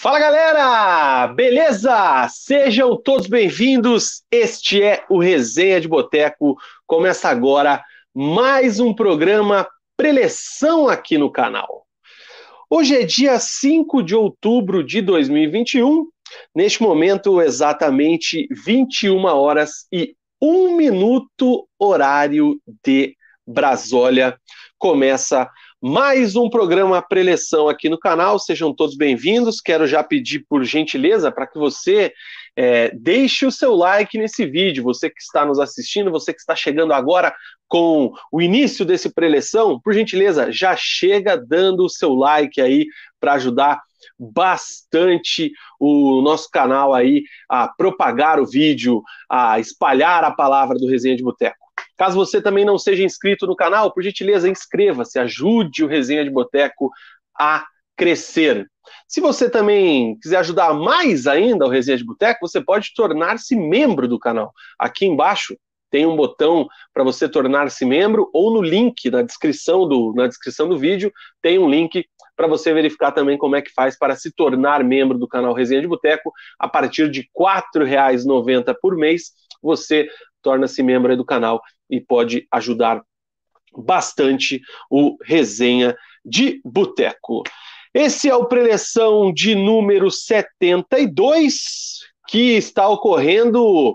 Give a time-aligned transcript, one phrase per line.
[0.00, 2.28] Fala galera, beleza?
[2.30, 4.22] Sejam todos bem-vindos.
[4.30, 6.56] Este é o Resenha de Boteco.
[6.86, 7.82] Começa agora
[8.14, 9.66] mais um programa
[9.96, 11.84] preleção aqui no canal.
[12.70, 16.06] Hoje é dia 5 de outubro de 2021.
[16.54, 24.38] Neste momento, exatamente 21 horas e 1 minuto, horário de Brasólia.
[24.78, 25.50] Começa
[25.80, 28.38] mais um programa preleção aqui no canal.
[28.38, 29.60] Sejam todos bem-vindos.
[29.60, 32.12] Quero já pedir por gentileza para que você
[32.56, 34.82] é, deixe o seu like nesse vídeo.
[34.82, 37.32] Você que está nos assistindo, você que está chegando agora
[37.68, 42.86] com o início desse preleção, por gentileza, já chega dando o seu like aí
[43.20, 43.80] para ajudar
[44.18, 49.00] bastante o nosso canal aí a propagar o vídeo,
[49.30, 51.67] a espalhar a palavra do Resenha de Boteco.
[51.98, 56.30] Caso você também não seja inscrito no canal, por gentileza, inscreva-se, ajude o Resenha de
[56.30, 56.90] Boteco
[57.38, 57.66] a
[57.96, 58.66] crescer.
[59.06, 64.06] Se você também quiser ajudar mais ainda o Resenha de Boteco, você pode tornar-se membro
[64.06, 64.52] do canal.
[64.78, 65.56] Aqui embaixo
[65.90, 70.68] tem um botão para você tornar-se membro ou no link na descrição do, na descrição
[70.68, 71.10] do vídeo
[71.40, 72.04] tem um link
[72.36, 75.80] para você verificar também como é que faz para se tornar membro do canal Resenha
[75.80, 76.32] de Boteco.
[76.56, 80.08] A partir de R$ 4,90 por mês, você
[80.48, 81.60] torna-se membro do canal
[81.90, 83.02] e pode ajudar
[83.76, 85.94] bastante o Resenha
[86.24, 87.42] de Boteco.
[87.92, 93.94] Esse é o preleção de número 72, que está ocorrendo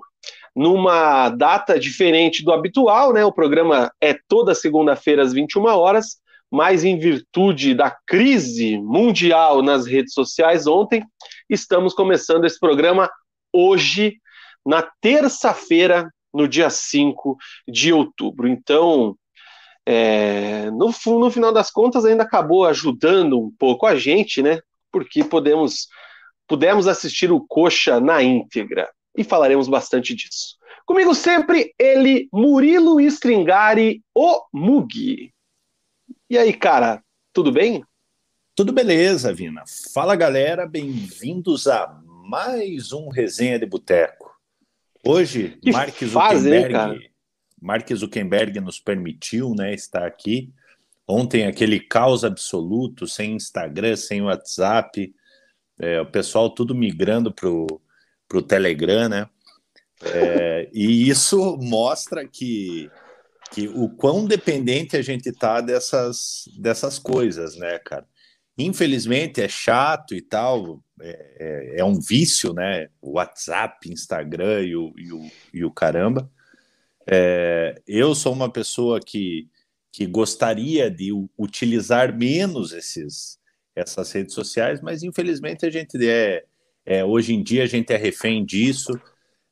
[0.56, 3.26] numa data diferente do habitual, né?
[3.26, 6.18] O programa é toda segunda-feira às 21 horas,
[6.52, 11.04] mas em virtude da crise mundial nas redes sociais ontem,
[11.50, 13.10] estamos começando esse programa
[13.52, 14.18] hoje,
[14.64, 18.48] na terça-feira, no dia 5 de outubro.
[18.48, 19.18] Então,
[19.86, 24.60] é, no, no final das contas, ainda acabou ajudando um pouco a gente, né?
[24.92, 25.88] Porque podemos,
[26.48, 28.90] pudemos assistir o Coxa na íntegra.
[29.16, 30.58] E falaremos bastante disso.
[30.86, 35.32] Comigo sempre, ele, Murilo Stringari, o Mugi.
[36.30, 37.84] E aí, cara, tudo bem?
[38.56, 39.64] Tudo beleza, Vina.
[39.94, 44.23] Fala, galera, bem-vindos a mais um Resenha de Boteco.
[45.06, 47.10] Hoje, que Mark Zuckerberg,
[47.62, 50.54] Mark Zuckerberg nos permitiu né, estar aqui.
[51.06, 55.14] Ontem, aquele caos absoluto, sem Instagram, sem WhatsApp,
[55.78, 59.30] é, o pessoal tudo migrando para o Telegram, né?
[60.02, 62.90] É, e isso mostra que,
[63.52, 68.08] que o quão dependente a gente está dessas, dessas coisas, né, cara?
[68.58, 72.88] Infelizmente é chato e tal, é, é, é um vício, né?
[73.02, 76.30] O WhatsApp, Instagram e o, e o, e o caramba.
[77.08, 79.50] É, eu sou uma pessoa que,
[79.92, 83.40] que gostaria de utilizar menos esses,
[83.76, 86.46] essas redes sociais, mas infelizmente a gente é,
[86.86, 89.00] é hoje em dia a gente é refém disso.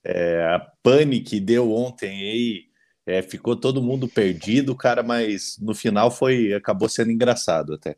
[0.04, 2.66] É, a pane que deu ontem aí
[3.06, 7.98] é, ficou todo mundo perdido, cara, mas no final foi acabou sendo engraçado até.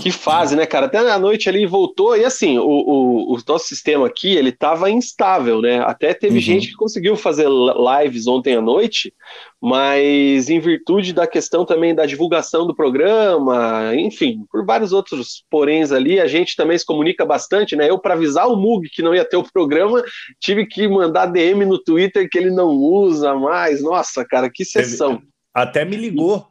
[0.00, 0.86] Que fase, né, cara?
[0.86, 4.90] Até a noite ali voltou, e assim, o, o, o nosso sistema aqui, ele tava
[4.90, 5.80] instável, né?
[5.80, 6.40] Até teve uhum.
[6.40, 9.12] gente que conseguiu fazer lives ontem à noite,
[9.60, 15.92] mas em virtude da questão também da divulgação do programa, enfim, por vários outros poréns
[15.92, 17.88] ali, a gente também se comunica bastante, né?
[17.90, 20.02] Eu, para avisar o Mug que não ia ter o programa,
[20.38, 23.82] tive que mandar DM no Twitter que ele não usa mais.
[23.82, 25.22] Nossa, cara, que sessão.
[25.54, 26.46] Até me ligou.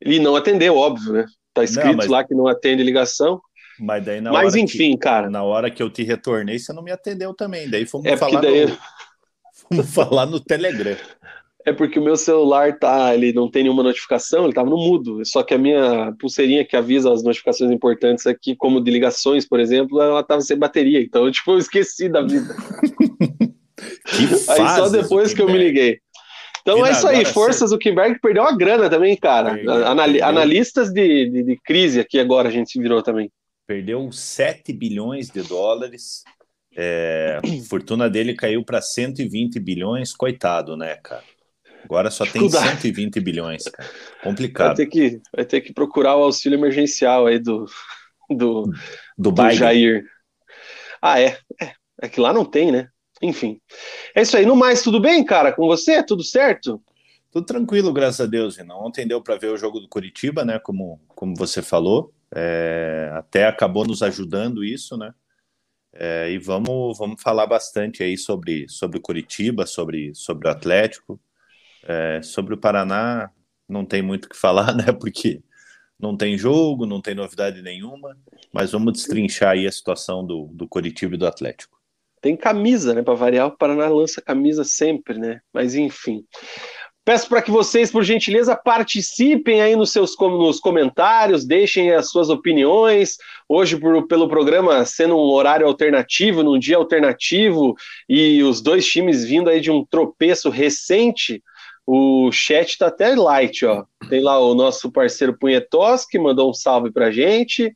[0.00, 1.26] Ele não atendeu, óbvio, né?
[1.56, 2.06] Tá escrito não, mas...
[2.08, 3.40] lá que não atende ligação.
[3.80, 5.30] Mas daí na mas hora enfim, que, cara.
[5.30, 7.68] Na hora que eu te retornei, você não me atendeu também.
[7.70, 8.66] Daí fomos é falar daí...
[8.66, 8.76] no...
[9.72, 10.96] fomos falar no Telegram.
[11.64, 15.24] É porque o meu celular tá, ele não tem nenhuma notificação, ele tava no mudo.
[15.24, 19.58] Só que a minha pulseirinha que avisa as notificações importantes aqui, como de ligações, por
[19.58, 21.00] exemplo, ela tava sem bateria.
[21.00, 22.54] Então, tipo, eu esqueci da vida.
[24.48, 26.00] Aí só depois que eu me liguei.
[26.66, 29.54] Então é isso aí, forças, o Kimberg perdeu uma grana também, cara.
[29.54, 30.26] Perdeu, Anal perdeu.
[30.26, 33.30] Analistas de, de, de, crise aqui agora a gente se virou também.
[33.68, 36.24] Perdeu 7 bilhões de dólares.
[36.76, 41.22] É, a fortuna dele caiu para 120 bilhões, coitado, né, cara?
[41.84, 43.88] Agora só tem 120 bilhões, cara.
[44.24, 44.66] Complicado.
[44.66, 47.64] Vai ter que, vai ter que procurar o auxílio emergencial aí do,
[48.28, 48.64] do,
[49.16, 50.04] do, do Jair.
[51.00, 51.38] Ah, é.
[51.62, 51.72] é.
[52.02, 52.88] É que lá não tem, né?
[53.22, 53.60] Enfim.
[54.14, 54.44] É isso aí.
[54.44, 55.52] No mais, tudo bem, cara?
[55.52, 56.02] Com você?
[56.02, 56.82] Tudo certo?
[57.30, 58.76] Tudo tranquilo, graças a Deus, Renan.
[58.76, 60.58] Ontem deu para ver o jogo do Curitiba, né?
[60.58, 62.12] Como, como você falou.
[62.34, 65.14] É, até acabou nos ajudando isso, né?
[65.92, 71.20] É, e vamos, vamos falar bastante aí sobre, sobre o Curitiba, sobre, sobre o Atlético.
[71.88, 73.30] É, sobre o Paraná,
[73.68, 74.92] não tem muito o que falar, né?
[74.92, 75.42] Porque
[75.98, 78.16] não tem jogo, não tem novidade nenhuma,
[78.52, 81.75] mas vamos destrinchar aí a situação do, do Coritiba e do Atlético.
[82.26, 83.04] Tem camisa, né?
[83.04, 85.38] Para variar, o Paraná lança camisa sempre, né?
[85.54, 86.24] Mas enfim.
[87.04, 92.28] Peço para que vocês, por gentileza, participem aí nos seus nos comentários, deixem as suas
[92.28, 93.16] opiniões.
[93.48, 97.76] Hoje, por, pelo programa sendo um horário alternativo, num dia alternativo,
[98.08, 101.40] e os dois times vindo aí de um tropeço recente,
[101.86, 103.84] o chat está até light, ó.
[104.10, 107.72] Tem lá o nosso parceiro Punhetos, que mandou um salve para gente.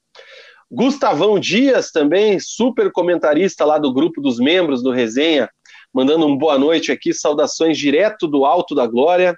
[0.71, 5.51] Gustavão Dias também, super comentarista lá do grupo dos membros do Resenha,
[5.93, 9.37] mandando um boa noite aqui, saudações direto do Alto da Glória.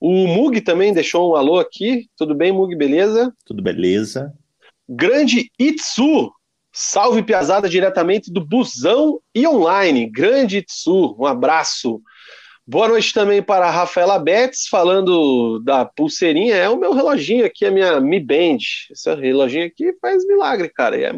[0.00, 2.06] O Mug também deixou um alô aqui.
[2.16, 3.34] Tudo bem, Mug, beleza?
[3.44, 4.32] Tudo beleza.
[4.88, 6.32] Grande Itsu,
[6.72, 10.08] salve Piazada diretamente do Busão e Online.
[10.08, 12.00] Grande Itsu, um abraço.
[12.70, 16.54] Boa noite também para a Rafaela Betts, falando da pulseirinha.
[16.54, 18.58] É o meu reloginho aqui, a minha Mi Band.
[18.88, 20.96] Esse reloginho aqui faz milagre, cara.
[20.96, 21.12] É,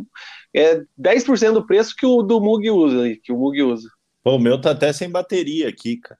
[0.57, 3.87] é 10% do preço que o do Mug usa, que o Mug usa.
[4.25, 6.19] Pô, o meu tá até sem bateria aqui, cara.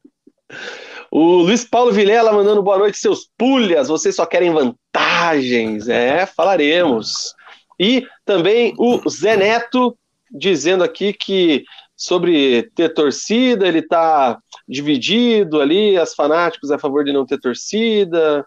[1.11, 3.89] O Luiz Paulo Vilela mandando boa noite, seus pulhas.
[3.89, 5.89] Vocês só querem vantagens.
[5.89, 7.35] É, falaremos.
[7.81, 9.97] E também o Zé Neto
[10.31, 11.65] dizendo aqui que
[12.03, 17.39] sobre ter torcida, ele tá dividido ali, as fanáticos é a favor de não ter
[17.39, 18.45] torcida,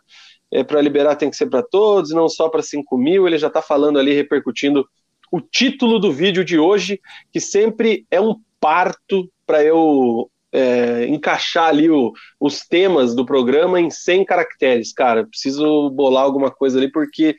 [0.51, 3.25] é, para liberar tem que ser para todos, não só para 5 mil.
[3.25, 4.85] Ele já está falando ali, repercutindo
[5.31, 6.99] o título do vídeo de hoje,
[7.31, 13.79] que sempre é um parto para eu é, encaixar ali o, os temas do programa
[13.79, 14.91] em 100 caracteres.
[14.91, 17.37] Cara, preciso bolar alguma coisa ali, porque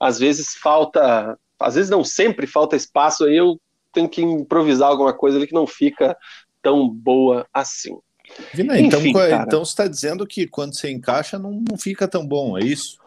[0.00, 3.60] às vezes falta, às vezes não sempre falta espaço, aí eu
[3.96, 6.16] tenho que improvisar alguma coisa ali que não fica
[6.62, 7.96] tão boa assim.
[8.52, 12.26] Vina, então, Enfim, então você está dizendo que quando você encaixa não, não fica tão
[12.26, 12.98] bom, é isso?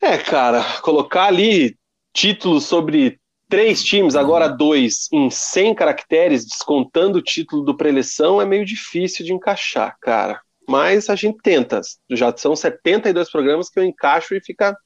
[0.00, 1.76] É, cara, colocar ali
[2.14, 8.46] títulos sobre três times, agora dois, em 100 caracteres, descontando o título do preleção, é
[8.46, 10.40] meio difícil de encaixar, cara.
[10.68, 11.80] Mas a gente tenta.
[12.10, 14.76] Já são 72 programas que eu encaixo e fica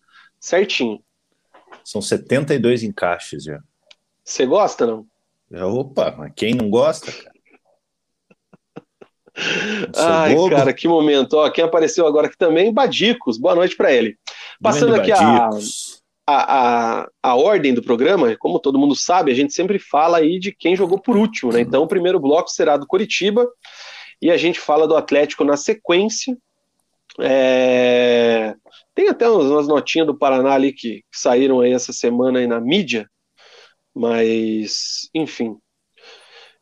[0.40, 1.00] certinho.
[1.84, 3.60] São 72 encaixes já.
[4.24, 5.06] Você gosta, não?
[5.52, 7.32] É, opa, mas quem não gosta, cara?
[9.96, 10.54] Ai, bobo.
[10.54, 11.34] cara, que momento.
[11.34, 13.38] Ó, quem apareceu agora aqui também, Badicos.
[13.38, 14.16] Boa noite para ele.
[14.60, 19.52] Passando aqui a, a, a, a, ordem do programa, como todo mundo sabe, a gente
[19.52, 21.60] sempre fala aí de quem jogou por último, né?
[21.60, 23.48] Então, o primeiro bloco será do Coritiba
[24.20, 26.36] e a gente fala do Atlético na sequência.
[27.18, 28.54] É...
[28.94, 32.60] Tem até umas notinhas do Paraná ali que, que saíram aí essa semana aí na
[32.60, 33.08] mídia,
[33.94, 35.56] mas, enfim.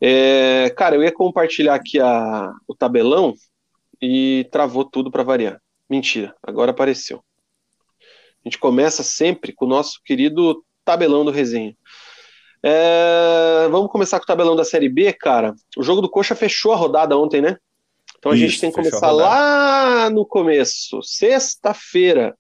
[0.00, 0.70] É...
[0.70, 3.34] Cara, eu ia compartilhar aqui a, o tabelão
[4.00, 5.60] e travou tudo para variar.
[5.88, 7.22] Mentira, agora apareceu.
[8.44, 11.76] A gente começa sempre com o nosso querido tabelão do resenha.
[12.62, 15.54] É, vamos começar com o tabelão da Série B, cara.
[15.76, 17.56] O jogo do Coxa fechou a rodada ontem, né?
[18.18, 21.02] Então a Isso, gente tem que começar lá no começo.
[21.02, 22.36] Sexta-feira.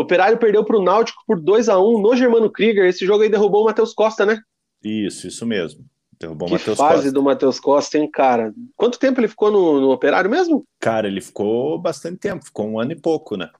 [0.00, 2.86] Operário perdeu para o Náutico por 2 a 1 no Germano Krieger.
[2.86, 4.40] Esse jogo aí derrubou o Matheus Costa, né?
[4.82, 5.84] Isso, isso mesmo.
[6.20, 6.94] Derrubou o Matheus Costa.
[6.94, 8.54] fase do Matheus Costa, hein, cara?
[8.76, 10.64] Quanto tempo ele ficou no, no Operário mesmo?
[10.78, 12.44] Cara, ele ficou bastante tempo.
[12.44, 13.50] Ficou um ano e pouco, né?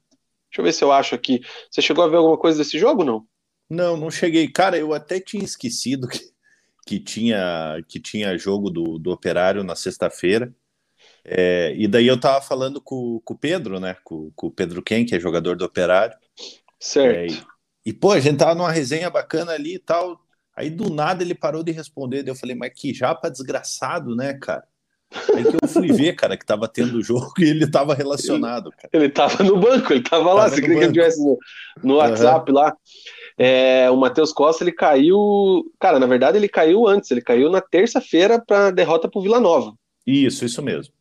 [0.49, 1.41] Deixa eu ver se eu acho aqui.
[1.71, 3.27] Você chegou a ver alguma coisa desse jogo, não?
[3.69, 4.49] Não, não cheguei.
[4.49, 6.21] Cara, eu até tinha esquecido que,
[6.87, 10.55] que, tinha, que tinha jogo do, do Operário na sexta-feira.
[11.25, 13.97] É, e daí eu tava falando com, com o Pedro, né?
[14.05, 16.17] Com, com o Pedro Ken, que é jogador do Operário.
[16.79, 17.35] Certo.
[17.35, 20.21] É, e, pô, a gente tava numa resenha bacana ali e tal.
[20.55, 22.23] Aí do nada ele parou de responder.
[22.23, 24.65] Daí eu falei, mas que japa desgraçado, né, cara?
[25.35, 28.71] Aí que eu fui ver, cara, que tava tendo o jogo e ele tava relacionado,
[28.73, 28.89] cara.
[28.93, 30.49] Ele tava no banco, ele tava, tava lá.
[30.49, 31.39] Você queria que ele estivesse no,
[31.83, 32.59] no WhatsApp uhum.
[32.59, 32.77] lá?
[33.39, 35.73] É, o Matheus Costa, ele caiu.
[35.79, 39.73] Cara, na verdade, ele caiu antes, ele caiu na terça-feira para derrota pro Vila Nova.
[40.07, 40.93] Isso, isso mesmo.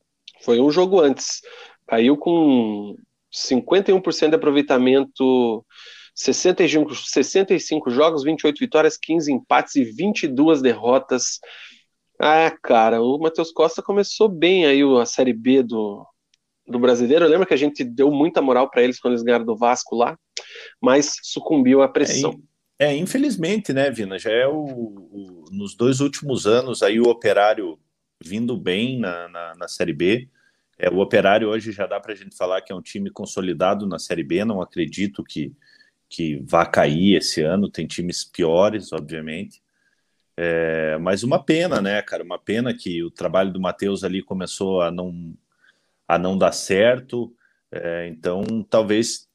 [0.42, 1.42] Foi um jogo antes.
[1.88, 2.96] Caiu com
[3.34, 5.66] 51% de aproveitamento,
[6.16, 11.40] 65, 65 jogos, 28 vitórias, 15 empates e 22 derrotas.
[12.20, 16.06] Ah, cara, o Matheus Costa começou bem aí a Série B do,
[16.68, 17.28] do brasileiro.
[17.28, 20.18] Lembra que a gente deu muita moral para eles quando eles ganharam do Vasco lá,
[20.82, 22.34] mas sucumbiu à pressão.
[22.80, 24.18] É, é infelizmente, né, Vina?
[24.18, 27.78] Já é o, o, nos dois últimos anos aí o Operário
[28.24, 30.28] vindo bem na, na, na Série B.
[30.78, 33.88] É, o Operário hoje já dá para a gente falar que é um time consolidado
[33.88, 34.46] na Série B.
[34.46, 35.54] Não acredito que,
[36.08, 37.70] que vá cair esse ano.
[37.70, 39.62] Tem times piores, obviamente.
[40.36, 42.24] É, mas uma pena, né, cara?
[42.24, 45.34] Uma pena que o trabalho do Matheus ali começou a não,
[46.08, 47.36] a não dar certo.
[47.72, 49.28] É, então, talvez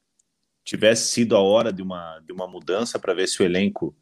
[0.63, 3.93] tivesse sido a hora de uma, de uma mudança para ver se o elenco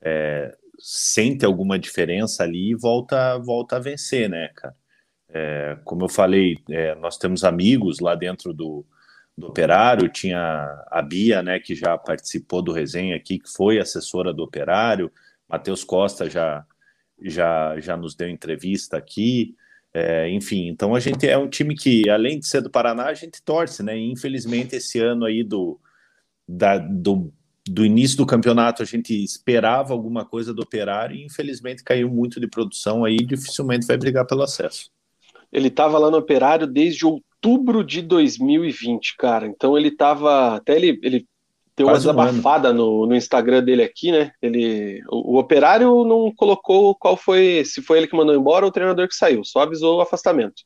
[0.00, 4.74] é, sente alguma diferença ali e volta, volta a vencer, né, cara?
[5.32, 8.84] É, como eu falei, é, nós temos amigos lá dentro do,
[9.36, 14.32] do Operário, tinha a Bia, né, que já participou do resenha aqui, que foi assessora
[14.32, 15.10] do Operário,
[15.48, 16.64] Matheus Costa já,
[17.20, 19.54] já, já nos deu entrevista aqui,
[19.92, 23.14] é, enfim, então a gente é um time que, além de ser do Paraná, a
[23.14, 23.98] gente torce, né?
[23.98, 25.80] Infelizmente, esse ano aí do,
[26.46, 27.32] da, do,
[27.68, 32.38] do início do campeonato, a gente esperava alguma coisa do operário e infelizmente caiu muito
[32.38, 34.92] de produção aí, dificilmente vai brigar pelo acesso.
[35.52, 39.46] Ele estava lá no operário desde outubro de 2020, cara.
[39.46, 40.56] Então ele estava.
[40.56, 41.26] Até ele, ele
[41.76, 44.30] deu Quase uma desabafada um no, no Instagram dele aqui, né?
[44.42, 48.68] Ele, o, o, operário não colocou qual foi, se foi ele que mandou embora ou
[48.68, 50.62] o treinador que saiu, só avisou o afastamento.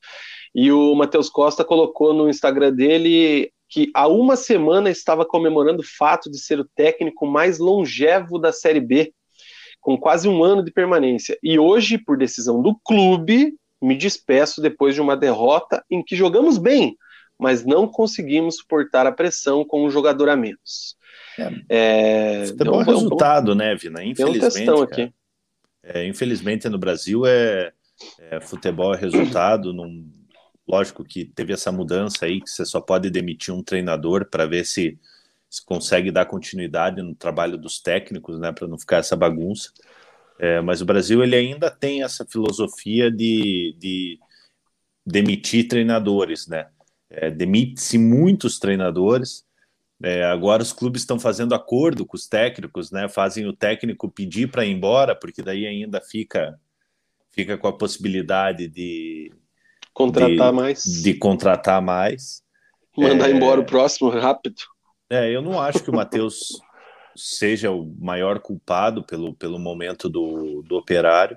[0.55, 5.97] E o Matheus Costa colocou no Instagram dele que há uma semana estava comemorando o
[5.99, 9.13] fato de ser o técnico mais longevo da Série B,
[9.81, 11.37] com quase um ano de permanência.
[11.43, 16.59] E hoje, por decisão do clube, me despeço depois de uma derrota em que jogamos
[16.59, 16.97] bem,
[17.39, 20.97] mas não conseguimos suportar a pressão com um jogador a menos.
[21.69, 24.03] É, é futebol é resultado, né, Vina?
[24.03, 24.71] Infelizmente.
[24.71, 25.13] Um aqui.
[25.83, 27.73] É, infelizmente no Brasil é,
[28.19, 29.73] é, futebol é resultado.
[29.73, 30.11] Num,
[30.67, 34.65] lógico que teve essa mudança aí que você só pode demitir um treinador para ver
[34.65, 34.99] se,
[35.51, 39.71] se, consegue dar continuidade no trabalho dos técnicos, né, para não ficar essa bagunça.
[40.39, 44.19] É, mas o Brasil ele ainda tem essa filosofia de, de
[45.07, 46.69] demitir treinadores, né?
[47.09, 49.45] É, Demite-se muitos treinadores
[50.03, 53.09] é, agora os clubes estão fazendo acordo com os técnicos, né?
[53.09, 56.59] Fazem o técnico pedir para ir embora, porque daí ainda fica
[57.31, 59.33] fica com a possibilidade de
[59.93, 62.43] contratar de, mais, de contratar mais,
[62.97, 64.57] mandar é, embora o próximo rápido.
[65.09, 66.61] É, eu não acho que o Matheus
[67.17, 71.37] seja o maior culpado pelo, pelo momento do, do operário,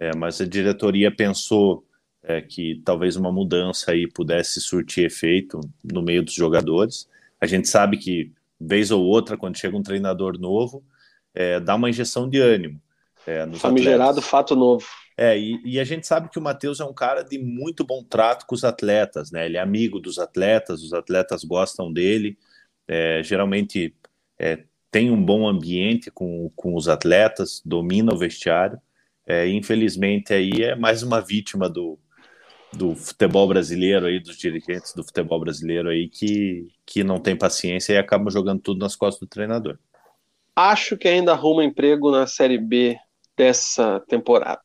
[0.00, 1.84] é, mas a diretoria pensou
[2.22, 7.08] é, que talvez uma mudança aí pudesse surtir efeito no meio dos jogadores.
[7.40, 10.84] A gente sabe que, vez ou outra, quando chega um treinador novo,
[11.34, 12.80] é, dá uma injeção de ânimo.
[13.26, 14.30] É, Famigerado atletas.
[14.30, 14.86] fato novo.
[15.16, 18.02] É, e, e, a gente sabe que o Matheus é um cara de muito bom
[18.02, 19.46] trato com os atletas, né?
[19.46, 22.38] Ele é amigo dos atletas, os atletas gostam dele,
[22.88, 23.94] é, geralmente
[24.38, 28.78] é, tem um bom ambiente com, com os atletas, domina o vestiário.
[29.26, 31.98] É, infelizmente aí é mais uma vítima do,
[32.72, 37.94] do futebol brasileiro aí, dos dirigentes do futebol brasileiro aí que, que não tem paciência
[37.94, 39.78] e acabam jogando tudo nas costas do treinador.
[40.54, 42.98] Acho que ainda arruma emprego na Série B
[43.34, 44.60] dessa temporada.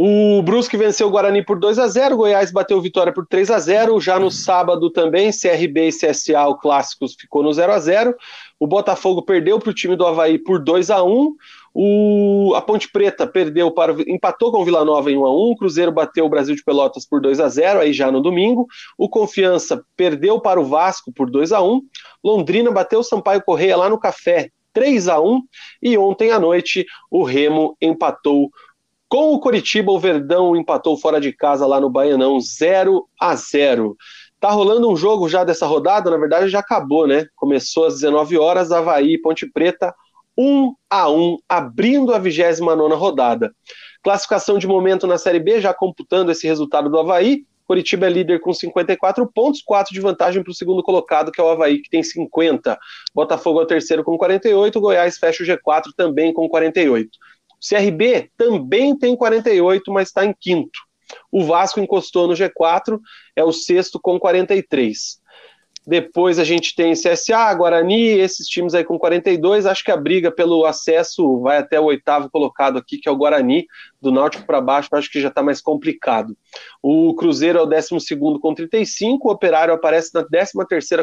[0.00, 3.58] O Brusque venceu o Guarani por 2 a 0 Goiás bateu Vitória por 3 a
[3.58, 8.14] 0 Já no sábado também, CRB e CSA, o Clássicos, ficou no 0 a 0
[8.60, 11.34] O Botafogo perdeu para o time do Havaí por 2 a 1
[11.80, 15.34] o, a Ponte Preta perdeu para empatou com o Vila Nova em 1 a 1,
[15.34, 18.66] o Cruzeiro bateu o Brasil de Pelotas por 2 a 0, aí já no domingo.
[18.98, 21.80] O Confiança perdeu para o Vasco por 2 a 1.
[22.24, 25.40] Londrina bateu o Sampaio Correia lá no Café 3 a 1
[25.82, 28.50] e ontem à noite o Remo empatou
[29.08, 33.96] com o Coritiba, o Verdão empatou fora de casa lá no Baianão 0 a 0.
[34.38, 37.26] Tá rolando um jogo já dessa rodada, na verdade já acabou, né?
[37.34, 39.94] Começou às 19 horas, Havaí e Ponte Preta
[40.36, 43.52] 1 a 1, abrindo a 29 rodada.
[44.02, 47.44] Classificação de momento na Série B, já computando esse resultado do Havaí.
[47.64, 51.44] Curitiba é líder com 54 pontos, 4 de vantagem para o segundo colocado, que é
[51.44, 52.78] o Havaí, que tem 50.
[53.14, 57.10] Botafogo é o terceiro com 48, Goiás fecha o G4 também com 48.
[57.60, 60.78] O CRB também tem 48, mas está em quinto.
[61.32, 62.98] O Vasco encostou no G4,
[63.34, 65.17] é o sexto com 43.
[65.88, 69.64] Depois a gente tem CSA, Guarani, esses times aí com 42.
[69.64, 73.16] Acho que a briga pelo acesso vai até o oitavo colocado aqui, que é o
[73.16, 73.66] Guarani.
[73.98, 76.36] Do Náutico para baixo, acho que já está mais complicado.
[76.82, 80.52] O Cruzeiro é o 12 com 35, o Operário aparece na 13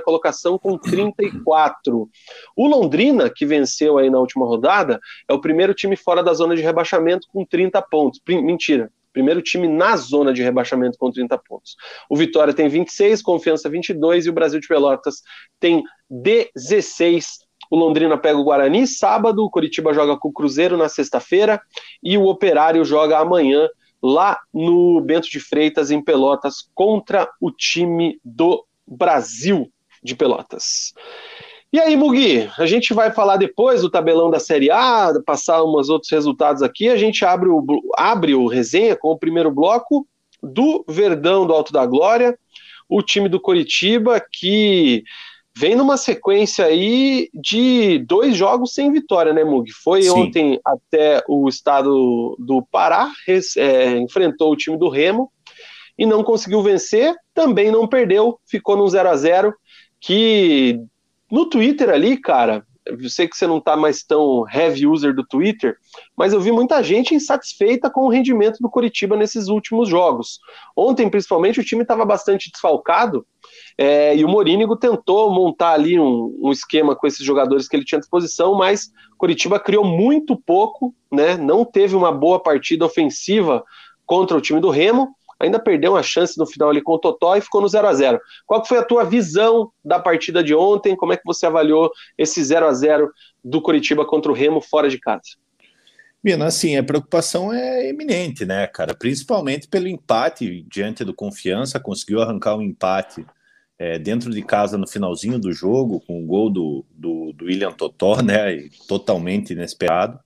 [0.03, 2.07] colocação com 34.
[2.55, 6.55] O Londrina, que venceu aí na última rodada, é o primeiro time fora da zona
[6.55, 8.21] de rebaixamento com 30 pontos.
[8.27, 11.77] Mentira, Primeiro time na zona de rebaixamento com 30 pontos.
[12.09, 15.21] O Vitória tem 26, Confiança 22 e o Brasil de Pelotas
[15.57, 17.39] tem 16.
[17.71, 21.61] O Londrina pega o Guarani sábado, o Curitiba joga com o Cruzeiro na sexta-feira
[22.03, 23.69] e o Operário joga amanhã
[24.03, 29.71] lá no Bento de Freitas, em Pelotas, contra o time do Brasil
[30.03, 30.93] de Pelotas.
[31.75, 35.89] E aí, Mugi, a gente vai falar depois do tabelão da Série A, passar uns
[35.89, 36.87] outros resultados aqui.
[36.87, 37.61] A gente abre o,
[37.97, 40.07] abre o resenha com o primeiro bloco
[40.41, 42.39] do Verdão do Alto da Glória,
[42.87, 45.03] o time do Coritiba, que
[45.53, 49.69] vem numa sequência aí de dois jogos sem vitória, né, Mug?
[49.83, 50.11] Foi Sim.
[50.11, 53.11] ontem até o estado do Pará,
[53.57, 55.29] é, enfrentou o time do Remo
[55.97, 59.53] e não conseguiu vencer, também não perdeu, ficou no 0 a 0
[59.99, 60.79] que
[61.31, 65.25] no Twitter ali, cara, eu sei que você não está mais tão heavy user do
[65.25, 65.75] Twitter,
[66.15, 70.39] mas eu vi muita gente insatisfeita com o rendimento do Curitiba nesses últimos jogos.
[70.75, 73.25] Ontem, principalmente, o time estava bastante desfalcado
[73.75, 77.85] é, e o Morínigo tentou montar ali um, um, esquema com esses jogadores que ele
[77.85, 81.35] tinha à disposição, mas Curitiba criou muito pouco, né?
[81.37, 83.63] Não teve uma boa partida ofensiva
[84.05, 87.35] contra o time do Remo ainda perdeu uma chance no final ali com o Totó
[87.35, 90.95] e ficou no 0 a 0 Qual foi a tua visão da partida de ontem?
[90.95, 93.11] Como é que você avaliou esse 0 a 0
[93.43, 95.37] do Curitiba contra o Remo fora de casa?
[96.23, 98.95] Mina, assim, a preocupação é eminente, né, cara?
[98.95, 103.23] Principalmente pelo empate diante do Confiança, conseguiu arrancar um empate
[103.77, 107.71] é, dentro de casa no finalzinho do jogo, com o gol do, do, do William
[107.71, 108.67] Totó, né?
[108.87, 110.19] Totalmente inesperado.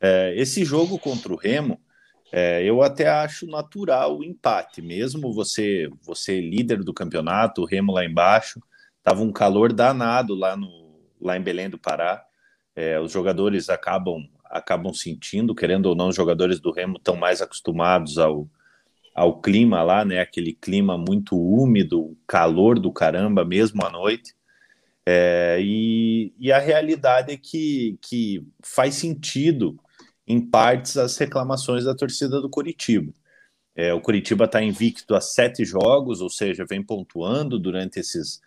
[0.00, 1.78] É, esse jogo contra o Remo,
[2.32, 7.92] é, eu até acho natural o empate, mesmo você você líder do campeonato, o Remo
[7.92, 8.60] lá embaixo,
[9.02, 10.68] tava um calor danado lá no
[11.20, 12.24] lá em Belém do Pará.
[12.74, 17.40] É, os jogadores acabam acabam sentindo, querendo ou não, os jogadores do Remo estão mais
[17.40, 18.48] acostumados ao,
[19.14, 20.20] ao clima lá, né?
[20.20, 24.34] Aquele clima muito úmido, calor do caramba, mesmo à noite.
[25.06, 29.78] É, e, e a realidade é que, que faz sentido
[30.30, 33.12] em partes as reclamações da torcida do Curitiba.
[33.74, 38.40] É, o Curitiba está invicto a sete jogos, ou seja, vem pontuando durante esses,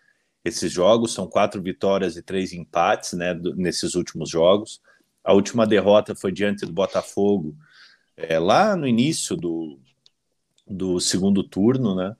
[0.45, 1.13] esses jogos.
[1.13, 4.81] São quatro vitórias e três empates né, nesses últimos jogos.
[5.23, 7.53] A última derrota foi diante do Botafogo,
[8.15, 9.77] é, lá no início do,
[10.65, 11.95] do segundo turno.
[11.95, 12.15] Né?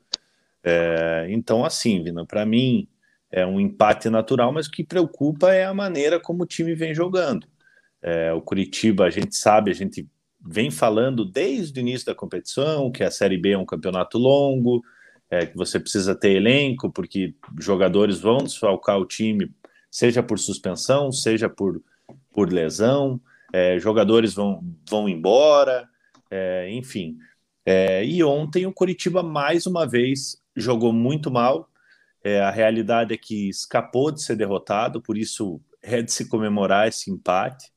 [0.61, 2.87] É, então, assim, Vina, para mim
[3.31, 6.93] é um empate natural, mas o que preocupa é a maneira como o time vem
[6.93, 7.47] jogando.
[8.03, 10.05] É, o Curitiba, a gente sabe, a gente
[10.45, 14.83] vem falando desde o início da competição que a Série B é um campeonato longo,
[15.29, 19.49] é, que você precisa ter elenco, porque jogadores vão desfalcar o time,
[19.89, 21.81] seja por suspensão, seja por,
[22.31, 23.21] por lesão,
[23.53, 25.87] é, jogadores vão, vão embora,
[26.29, 27.17] é, enfim.
[27.65, 31.69] É, e ontem o Curitiba, mais uma vez, jogou muito mal.
[32.23, 36.87] É, a realidade é que escapou de ser derrotado, por isso é de se comemorar
[36.87, 37.72] esse empate.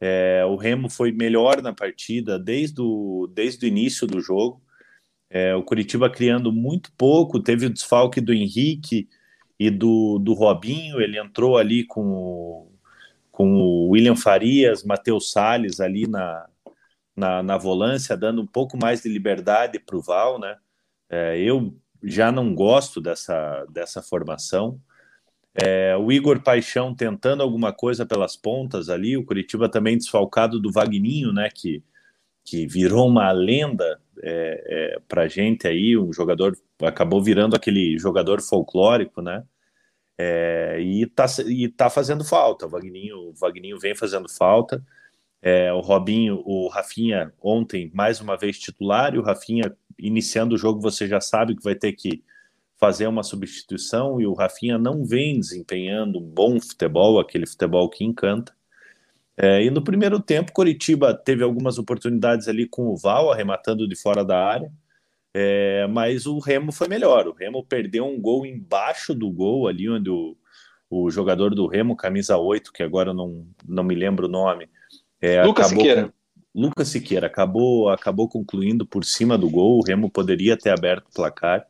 [0.00, 4.62] É, o Remo foi melhor na partida desde o, desde o início do jogo.
[5.30, 9.08] É, o Curitiba criando muito pouco, teve o desfalque do Henrique
[9.58, 12.72] e do, do Robinho, ele entrou ali com o,
[13.30, 16.48] com o William Farias, Matheus Salles ali na,
[17.14, 20.56] na, na volância, dando um pouco mais de liberdade para o Val, né?
[21.10, 24.80] É, eu já não gosto dessa, dessa formação.
[25.60, 30.70] É, o Igor Paixão tentando alguma coisa pelas pontas ali, o Curitiba também desfalcado do
[30.70, 31.82] Vagninho, né, que,
[32.44, 38.40] que virou uma lenda é, é, para gente aí, um jogador, acabou virando aquele jogador
[38.40, 39.42] folclórico, né,
[40.16, 44.80] é, e, tá, e tá fazendo falta, o Vagninho, o Vagninho vem fazendo falta,
[45.42, 50.58] é, o Robinho, o Rafinha ontem mais uma vez titular, e o Rafinha iniciando o
[50.58, 52.22] jogo você já sabe que vai ter que
[52.78, 58.04] fazer uma substituição e o Rafinha não vem desempenhando um bom futebol, aquele futebol que
[58.04, 58.56] encanta.
[59.36, 63.94] É, e no primeiro tempo, Coritiba teve algumas oportunidades ali com o Val, arrematando de
[63.94, 64.72] fora da área,
[65.32, 67.28] é, mas o Remo foi melhor.
[67.28, 70.36] O Remo perdeu um gol embaixo do gol, ali onde o,
[70.90, 74.68] o jogador do Remo, camisa 8, que agora não, não me lembro o nome.
[75.20, 76.08] É, Lucas Siqueira.
[76.08, 76.12] Com,
[76.60, 79.78] Lucas Siqueira acabou, acabou concluindo por cima do gol.
[79.78, 81.64] O Remo poderia ter aberto o placar.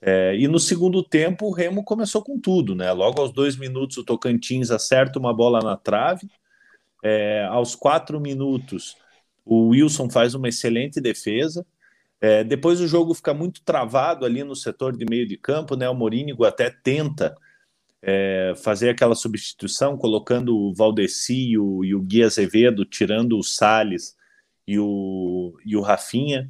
[0.00, 2.92] É, e no segundo tempo o Remo começou com tudo, né?
[2.92, 6.28] Logo aos dois minutos o Tocantins acerta uma bola na trave.
[7.02, 8.96] É, aos quatro minutos
[9.44, 11.66] o Wilson faz uma excelente defesa.
[12.20, 15.88] É, depois o jogo fica muito travado ali no setor de meio de campo, né?
[15.88, 17.36] O Morínigo até tenta
[18.02, 23.42] é, fazer aquela substituição, colocando o Valdeci e o, e o Gui Azevedo, tirando o
[23.42, 24.16] Salles
[24.66, 26.48] e o, e o Rafinha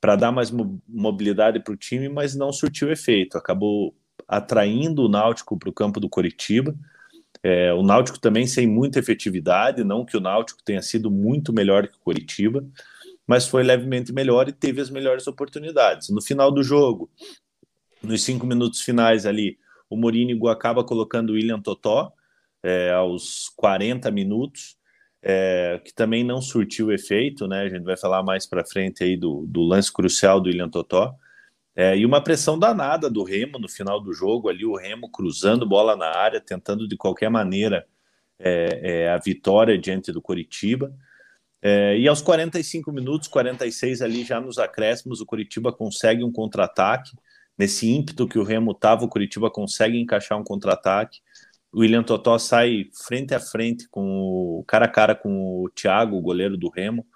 [0.00, 0.50] para dar mais
[0.88, 3.36] mobilidade para o time, mas não surtiu efeito.
[3.36, 3.94] Acabou
[4.26, 6.74] atraindo o Náutico para o campo do Coritiba.
[7.42, 11.88] É, o Náutico também sem muita efetividade, não que o Náutico tenha sido muito melhor
[11.88, 12.64] que o Coritiba,
[13.26, 16.08] mas foi levemente melhor e teve as melhores oportunidades.
[16.10, 17.10] No final do jogo,
[18.02, 19.58] nos cinco minutos finais ali,
[19.88, 22.12] o Morínigo acaba colocando o William Totó
[22.62, 24.76] é, aos 40 minutos,
[25.22, 27.62] é, que também não surtiu efeito, né?
[27.62, 31.14] A gente vai falar mais para frente aí do, do lance crucial do William Totó.
[31.76, 35.66] É, e uma pressão danada do Remo no final do jogo ali, o Remo cruzando
[35.66, 37.86] bola na área, tentando de qualquer maneira
[38.38, 40.92] é, é, a vitória diante do Coritiba.
[41.62, 47.12] É, e aos 45 minutos, 46 ali já nos acréscimos, o Curitiba consegue um contra-ataque.
[47.56, 51.20] Nesse ímpeto que o Remo estava, o Curitiba consegue encaixar um contra-ataque.
[51.72, 54.02] O William Totó sai frente a frente com
[54.58, 57.06] o cara a cara com o Thiago, o goleiro do Remo.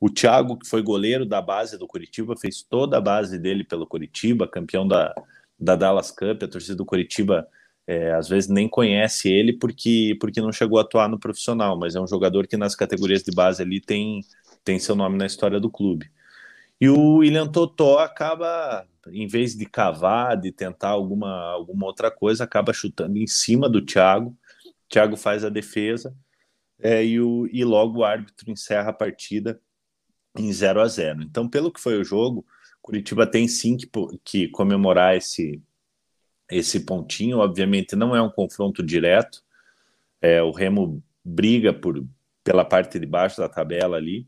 [0.00, 3.86] O Thiago, que foi goleiro da base do Curitiba, fez toda a base dele pelo
[3.86, 5.14] Curitiba, campeão da,
[5.58, 6.42] da Dallas Cup.
[6.42, 7.46] A torcida do Curitiba
[7.86, 11.94] é, às vezes nem conhece ele porque, porque não chegou a atuar no profissional, mas
[11.94, 14.22] é um jogador que nas categorias de base ali tem,
[14.64, 16.10] tem seu nome na história do clube.
[16.82, 22.42] E o William Totó acaba, em vez de cavar, de tentar alguma, alguma outra coisa,
[22.42, 24.36] acaba chutando em cima do Thiago.
[24.88, 26.12] Thiago faz a defesa
[26.80, 29.60] é, e, o, e logo o árbitro encerra a partida
[30.36, 32.44] em 0 a 0 Então, pelo que foi o jogo,
[32.80, 33.88] Curitiba tem sim que,
[34.24, 35.62] que comemorar esse,
[36.50, 37.38] esse pontinho.
[37.38, 39.44] Obviamente não é um confronto direto.
[40.20, 42.04] É, o Remo briga por,
[42.42, 44.26] pela parte de baixo da tabela ali,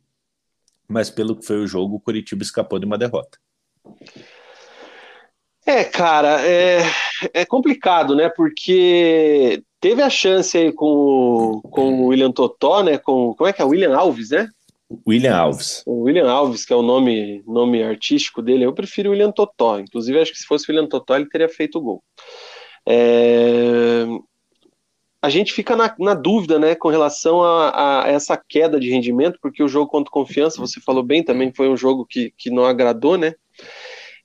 [0.89, 3.39] mas pelo que foi o jogo, o Curitiba escapou de uma derrota.
[5.67, 6.83] É, cara, é,
[7.33, 8.29] é complicado, né?
[8.29, 12.99] Porque teve a chance aí com, com o William Totó, né?
[12.99, 13.65] Com, como é que é?
[13.65, 14.49] William Alves, né?
[15.07, 15.83] William Alves.
[15.87, 19.79] O William Alves, que é o nome, nome artístico dele, eu prefiro William Totó.
[19.79, 22.05] Inclusive, acho que se fosse William Totó, ele teria feito o gol.
[22.87, 24.05] É...
[25.25, 29.39] A gente fica na, na, dúvida, né, com relação a, a, essa queda de rendimento,
[29.41, 32.67] porque o jogo contra confiança, você falou bem, também foi um jogo que, que não
[32.67, 33.33] agradou, né?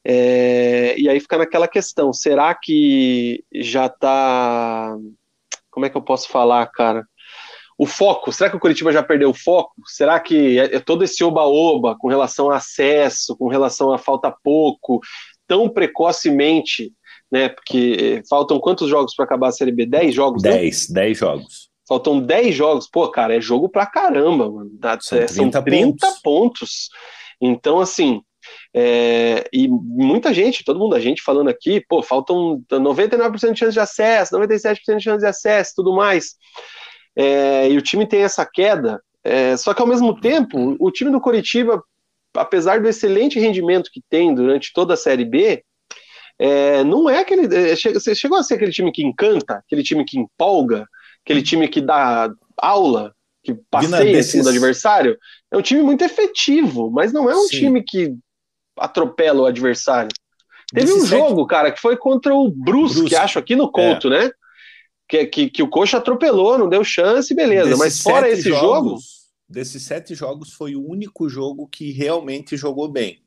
[0.03, 0.99] É...
[0.99, 4.93] E aí fica naquela questão: será que já tá.
[5.71, 7.05] Como é que eu posso falar, cara?
[7.77, 9.73] o foco, será que o Curitiba já perdeu o foco?
[9.85, 14.29] Será que é, é todo esse oba-oba com relação a acesso, com relação a falta
[14.43, 14.99] pouco,
[15.47, 16.91] tão precocemente,
[17.31, 17.49] né?
[17.49, 19.85] Porque faltam quantos jogos para acabar a Série B?
[19.85, 20.41] 10 jogos?
[20.41, 21.01] 10, né?
[21.01, 21.69] 10 jogos.
[21.87, 22.87] Faltam 10 jogos.
[22.87, 24.71] Pô, cara, é jogo pra caramba, mano.
[25.01, 26.19] São 30, São 30 pontos.
[26.21, 26.89] pontos.
[27.41, 28.21] Então, assim,
[28.75, 33.73] é, e muita gente, todo mundo, a gente falando aqui, pô, faltam 99% de chance
[33.73, 36.35] de acesso, 97% de chance de acesso, tudo mais
[37.19, 39.01] é, e o time tem essa queda.
[39.23, 41.83] É, só que ao mesmo tempo, o time do Coritiba,
[42.33, 45.61] apesar do excelente rendimento que tem durante toda a Série B,
[46.39, 47.53] é, não é aquele.
[47.53, 50.87] É, você chegou a ser aquele time que encanta, aquele time que empolga,
[51.23, 55.17] aquele time que dá aula, que passeia em cima do adversário.
[55.51, 57.59] É um time muito efetivo, mas não é um Sim.
[57.59, 58.15] time que
[58.77, 60.09] atropela o adversário.
[60.73, 63.15] Teve um jogo, cara, que foi contra o Brusque, Brusque.
[63.15, 64.25] acho, aqui no Couto, é.
[64.25, 64.31] né?
[65.09, 67.69] que, que, que o Coxa atropelou, não deu chance, beleza.
[67.69, 68.99] Desses Mas fora esse jogos, jogo.
[69.49, 73.19] Desses sete jogos, foi o único jogo que realmente jogou bem.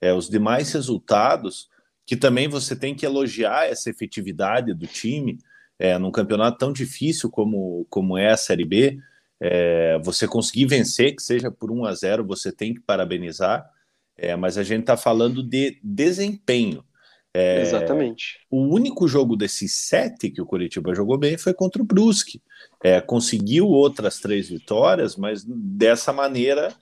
[0.00, 1.68] É, os demais resultados,
[2.12, 5.38] que também você tem que elogiar essa efetividade do time,
[5.78, 8.98] é, num campeonato tão difícil como, como é a Série B,
[9.40, 13.66] é, você conseguir vencer, que seja por 1 a 0 você tem que parabenizar,
[14.14, 16.84] é, mas a gente está falando de desempenho.
[17.32, 18.40] É, Exatamente.
[18.50, 22.42] O único jogo desses sete que o Curitiba jogou bem foi contra o Brusque.
[22.84, 26.76] É, conseguiu outras três vitórias, mas dessa maneira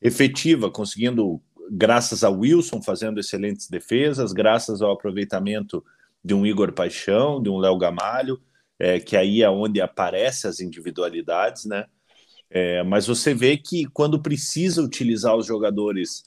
[0.00, 1.42] efetiva, conseguindo,
[1.74, 5.82] graças ao Wilson fazendo excelentes defesas, graças ao aproveitamento
[6.22, 8.38] de um Igor Paixão, de um Léo Gamalho,
[8.78, 11.86] é, que aí é onde aparecem as individualidades, né?
[12.50, 16.24] É, mas você vê que quando precisa utilizar os jogadores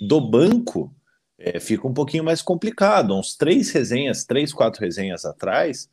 [0.00, 0.94] do banco,
[1.38, 3.14] é, fica um pouquinho mais complicado.
[3.14, 5.90] Uns três resenhas, três, quatro resenhas atrás,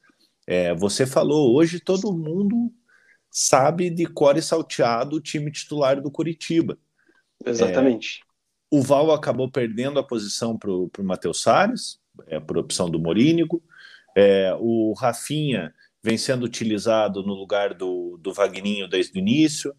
[0.47, 2.71] é, você falou, hoje todo mundo
[3.29, 6.77] sabe de core salteado o time titular do Curitiba.
[7.45, 8.21] Exatamente.
[8.73, 13.61] O Val acabou perdendo a posição para o Matheus Salles, é, por opção do Morínigo.
[14.15, 19.75] É, o Rafinha vem sendo utilizado no lugar do, do Vagninho desde o início.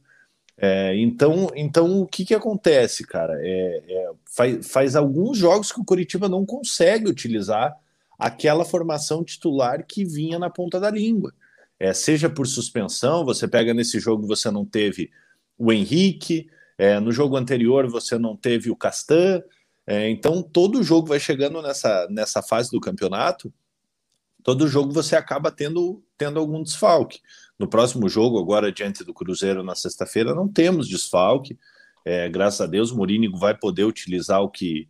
[0.56, 3.34] É, então, então, o que, que acontece, cara?
[3.40, 7.76] É, é, faz, faz alguns jogos que o Curitiba não consegue utilizar
[8.16, 11.34] aquela formação titular que vinha na ponta da língua.
[11.80, 15.10] É, seja por suspensão, você pega nesse jogo, você não teve
[15.58, 19.42] o Henrique, é, no jogo anterior você não teve o Castan.
[19.86, 23.52] É, então, todo jogo vai chegando nessa, nessa fase do campeonato,
[24.42, 27.20] todo jogo você acaba tendo, tendo algum desfalque.
[27.58, 31.58] No próximo jogo, agora diante do Cruzeiro na sexta-feira, não temos desfalque.
[32.04, 34.88] É, graças a Deus, o Morínigo vai poder utilizar o que,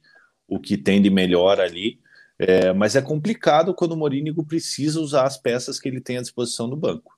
[0.49, 2.01] o que tem de melhor ali.
[2.39, 6.23] É, mas é complicado quando o Morínigo precisa usar as peças que ele tem à
[6.23, 7.14] disposição no banco.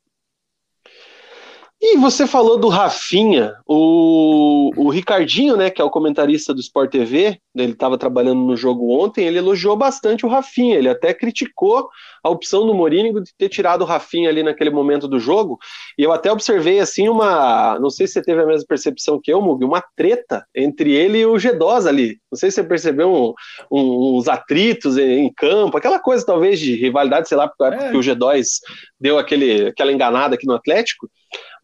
[1.89, 6.91] E você falou do Rafinha, o, o Ricardinho, né, que é o comentarista do Sport
[6.91, 11.89] TV, ele estava trabalhando no jogo ontem, ele elogiou bastante o Rafinha, ele até criticou
[12.25, 15.61] a opção do Morínigo de ter tirado o Rafinha ali naquele momento do jogo,
[15.97, 19.33] e eu até observei assim uma, não sei se você teve a mesma percepção que
[19.33, 23.15] eu, Mug, uma treta entre ele e o G2 ali, não sei se você percebeu
[23.15, 23.33] um,
[23.71, 27.91] um, uns atritos em, campo, aquela coisa talvez de rivalidade, sei lá, porque é.
[27.93, 28.45] o G2
[28.99, 31.09] deu aquele, aquela enganada aqui no Atlético,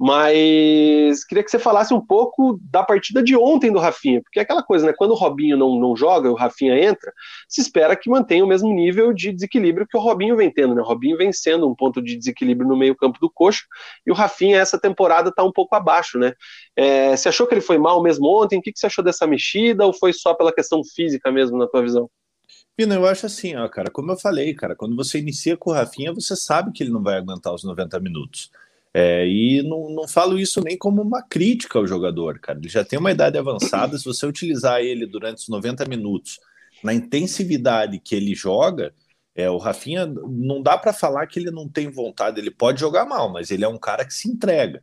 [0.05, 4.43] mas queria que você falasse um pouco da partida de ontem do Rafinha, porque é
[4.43, 4.93] aquela coisa, né?
[4.93, 7.13] Quando o Robinho não, não joga, o Rafinha entra,
[7.49, 10.83] se espera que mantenha o mesmo nível de desequilíbrio que o Robinho vem tendo, né?
[10.83, 13.63] O Robinho vem sendo um ponto de desequilíbrio no meio-campo do coxo,
[14.05, 16.33] e o Rafinha, essa temporada, está um pouco abaixo, né?
[16.75, 18.59] É, você achou que ele foi mal mesmo ontem?
[18.59, 21.69] O que, que você achou dessa mexida, ou foi só pela questão física mesmo, na
[21.69, 22.11] tua visão?
[22.77, 25.73] Pino, eu acho assim, ó, cara, como eu falei, cara, quando você inicia com o
[25.73, 28.51] Rafinha, você sabe que ele não vai aguentar os 90 minutos.
[28.95, 32.59] É, e não, não falo isso nem como uma crítica ao jogador, cara.
[32.59, 33.97] Ele já tem uma idade avançada.
[33.97, 36.39] Se você utilizar ele durante os 90 minutos
[36.85, 38.95] na intensividade que ele joga,
[39.35, 42.39] é, o Rafinha não dá para falar que ele não tem vontade.
[42.39, 44.83] Ele pode jogar mal, mas ele é um cara que se entrega.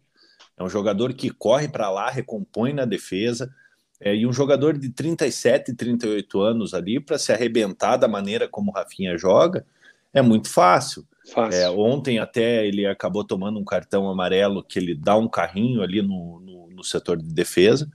[0.57, 3.53] É um jogador que corre para lá, recompõe na defesa.
[4.01, 8.71] É, e um jogador de 37, 38 anos ali, para se arrebentar da maneira como
[8.71, 9.65] o Rafinha joga,
[10.13, 11.05] é muito fácil.
[11.53, 16.01] É, ontem até ele acabou tomando um cartão amarelo que ele dá um carrinho ali
[16.01, 17.89] no, no, no setor de defesa,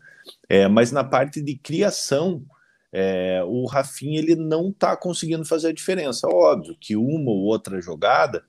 [0.49, 2.45] é, mas na parte de criação
[2.93, 6.29] é, o Rafinha ele não está conseguindo fazer a diferença.
[6.29, 8.45] Óbvio que uma ou outra jogada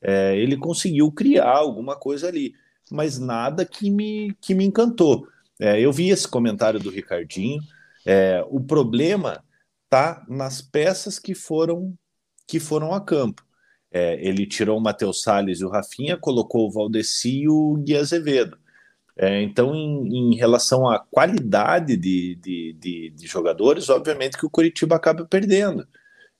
[0.00, 2.54] é, ele conseguiu criar alguma coisa ali,
[2.90, 5.26] mas nada que me, que me encantou.
[5.60, 7.60] É, eu vi esse comentário do Ricardinho.
[8.06, 9.44] É, o problema
[9.90, 11.94] tá nas peças que foram
[12.46, 13.44] que foram a campo.
[13.92, 17.96] É, ele tirou o Matheus Salles e o Rafinha, colocou o Valdeci e o Gui
[17.96, 18.56] Azevedo.
[19.16, 24.50] É, então, em, em, relação à qualidade de, de, de, de, jogadores, obviamente que o
[24.50, 25.86] Coritiba acaba perdendo.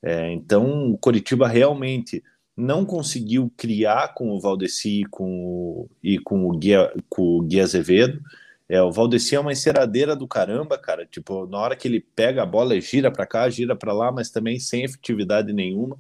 [0.03, 2.23] É, então, o Coritiba realmente
[2.57, 6.73] não conseguiu criar com o Valdeci com o, e com o, Gui,
[7.09, 8.21] com o Gui Azevedo.
[8.69, 11.05] É, o Valdeci é uma enceradeira do caramba, cara.
[11.05, 14.31] Tipo, na hora que ele pega a bola, gira para cá, gira para lá, mas
[14.31, 15.99] também sem efetividade nenhuma.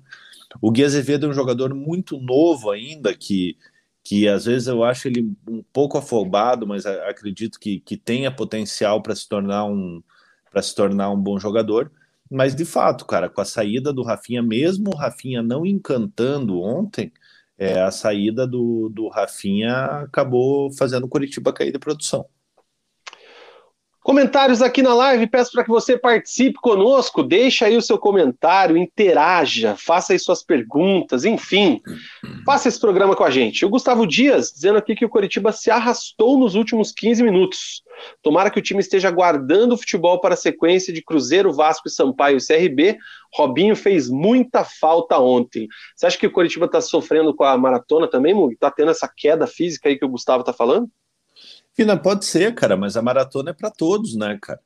[0.60, 3.56] O Gui Azevedo é um jogador muito novo ainda, que,
[4.02, 9.02] que às vezes eu acho ele um pouco afobado, mas acredito que, que tenha potencial
[9.02, 10.02] para se tornar um
[10.50, 11.92] para se tornar um bom jogador.
[12.30, 17.12] Mas de fato, cara, com a saída do Rafinha, mesmo o Rafinha não encantando ontem,
[17.58, 22.26] é, a saída do, do Rafinha acabou fazendo o Curitiba cair de produção.
[24.02, 28.74] Comentários aqui na live, peço para que você participe conosco, deixe aí o seu comentário,
[28.74, 31.82] interaja, faça aí suas perguntas, enfim,
[32.46, 33.62] faça esse programa com a gente.
[33.62, 37.82] O Gustavo Dias dizendo aqui que o Coritiba se arrastou nos últimos 15 minutos.
[38.22, 41.90] Tomara que o time esteja guardando o futebol para a sequência de Cruzeiro, Vasco e
[41.90, 42.96] Sampaio e CRB.
[43.34, 45.68] Robinho fez muita falta ontem.
[45.94, 48.54] Você acha que o Coritiba está sofrendo com a maratona também, Mug?
[48.54, 50.88] Está tendo essa queda física aí que o Gustavo está falando?
[51.74, 54.60] Fina, pode ser, cara, mas a maratona é para todos, né, cara?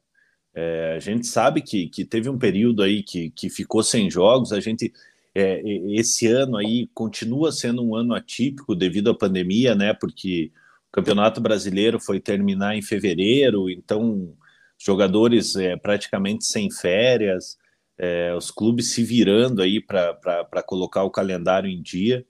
[0.55, 4.53] É, a gente sabe que, que teve um período aí que, que ficou sem jogos,
[4.53, 4.93] a gente.
[5.37, 9.93] É, esse ano aí continua sendo um ano atípico devido à pandemia, né?
[9.93, 10.53] Porque
[10.89, 14.33] o Campeonato Brasileiro foi terminar em fevereiro, então
[14.79, 17.59] jogadores é, praticamente sem férias,
[17.99, 22.25] é, os clubes se virando aí para colocar o calendário em dia.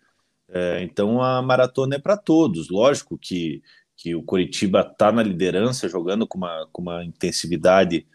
[0.49, 2.71] É, então a maratona é para todos.
[2.71, 3.63] Lógico que
[3.97, 8.07] que o Coritiba está na liderança, jogando com uma, com uma intensidade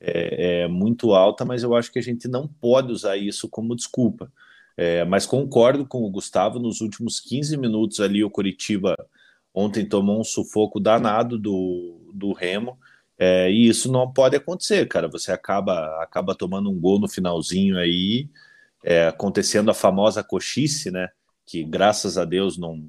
[0.00, 3.76] é, é, muito alta, mas eu acho que a gente não pode usar isso como
[3.76, 4.30] desculpa.
[4.76, 8.94] É, mas concordo com o Gustavo, nos últimos 15 minutos ali o Coritiba
[9.52, 12.78] ontem tomou um sufoco danado do, do Remo,
[13.18, 15.08] é, e isso não pode acontecer, cara.
[15.08, 18.28] Você acaba, acaba tomando um gol no finalzinho aí,
[18.84, 21.08] é, acontecendo a famosa coxice, né?
[21.44, 22.88] Que graças a Deus não,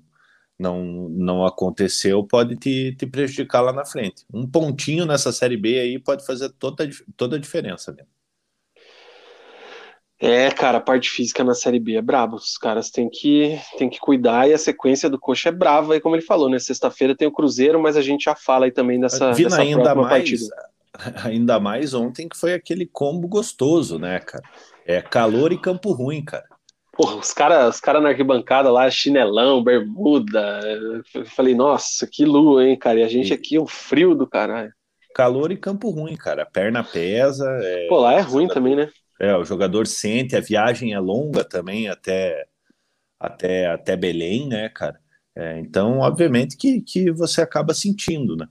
[0.60, 4.26] não, não aconteceu, pode te, te prejudicar lá na frente.
[4.32, 7.94] Um pontinho nessa Série B aí pode fazer toda, toda a diferença.
[7.94, 8.10] Mesmo.
[10.20, 12.36] É, cara, a parte física na Série B é brabo.
[12.36, 16.02] Os caras têm que, têm que cuidar e a sequência do Coxa é brava, aí
[16.02, 16.60] como ele falou, né?
[16.60, 19.96] Sexta-feira tem o Cruzeiro, mas a gente já fala aí também dessa, Vina, dessa ainda
[19.96, 20.46] mais, partida.
[21.24, 24.44] Ainda mais ontem que foi aquele combo gostoso, né, cara?
[24.86, 26.46] É calor e campo ruim, cara.
[27.00, 30.60] Porra, os caras os cara na arquibancada lá, chinelão, bermuda.
[31.16, 33.00] Eu falei, nossa, que lua, hein, cara?
[33.00, 34.74] E a gente aqui, um frio do caralho.
[35.16, 36.44] Calor e campo ruim, cara.
[36.44, 37.46] A perna pesa.
[37.64, 37.88] É...
[37.88, 38.90] Pô, lá é ruim também, né?
[39.18, 42.46] É, o jogador sente, a viagem é longa também até,
[43.18, 45.00] até, até Belém, né, cara?
[45.34, 48.46] É, então, obviamente que, que você acaba sentindo, né?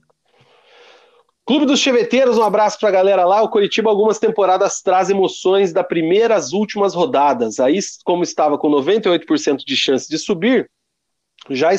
[1.49, 3.41] Clube dos Cheveteiros, um abraço para a galera lá.
[3.41, 7.59] O Coritiba, algumas temporadas, traz emoções da primeira às últimas rodadas.
[7.59, 10.69] Aí, como estava com 98% de chance de subir,
[11.49, 11.71] já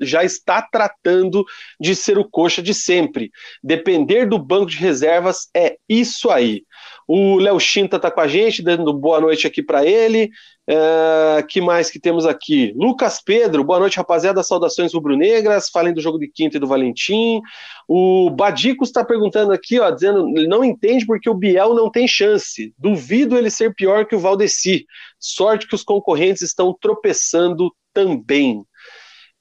[0.00, 1.44] já está tratando
[1.78, 3.30] de ser o coxa de sempre.
[3.62, 6.64] Depender do banco de reservas é isso aí.
[7.14, 10.30] O Léo Chinta está com a gente, dando boa noite aqui para ele.
[10.66, 12.72] Uh, que mais que temos aqui?
[12.74, 14.42] Lucas Pedro, boa noite, rapaziada.
[14.42, 15.68] Saudações rubro-negras.
[15.68, 17.42] Falem do jogo de quinta e do Valentim.
[17.86, 22.72] O Badico está perguntando aqui, ó, dizendo não entende porque o Biel não tem chance.
[22.78, 24.86] Duvido ele ser pior que o Valdeci.
[25.20, 28.64] Sorte que os concorrentes estão tropeçando também.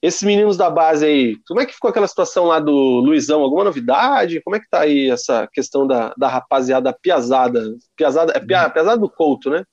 [0.01, 3.41] Esses meninos da base aí, como é que ficou aquela situação lá do Luizão?
[3.41, 4.41] Alguma novidade?
[4.41, 7.75] Como é que tá aí essa questão da, da rapaziada piazada?
[7.95, 8.71] Piazada, é pia, uhum.
[8.71, 9.63] piazada do Couto, né?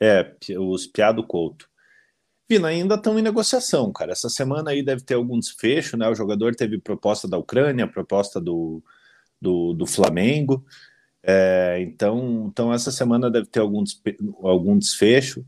[0.00, 1.68] É, os piá do Couto.
[2.48, 4.12] Vina, ainda estão em negociação, cara.
[4.12, 6.08] Essa semana aí deve ter algum desfecho, né?
[6.08, 8.82] O jogador teve proposta da Ucrânia, proposta do,
[9.40, 10.64] do, do Flamengo.
[11.22, 13.82] É, então, então, essa semana deve ter algum,
[14.42, 15.44] algum desfecho.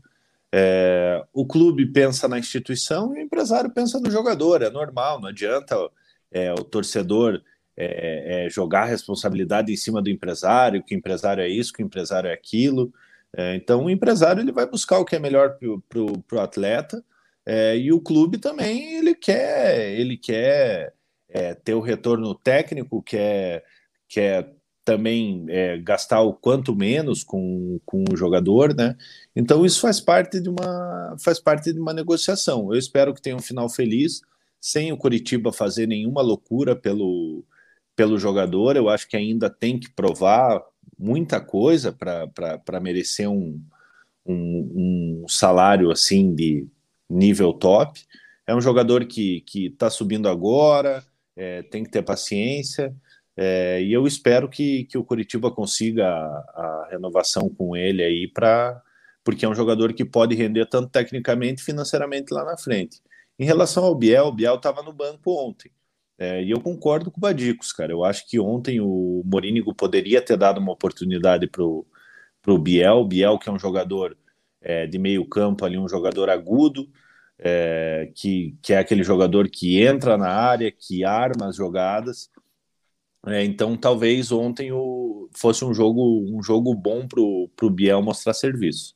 [0.53, 5.27] É, o clube pensa na instituição e o empresário pensa no jogador, é normal, não
[5.27, 5.75] adianta
[6.31, 7.41] é, o torcedor
[7.75, 11.83] é, é jogar a responsabilidade em cima do empresário, que o empresário é isso, que
[11.83, 12.93] o empresário é aquilo.
[13.35, 15.57] É, então o empresário ele vai buscar o que é melhor
[15.89, 17.03] para o atleta
[17.45, 20.93] é, e o clube também ele quer ele quer
[21.63, 23.63] ter o retorno técnico, quer,
[24.07, 24.56] quer
[24.87, 28.95] também é, gastar o quanto menos com, com o jogador, né?
[29.35, 32.71] Então isso faz parte de uma faz parte de uma negociação.
[32.71, 34.21] Eu espero que tenha um final feliz,
[34.61, 37.43] sem o Curitiba fazer nenhuma loucura pelo
[37.97, 38.77] pelo jogador.
[38.77, 40.63] Eu acho que ainda tem que provar
[40.97, 43.61] muita coisa para merecer um,
[44.25, 46.65] um, um salário assim de
[47.09, 47.99] nível top.
[48.47, 51.03] É um jogador que está subindo agora,
[51.35, 52.95] é, tem que ter paciência.
[53.37, 56.11] É, e eu espero que, que o Curitiba consiga a,
[56.55, 58.81] a renovação com ele aí para
[59.23, 63.01] porque é um jogador que pode render tanto tecnicamente financeiramente lá na frente.
[63.37, 65.69] Em relação ao Biel, o Biel estava no banco ontem.
[66.17, 67.91] É, e eu concordo com o Badicos, cara.
[67.91, 73.03] Eu acho que ontem o Morínigo poderia ter dado uma oportunidade para o Biel.
[73.03, 74.17] Biel, que é um jogador
[74.61, 76.89] é, de meio campo ali, um jogador agudo,
[77.37, 82.29] é, que, que é aquele jogador que entra na área, que arma as jogadas.
[83.27, 88.33] É, então, talvez ontem o, fosse um jogo, um jogo bom para o Biel mostrar
[88.33, 88.95] serviço.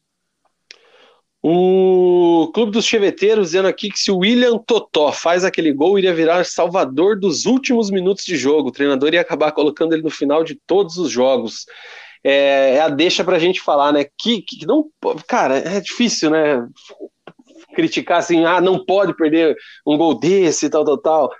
[1.43, 6.13] O Clube dos Cheveteiros dizendo aqui que se o William Totó faz aquele gol, iria
[6.13, 8.69] virar salvador dos últimos minutos de jogo.
[8.69, 11.65] O treinador ia acabar colocando ele no final de todos os jogos.
[12.23, 14.05] É, é a deixa para a gente falar, né?
[14.17, 14.85] Que, que não,
[15.27, 16.63] cara, é difícil, né?
[17.73, 21.31] Criticar assim, ah, não pode perder um gol desse, tal, tal, tal.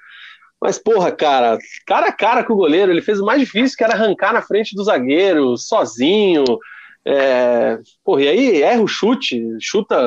[0.62, 3.84] Mas, porra, cara, cara a cara com o goleiro, ele fez o mais difícil, que
[3.84, 6.46] era arrancar na frente do zagueiro, sozinho.
[7.04, 9.98] É, porra, e aí erra o chute, chuta,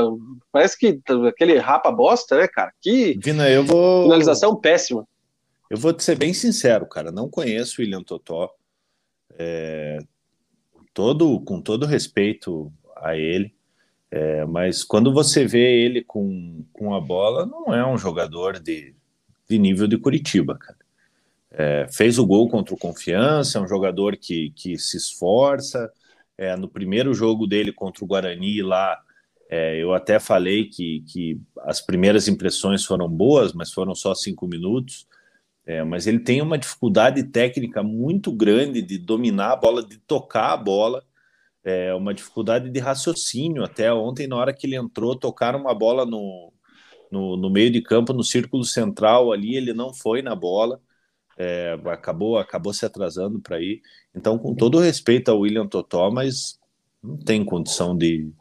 [0.52, 2.72] parece que aquele rapa bosta, né, cara?
[2.80, 4.04] Que Vina, eu vou...
[4.04, 5.04] finalização péssima.
[5.68, 8.48] Eu vou te ser bem sincero, cara, não conheço o William Totó.
[9.36, 9.98] É,
[10.92, 13.52] todo, com todo respeito a ele,
[14.08, 18.94] é, mas quando você vê ele com, com a bola, não é um jogador de
[19.54, 20.78] de nível de Curitiba, cara.
[21.50, 25.90] É, fez o gol contra o Confiança, é um jogador que, que se esforça.
[26.36, 28.98] É, no primeiro jogo dele contra o Guarani lá,
[29.48, 34.48] é, eu até falei que, que as primeiras impressões foram boas, mas foram só cinco
[34.48, 35.06] minutos.
[35.64, 40.52] É, mas ele tem uma dificuldade técnica muito grande de dominar a bola, de tocar
[40.52, 41.04] a bola.
[41.62, 43.62] É uma dificuldade de raciocínio.
[43.62, 46.52] Até ontem, na hora que ele entrou, tocaram uma bola no,
[47.14, 50.80] no, no meio de campo, no círculo central ali, ele não foi na bola,
[51.38, 53.80] é, acabou, acabou se atrasando para ir.
[54.14, 56.58] Então, com todo respeito ao William Totó, mas
[57.00, 58.32] não tem condição de,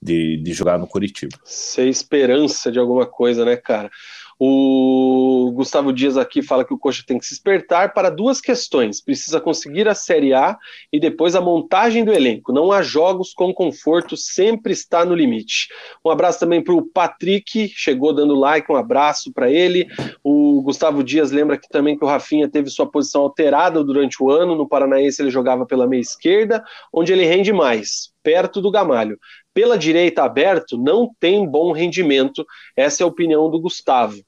[0.00, 1.38] de, de jogar no Curitiba.
[1.44, 3.90] Ser esperança de alguma coisa, né, cara?
[4.38, 9.00] O Gustavo Dias aqui fala que o Coxa tem que se espertar para duas questões:
[9.00, 10.58] precisa conseguir a Série A
[10.92, 12.52] e depois a montagem do elenco.
[12.52, 15.68] Não há jogos com conforto, sempre está no limite.
[16.04, 19.86] Um abraço também para o Patrick, chegou dando like, um abraço para ele.
[20.22, 24.30] O Gustavo Dias lembra que também que o Rafinha teve sua posição alterada durante o
[24.30, 24.56] ano.
[24.56, 29.18] No Paranaense ele jogava pela meia esquerda, onde ele rende mais, perto do Gamalho
[29.54, 32.44] pela direita aberto não tem bom rendimento.
[32.76, 34.20] Essa é a opinião do Gustavo.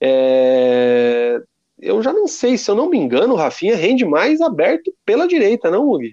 [0.00, 1.40] É...
[1.78, 5.26] Eu já não sei, se eu não me engano, o Rafinha rende mais aberto pela
[5.26, 6.04] direita, não, Hugo?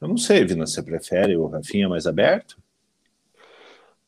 [0.00, 2.56] Eu não sei, Vina, você prefere o Rafinha mais aberto?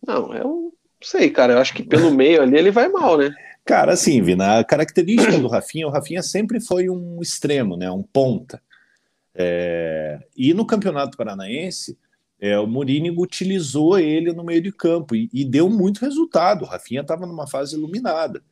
[0.07, 0.73] Não, eu não
[1.03, 1.55] sei, cara.
[1.55, 3.35] Eu acho que pelo meio ali ele vai mal, né?
[3.65, 7.91] Cara, assim, Vina, a característica do Rafinha, o Rafinha sempre foi um extremo, né?
[7.91, 8.61] Um ponta.
[9.35, 11.97] É, e no Campeonato Paranaense,
[12.41, 16.63] é, o Mourinho utilizou ele no meio de campo e, e deu muito resultado.
[16.63, 18.43] O Rafinha estava numa fase iluminada.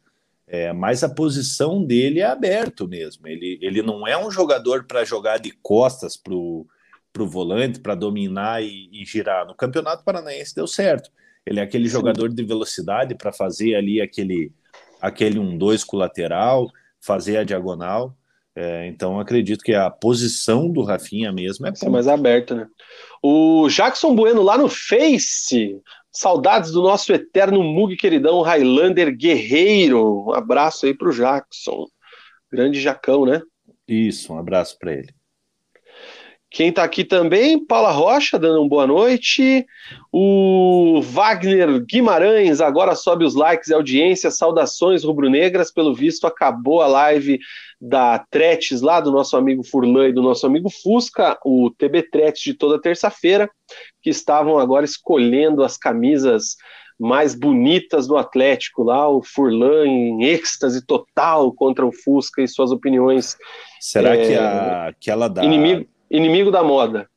[0.47, 3.27] É, mas a posição dele é aberto mesmo.
[3.27, 6.67] Ele, ele não é um jogador para jogar de costas para o
[7.15, 9.47] volante, para dominar e, e, girar.
[9.47, 11.11] No Campeonato Paranaense deu certo.
[11.47, 14.53] Ele é aquele jogador de velocidade para fazer ali aquele,
[15.01, 16.71] aquele 1-2 com o lateral,
[17.01, 18.15] fazer a diagonal.
[18.61, 22.67] É, então acredito que a posição do Rafinha mesmo é, é mais aberta, né?
[23.23, 25.81] O Jackson Bueno lá no Face.
[26.11, 30.25] Saudades do nosso eterno Mug queridão Highlander Guerreiro.
[30.27, 31.87] Um abraço aí pro Jackson.
[32.51, 33.41] Grande Jacão, né?
[33.87, 35.15] Isso, um abraço para ele.
[36.51, 39.67] Quem está aqui também, Paula Rocha, dando uma boa noite.
[40.11, 44.31] O Wagner Guimarães, agora sobe os likes e audiência.
[44.31, 45.71] Saudações rubro-negras.
[45.71, 47.39] Pelo visto, acabou a live
[47.79, 52.43] da Tretes, lá do nosso amigo Furlan e do nosso amigo Fusca, o TB Tretes
[52.43, 53.49] de toda terça-feira,
[54.03, 56.57] que estavam agora escolhendo as camisas
[56.99, 62.73] mais bonitas do Atlético lá, o Furlan em êxtase total contra o Fusca e suas
[62.73, 63.37] opiniões.
[63.79, 65.45] Será é, que a, aquela da.
[65.45, 67.09] Inimigo, inimigo da moda.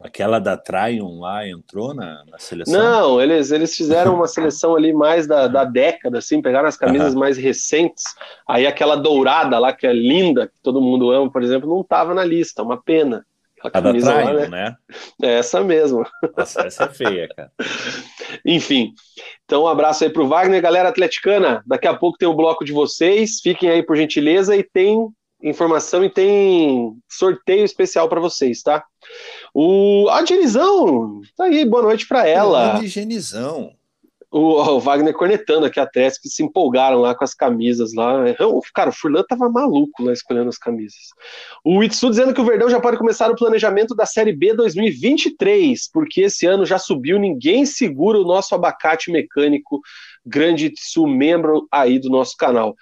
[0.00, 2.80] Aquela da Tryon lá entrou na, na, seleção?
[2.80, 7.14] Não, eles, eles fizeram uma seleção ali mais da, da década, assim, pegaram as camisas
[7.14, 7.20] uhum.
[7.20, 8.04] mais recentes.
[8.46, 12.14] Aí aquela dourada lá, que é linda, que todo mundo ama, por exemplo, não estava
[12.14, 13.26] na lista, uma pena.
[13.60, 14.48] A da Tryon, lá, né?
[14.48, 14.76] né?
[15.20, 16.06] É essa mesmo.
[16.36, 17.50] Nossa, essa é feia, cara.
[18.46, 18.92] Enfim,
[19.44, 21.60] então um abraço aí pro Wagner, galera atleticana.
[21.66, 25.08] Daqui a pouco tem o um bloco de vocês, fiquem aí por gentileza e tem
[25.42, 28.84] informação e tem sorteio especial para vocês, tá?
[29.54, 32.72] O a Genizão, tá aí, boa noite para ela.
[32.72, 33.72] Grande Genizão.
[34.30, 38.22] O, o, Wagner cornetando aqui atrás, que se empolgaram lá com as camisas lá.
[38.74, 41.00] Cara, o Furlan tava maluco lá escolhendo as camisas.
[41.64, 45.90] O Itsu dizendo que o Verdão já pode começar o planejamento da Série B 2023,
[45.90, 49.80] porque esse ano já subiu, ninguém segura o nosso abacate mecânico.
[50.26, 52.76] Grande Itsu, membro aí do nosso canal.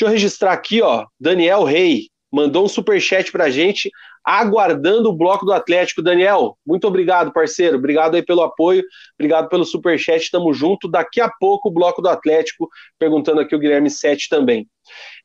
[0.00, 1.04] Deixa eu registrar aqui, ó.
[1.20, 3.90] Daniel Rei mandou um super chat pra gente,
[4.24, 6.00] aguardando o bloco do Atlético.
[6.00, 7.76] Daniel, muito obrigado, parceiro.
[7.76, 8.82] Obrigado aí pelo apoio,
[9.18, 10.30] obrigado pelo super chat.
[10.30, 10.88] Tamo junto.
[10.88, 12.66] Daqui a pouco o bloco do Atlético,
[12.98, 14.66] perguntando aqui o Guilherme Sete também.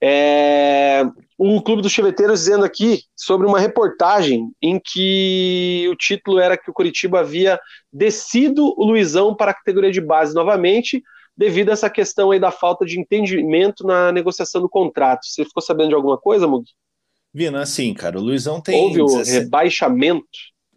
[0.03, 1.03] É...
[1.37, 6.69] O Clube dos Cheveteiros dizendo aqui sobre uma reportagem em que o título era que
[6.69, 7.57] o Curitiba havia
[7.93, 11.01] descido o Luizão para a categoria de base novamente
[11.37, 15.25] devido a essa questão aí da falta de entendimento na negociação do contrato.
[15.25, 16.65] Você ficou sabendo de alguma coisa, Mug?
[17.33, 18.81] Vina, assim, cara, o Luizão tem.
[18.81, 19.29] Houve 17...
[19.29, 20.25] o rebaixamento.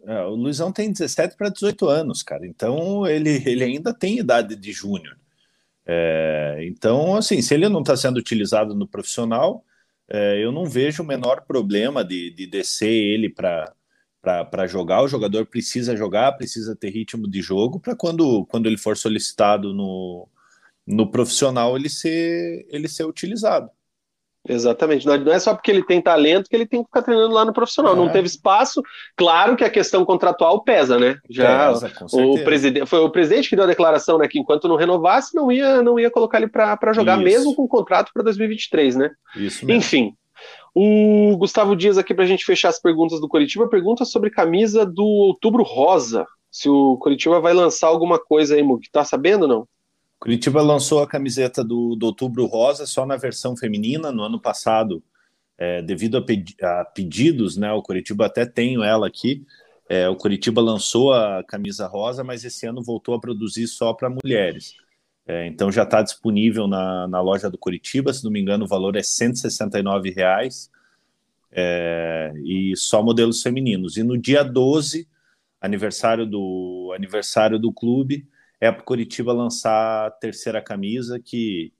[0.05, 4.55] É, o Luizão tem 17 para 18 anos, cara, então ele, ele ainda tem idade
[4.55, 5.17] de júnior.
[5.85, 9.63] É, então, assim, se ele não está sendo utilizado no profissional,
[10.09, 13.73] é, eu não vejo o menor problema de, de descer ele para
[14.21, 18.77] para jogar, o jogador precisa jogar, precisa ter ritmo de jogo para quando, quando ele
[18.77, 20.27] for solicitado no,
[20.89, 23.69] no profissional ele ser, ele ser utilizado.
[24.47, 25.05] Exatamente.
[25.05, 27.53] Não é só porque ele tem talento que ele tem que ficar treinando lá no
[27.53, 27.93] profissional.
[27.93, 27.95] É.
[27.95, 28.81] Não teve espaço.
[29.15, 31.17] Claro que a questão contratual pesa, né?
[31.29, 34.27] Já pesa, o presidente foi o presidente que deu a declaração, né?
[34.27, 37.23] Que enquanto não renovasse, não ia, não ia colocar ele para jogar, Isso.
[37.23, 39.11] mesmo com o contrato para 2023, né?
[39.35, 39.77] Isso mesmo.
[39.77, 40.13] Enfim.
[40.73, 44.85] O Gustavo Dias aqui para a gente fechar as perguntas do Curitiba pergunta sobre camisa
[44.85, 46.25] do Outubro Rosa.
[46.49, 48.89] Se o Curitiba vai lançar alguma coisa aí, Mug.
[48.91, 49.67] Tá sabendo ou não?
[50.19, 55.01] Curitiba lançou a camiseta do, do Outubro Rosa só na versão feminina no ano passado,
[55.57, 57.71] é, devido a, pedi a, pedidos, né?
[57.71, 59.45] O Curitiba até tem ela aqui.
[59.87, 64.09] É, o Curitiba lançou a camisa rosa, mas esse ano voltou a produzir só para
[64.09, 64.75] mulheres.
[65.25, 68.67] É, então já está disponível na, na loja do Curitiba, se não me engano, o
[68.67, 70.69] valor é 169 reais,
[71.51, 73.97] é, e só modelos femininos.
[73.97, 75.07] E no dia 12,
[75.61, 78.27] aniversário do aniversário do clube,
[78.59, 81.71] é para Curitiba lançar a terceira camisa, que,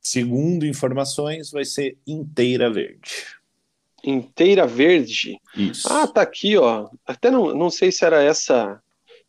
[0.00, 3.26] segundo informações, vai ser inteira verde.
[4.04, 5.40] Inteira verde?
[5.56, 5.92] Isso.
[5.92, 6.88] Ah, tá aqui, ó.
[7.04, 8.80] Até não, não sei se era essa,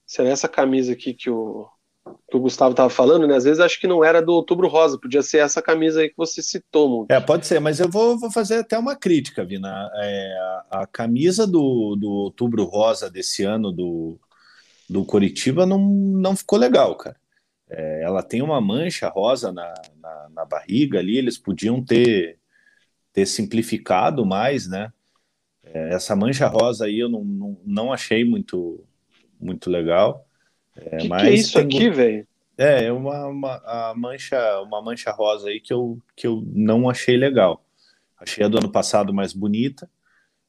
[0.06, 1.68] se era essa camisa aqui que o,
[2.30, 3.36] que o Gustavo estava falando, né?
[3.36, 6.18] Às vezes acho que não era do Outubro Rosa, podia ser essa camisa aí que
[6.18, 7.12] você citou, Monte.
[7.12, 9.90] É, pode ser, mas eu vou, vou fazer até uma crítica, Vina.
[9.96, 10.38] É,
[10.70, 14.20] a, a camisa do, do Outubro Rosa desse ano do,
[14.90, 17.16] do Coritiba não, não ficou legal, cara.
[17.70, 19.72] É, ela tem uma mancha rosa na,
[20.02, 22.40] na, na, barriga ali, eles podiam ter,
[23.14, 24.92] ter simplificado mais, né?
[25.64, 28.84] É, essa mancha rosa aí eu não, não, não achei muito,
[29.40, 30.26] muito legal.
[30.76, 32.28] É, que, que é isso aqui, velho?
[32.58, 36.90] É, é uma, uma, a mancha, uma mancha rosa aí que eu, que eu não
[36.90, 37.64] achei legal.
[38.20, 39.90] Achei a do ano passado mais bonita.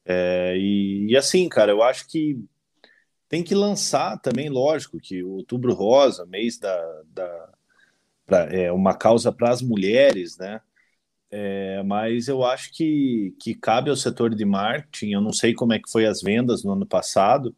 [0.05, 2.37] É, e, e, assim, cara, eu acho que
[3.31, 7.49] tem que lançar também, lógico, que o Outubro Rosa, mês da, da
[8.25, 10.59] pra, é uma causa para as mulheres, né?
[11.31, 15.71] É, mas eu acho que, que cabe ao setor de marketing, eu não sei como
[15.71, 17.55] é que foi as vendas no ano passado,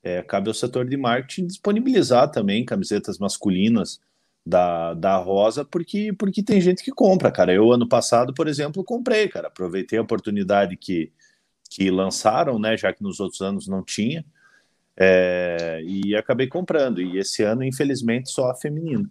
[0.00, 4.00] é, cabe ao setor de marketing disponibilizar também camisetas masculinas
[4.46, 7.52] da, da Rosa, porque, porque tem gente que compra, cara.
[7.52, 9.48] Eu, ano passado, por exemplo, comprei, cara.
[9.48, 11.12] Aproveitei a oportunidade que,
[11.68, 12.76] que lançaram, né?
[12.76, 14.24] Já que nos outros anos não tinha.
[14.98, 17.00] É, e acabei comprando.
[17.00, 19.08] E esse ano, infelizmente, só a feminina.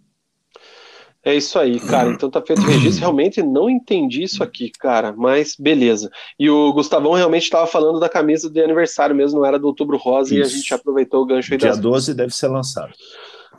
[1.26, 2.10] É isso aí, cara.
[2.10, 3.00] Então tá feito o registro.
[3.00, 6.08] Realmente não entendi isso aqui, cara, mas beleza.
[6.38, 9.96] E o Gustavão realmente estava falando da camisa de aniversário mesmo, não era do Outubro
[9.96, 10.38] Rosa, isso.
[10.38, 11.80] e a gente aproveitou o gancho aí Dia das...
[11.80, 12.92] 12 deve ser lançado.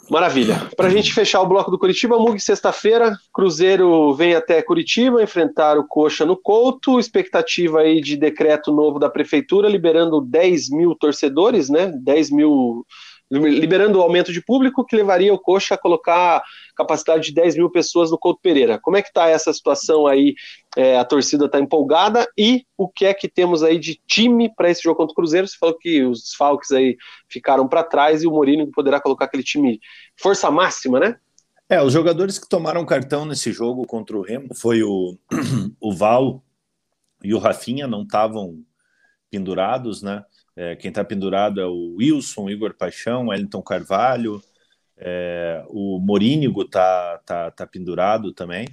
[0.10, 0.70] Maravilha.
[0.76, 5.78] Para a gente fechar o bloco do Curitiba, Mug, sexta-feira, Cruzeiro vem até Curitiba enfrentar
[5.78, 11.70] o Coxa no Couto, expectativa aí de decreto novo da Prefeitura, liberando 10 mil torcedores,
[11.70, 11.92] né?
[11.94, 12.86] 10 mil
[13.30, 16.42] liberando o aumento de público que levaria o Coxa a colocar
[16.78, 18.80] capacidade de 10 mil pessoas no Couto Pereira.
[18.80, 20.36] Como é que está essa situação aí?
[20.76, 24.70] É, a torcida está empolgada e o que é que temos aí de time para
[24.70, 25.48] esse jogo contra o Cruzeiro?
[25.48, 26.96] Você falou que os Falcons aí
[27.28, 29.80] ficaram para trás e o Mourinho poderá colocar aquele time
[30.16, 31.18] força máxima, né?
[31.68, 35.18] É, os jogadores que tomaram cartão nesse jogo contra o Remo foi o,
[35.82, 36.44] o Val
[37.24, 38.64] e o Rafinha, não estavam
[39.30, 40.24] pendurados, né?
[40.56, 44.42] É, quem está pendurado é o Wilson, Igor Paixão, Wellington Carvalho,
[44.98, 48.68] é, o Morínigo está tá, tá pendurado também.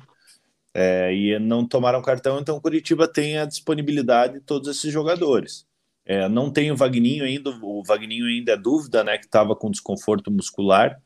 [0.77, 5.66] É, e não tomaram cartão, então o Curitiba tem a disponibilidade de todos esses jogadores.
[6.05, 9.16] É, não tem o Vagninho ainda, o Vagninho ainda é dúvida, né?
[9.16, 11.01] Que estava com desconforto muscular.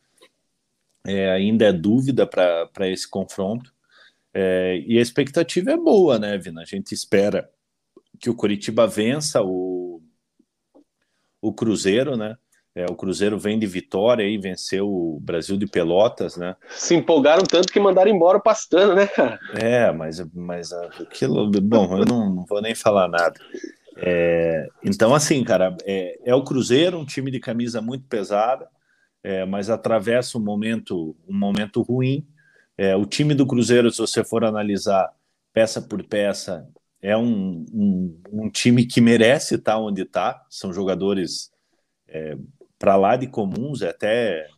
[1.06, 3.72] É, ainda é dúvida para esse confronto.
[4.34, 6.62] É, e a expectativa é boa, né, Vina?
[6.62, 7.50] A gente espera
[8.18, 10.02] que o Curitiba vença o,
[11.40, 12.36] o Cruzeiro, né?
[12.78, 16.54] É, o Cruzeiro vem de vitória e venceu o Brasil de Pelotas, né?
[16.70, 19.40] Se empolgaram tanto que mandaram embora o Pastano, né, cara?
[19.60, 21.50] É, mas, mas aquilo.
[21.60, 23.34] Bom, eu não, não vou nem falar nada.
[23.96, 28.68] É, então, assim, cara, é, é, o Cruzeiro, um time de camisa muito pesada,
[29.24, 32.24] é, mas atravessa um momento, um momento ruim.
[32.76, 35.12] É, o time do Cruzeiro, se você for analisar
[35.52, 36.64] peça por peça,
[37.02, 40.46] é um, um, um time que merece estar onde está.
[40.48, 41.50] São jogadores
[42.06, 42.36] é,
[42.78, 44.48] para lá de comuns, é até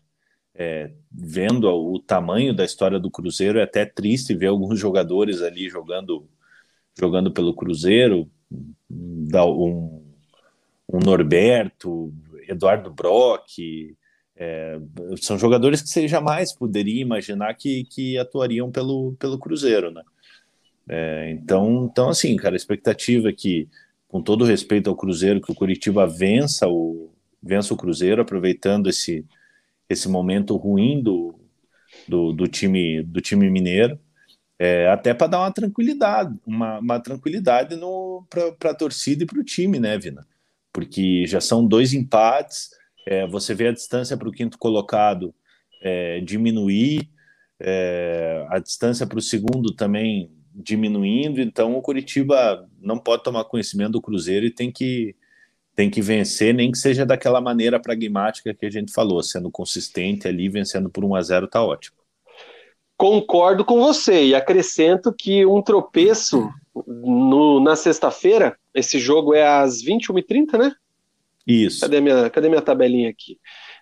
[0.54, 5.68] é, vendo o tamanho da história do Cruzeiro, é até triste ver alguns jogadores ali
[5.68, 6.28] jogando
[6.98, 8.30] jogando pelo Cruzeiro,
[8.90, 10.02] um,
[10.92, 12.12] um Norberto,
[12.48, 13.96] Eduardo Brock,
[14.36, 14.78] é,
[15.20, 20.02] são jogadores que você jamais poderia imaginar que, que atuariam pelo, pelo Cruzeiro, né?
[20.88, 23.68] É, então, então, assim, cara, a expectativa é que,
[24.08, 27.12] com todo respeito ao Cruzeiro, que o Curitiba vença o,
[27.42, 29.24] vença o Cruzeiro, aproveitando esse,
[29.88, 31.38] esse momento ruim do,
[32.06, 33.98] do, do time do time mineiro,
[34.58, 37.74] é, até para dar uma tranquilidade, uma, uma tranquilidade
[38.28, 40.26] para a torcida e para o time, né, Vina?
[40.70, 42.68] Porque já são dois empates,
[43.06, 45.34] é, você vê a distância para o quinto colocado
[45.82, 47.10] é, diminuir,
[47.58, 53.92] é, a distância para o segundo também diminuindo, então o Curitiba não pode tomar conhecimento
[53.92, 55.16] do Cruzeiro e tem que
[55.74, 60.28] tem que vencer, nem que seja daquela maneira pragmática que a gente falou, sendo consistente
[60.28, 61.96] ali, vencendo por 1 a 0 tá ótimo.
[62.96, 66.50] Concordo com você e acrescento que um tropeço
[66.86, 70.72] no, na sexta-feira, esse jogo é às 21h30, né?
[71.46, 71.80] Isso.
[71.80, 73.38] Cadê minha, cadê minha tabelinha aqui?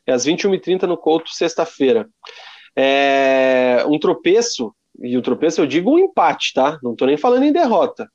[0.07, 2.09] É às 21h30 no Couto, sexta-feira.
[2.77, 6.79] É, um tropeço, e o tropeço eu digo um empate, tá?
[6.83, 8.09] Não tô nem falando em derrota.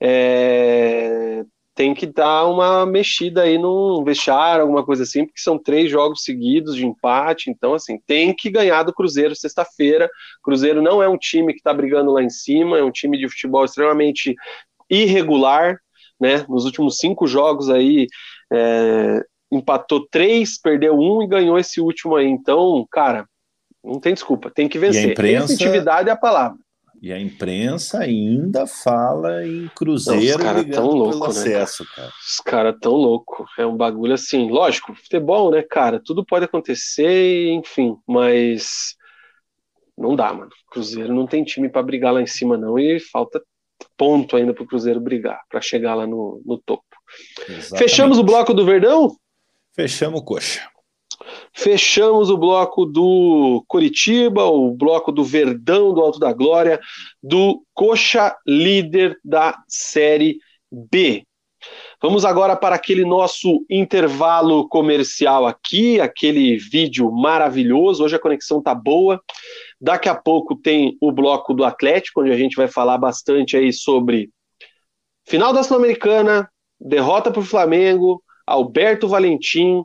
[0.00, 1.44] É,
[1.76, 6.24] tem que dar uma mexida aí no vestiário, alguma coisa assim, porque são três jogos
[6.24, 10.08] seguidos de empate, então assim, tem que ganhar do Cruzeiro sexta-feira.
[10.42, 13.28] Cruzeiro não é um time que está brigando lá em cima, é um time de
[13.28, 14.34] futebol extremamente
[14.88, 15.78] irregular,
[16.18, 16.46] né?
[16.48, 18.06] Nos últimos cinco jogos aí
[18.50, 19.20] é,
[19.52, 22.26] empatou três, perdeu um e ganhou esse último aí.
[22.26, 23.28] Então, cara,
[23.84, 25.04] não tem desculpa, tem que vencer.
[25.04, 25.52] E a imprensa...
[26.08, 26.56] é a palavra.
[27.00, 32.12] E a imprensa ainda fala em Cruzeiro Não, os tão louco, pelo né, acesso, cara.
[32.26, 33.46] Os caras tão louco.
[33.58, 36.00] É um bagulho assim, lógico, futebol, né, cara?
[36.02, 38.96] Tudo pode acontecer, enfim, mas
[39.96, 40.50] não dá, mano.
[40.70, 43.42] Cruzeiro não tem time para brigar lá em cima, não, e falta
[43.96, 46.84] ponto ainda pro Cruzeiro brigar, para chegar lá no, no topo.
[47.48, 47.78] Exatamente.
[47.78, 49.16] Fechamos o bloco do Verdão?
[49.74, 50.68] Fechamos, coxa.
[51.52, 56.80] Fechamos o bloco do Curitiba, o bloco do Verdão do Alto da Glória,
[57.22, 60.38] do Coxa líder da Série
[60.70, 61.24] B.
[62.00, 68.04] Vamos agora para aquele nosso intervalo comercial aqui, aquele vídeo maravilhoso.
[68.04, 69.20] Hoje a conexão tá boa.
[69.80, 73.72] Daqui a pouco tem o bloco do Atlético, onde a gente vai falar bastante aí
[73.72, 74.30] sobre
[75.26, 76.48] final da Sul-Americana,
[76.78, 79.82] derrota para o Flamengo, Alberto Valentim,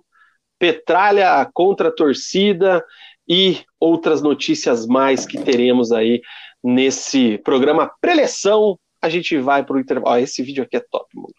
[0.62, 2.86] Petralha contra a torcida
[3.28, 6.22] e outras notícias mais que teremos aí
[6.64, 8.78] nesse programa preleção.
[9.02, 10.20] A gente vai para o intervalo.
[10.20, 11.34] Esse vídeo aqui é top, Monk.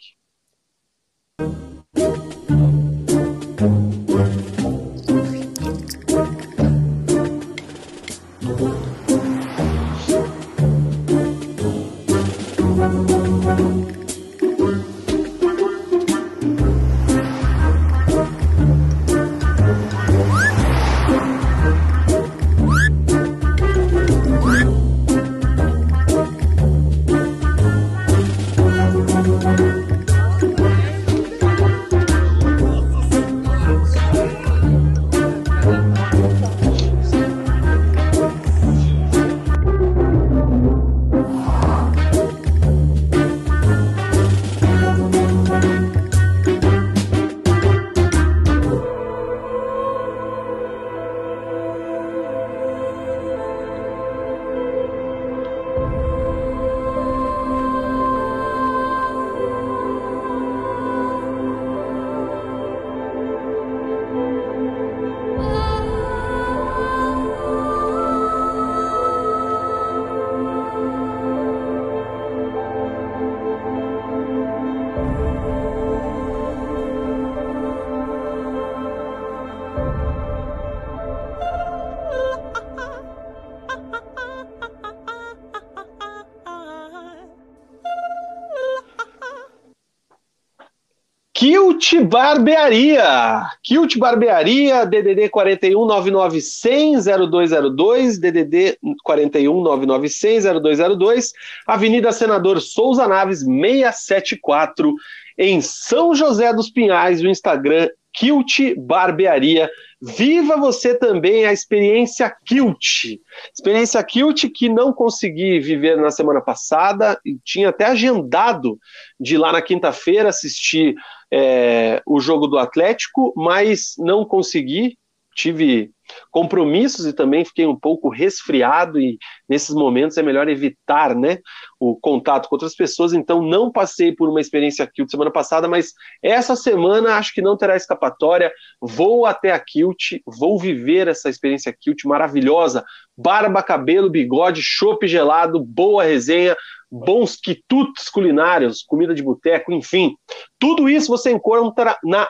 [91.92, 93.50] Kilt Barbearia.
[93.62, 101.32] Kilt Barbearia, DDD 41 9900 0202, DDD 41 9900 0202,
[101.66, 104.94] Avenida Senador Souza Naves 674,
[105.36, 109.70] em São José dos Pinhais, o Instagram Kilt Barbearia.
[110.00, 113.18] Viva você também a experiência Kilt.
[113.54, 118.78] Experiência Kilt que não consegui viver na semana passada e tinha até agendado
[119.20, 120.96] de ir lá na quinta-feira assistir
[121.32, 124.98] é, o jogo do Atlético, mas não consegui.
[125.34, 125.90] Tive
[126.30, 129.18] compromissos e também fiquei um pouco resfriado e
[129.48, 131.38] nesses momentos é melhor evitar, né,
[131.80, 133.14] o contato com outras pessoas.
[133.14, 137.56] Então não passei por uma experiência Kilt semana passada, mas essa semana acho que não
[137.56, 138.52] terá escapatória.
[138.78, 142.84] Vou até a Kilt, vou viver essa experiência Kilt maravilhosa.
[143.16, 146.54] Barba, cabelo, bigode, chopp gelado, boa resenha,
[146.92, 150.14] bons quitutes culinários, comida de boteco, enfim.
[150.58, 152.28] Tudo isso você encontra na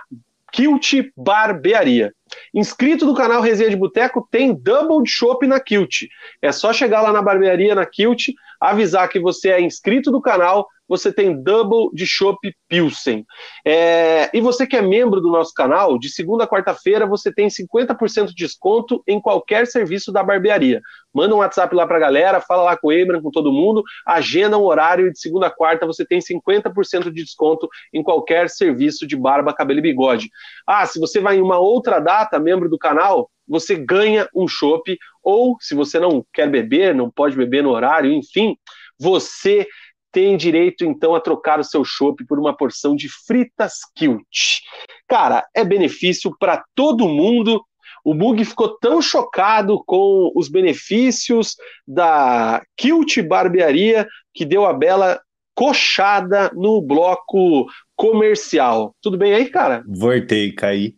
[0.52, 2.12] Kilt Barbearia.
[2.54, 6.02] Inscrito do canal Resenha de Boteco tem double chopp na Kilt.
[6.40, 8.28] É só chegar lá na barbearia na Kilt,
[8.60, 12.38] avisar que você é inscrito do canal, você tem double de chopp
[12.68, 13.24] Pilsen.
[13.66, 17.49] É, e você que é membro do nosso canal, de segunda a quarta-feira você tem
[17.49, 20.82] 50% de desconto em qualquer serviço da barbearia.
[21.11, 24.59] Manda um WhatsApp lá pra galera, fala lá com o Ebram, com todo mundo, agenda
[24.59, 29.07] um horário e de segunda a quarta você tem 50% de desconto em qualquer serviço
[29.07, 30.28] de barba, cabelo e bigode.
[30.66, 34.99] Ah, se você vai em uma outra data, membro do canal, você ganha um chopp,
[35.22, 38.59] ou se você não quer beber, não pode beber no horário, enfim,
[39.03, 39.66] você
[40.12, 44.60] tem direito então a trocar o seu chopp por uma porção de fritas Kilt.
[45.08, 47.64] Cara, é benefício para todo mundo.
[48.04, 51.56] O Mug ficou tão chocado com os benefícios
[51.86, 55.20] da Kilt Barbearia que deu a bela
[55.54, 58.94] coxada no bloco comercial.
[59.00, 59.84] Tudo bem aí, cara?
[59.86, 60.94] Voltei, caí.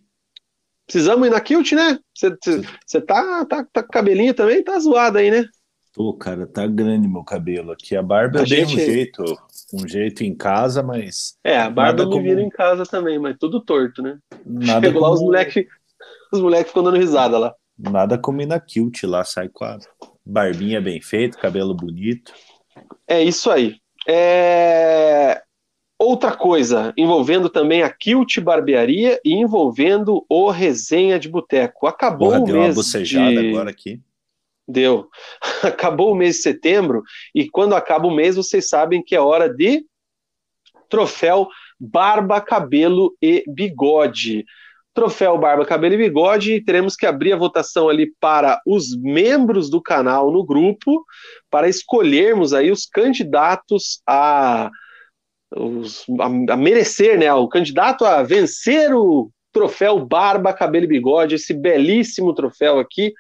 [0.87, 1.99] Precisamos ir na Kilt, né?
[2.15, 4.63] Você tá, tá, tá com cabelinho também?
[4.63, 5.45] Tá zoado aí, né?
[5.95, 7.97] Tô, cara, tá grande meu cabelo aqui.
[7.97, 8.75] A barba a eu gente...
[8.75, 9.25] dei um jeito,
[9.73, 11.39] um jeito em casa, mas.
[11.45, 12.23] É, a barba me como...
[12.23, 14.19] vira em casa também, mas tudo torto, né?
[14.45, 15.13] Nada Chegou como...
[15.13, 15.67] lá, os moleques
[16.33, 17.55] os moleque ficam dando risada lá.
[17.79, 19.79] Nada como ir na kilt lá, sai com a
[20.27, 22.33] barbinha bem feita, cabelo bonito.
[23.07, 23.77] É isso aí.
[24.07, 25.43] É...
[25.97, 31.87] Outra coisa, envolvendo também a Kilt Barbearia e envolvendo o Resenha de Boteco.
[31.87, 33.49] Acabou Porra, o mês deu uma bocejada de...
[33.49, 34.03] agora aqui.
[34.67, 35.09] Deu.
[35.63, 37.03] Acabou o mês de setembro
[37.35, 39.85] e quando acaba o mês, vocês sabem que é hora de
[40.89, 41.49] troféu
[41.79, 44.45] barba, cabelo e bigode.
[44.95, 46.65] Troféu Barba, Cabelo e Bigode.
[46.65, 51.05] Teremos que abrir a votação ali para os membros do canal no grupo,
[51.51, 54.71] para escolhermos aí os candidatos a,
[55.55, 57.33] os, a, a merecer, né?
[57.35, 63.13] O candidato a vencer o troféu Barba, Cabelo e Bigode, esse belíssimo troféu aqui.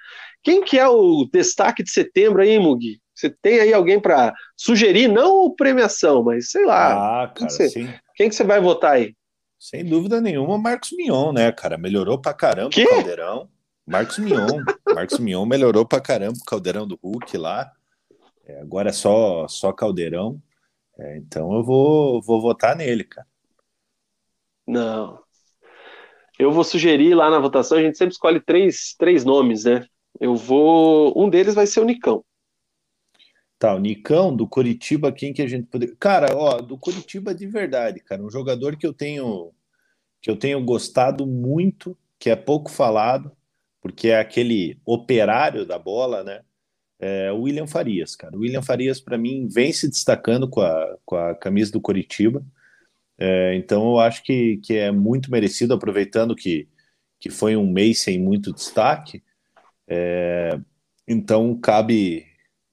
[0.44, 3.00] Quem que é o destaque de setembro aí, Mugi?
[3.14, 7.22] Você tem aí alguém para sugerir, não premiação, mas sei lá.
[7.22, 9.16] Ah, cara, quem, que você, quem que você vai votar aí?
[9.58, 11.78] Sem dúvida nenhuma, Marcos Mion, né, cara?
[11.78, 12.84] Melhorou pra caramba que?
[12.84, 13.48] o Caldeirão.
[13.86, 14.62] Marcos Mion.
[14.94, 17.72] Marcos Mion melhorou pra caramba o Caldeirão do Hulk lá.
[18.46, 20.38] É, agora é só, só Caldeirão.
[20.98, 23.26] É, então eu vou, vou votar nele, cara.
[24.66, 25.22] Não.
[26.38, 29.86] Eu vou sugerir lá na votação, a gente sempre escolhe três, três nomes, né?
[30.20, 31.12] Eu vou.
[31.16, 32.24] Um deles vai ser o Nicão.
[33.58, 35.96] Tá, o Nicão do Curitiba, quem que a gente poderia.
[35.98, 39.52] Cara, ó, do Curitiba de verdade, cara, um jogador que eu tenho
[40.20, 43.30] que eu tenho gostado muito, que é pouco falado,
[43.78, 46.40] porque é aquele operário da bola, né?
[46.98, 48.34] É o William Farias, cara.
[48.34, 52.42] O William Farias, para mim, vem se destacando com a, com a camisa do Curitiba.
[53.18, 56.66] É, então eu acho que, que é muito merecido, aproveitando que,
[57.20, 59.22] que foi um mês sem muito destaque.
[59.88, 60.58] É,
[61.06, 62.26] então cabe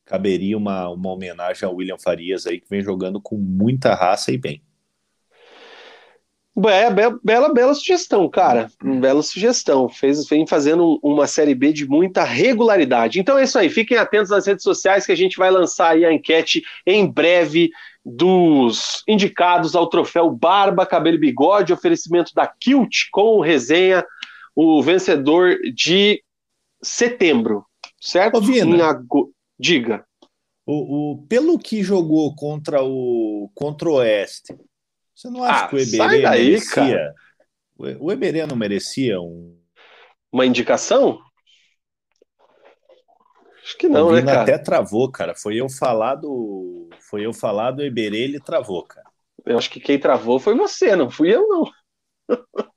[0.05, 4.38] caberia uma, uma homenagem ao William Farias aí, que vem jogando com muita raça e
[4.38, 4.62] bem.
[6.68, 6.89] É,
[7.24, 8.70] bela, bela sugestão, cara.
[8.84, 9.88] Bela sugestão.
[9.88, 13.22] Fez, vem fazendo uma série B de muita regularidade.
[13.22, 13.70] Então é isso aí.
[13.70, 17.70] Fiquem atentos nas redes sociais que a gente vai lançar aí a enquete em breve
[18.03, 24.03] dos indicados ao troféu Barba, Cabelo e Bigode, oferecimento da Kilt com resenha,
[24.53, 26.22] o vencedor de
[26.84, 27.65] setembro,
[27.99, 28.38] certo?
[28.38, 29.01] Ô, Vina,
[29.59, 30.05] Diga.
[30.65, 34.55] O, o, pelo que jogou contra o contra o Oeste,
[35.15, 36.75] você não acha Ah, que o Eberê daí, merecia?
[36.75, 37.15] cara.
[37.99, 39.57] O Eberê não merecia um.
[40.32, 41.19] Uma indicação?
[43.63, 44.43] Acho que não, o né, Vina cara?
[44.43, 45.36] até travou, cara.
[45.36, 46.89] Foi eu falar do.
[46.99, 49.07] Foi eu falar do Eberê, ele travou, cara.
[49.45, 51.63] Eu acho que quem travou foi você, não fui eu, não.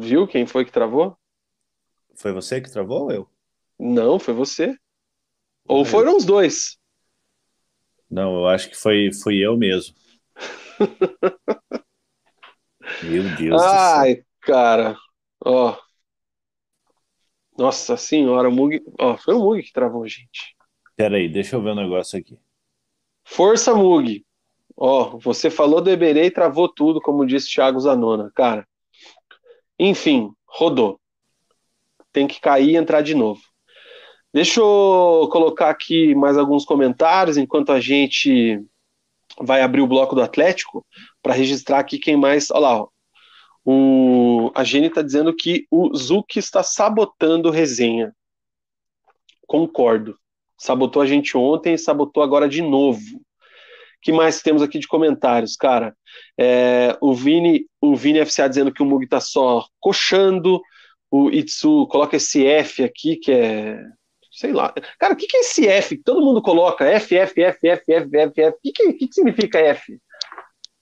[0.00, 1.18] Viu quem foi que travou?
[2.14, 3.28] Foi você que travou ou eu?
[3.76, 4.78] Não, foi você.
[5.66, 6.78] Ou foram os dois.
[8.08, 9.96] Não, eu acho que foi, foi eu mesmo.
[13.02, 13.60] Meu Deus do céu.
[13.60, 14.96] Ai, cara.
[15.44, 15.76] Ó.
[17.58, 18.80] Nossa senhora, o Mug.
[19.00, 20.56] Ó, foi o Mug que travou, gente.
[20.96, 22.38] Peraí, deixa eu ver um negócio aqui.
[23.24, 24.24] Força, Mug.
[24.76, 28.64] Ó, você falou do Eberê e travou tudo, como disse Thiago Zanona, cara.
[29.78, 30.98] Enfim, rodou.
[32.12, 33.40] Tem que cair e entrar de novo.
[34.32, 38.62] Deixa eu colocar aqui mais alguns comentários enquanto a gente
[39.40, 40.84] vai abrir o bloco do Atlético
[41.22, 42.50] para registrar aqui quem mais.
[42.50, 42.86] Olha lá.
[43.64, 48.14] O, a Jenny está dizendo que o Zuki está sabotando resenha.
[49.46, 50.18] Concordo.
[50.56, 53.20] Sabotou a gente ontem e sabotou agora de novo.
[53.98, 55.94] O que mais temos aqui de comentários, cara?
[56.38, 60.60] É, o Vini, o Vini FCA dizendo que o Mug tá só coxando.
[61.10, 63.80] O Itsu coloca esse F aqui, que é.
[64.30, 64.72] Sei lá.
[65.00, 66.84] Cara, o que, que é esse F que todo mundo coloca?
[66.84, 68.56] F, F, F, F, F, F, F.
[68.56, 69.98] O que, que, que significa F?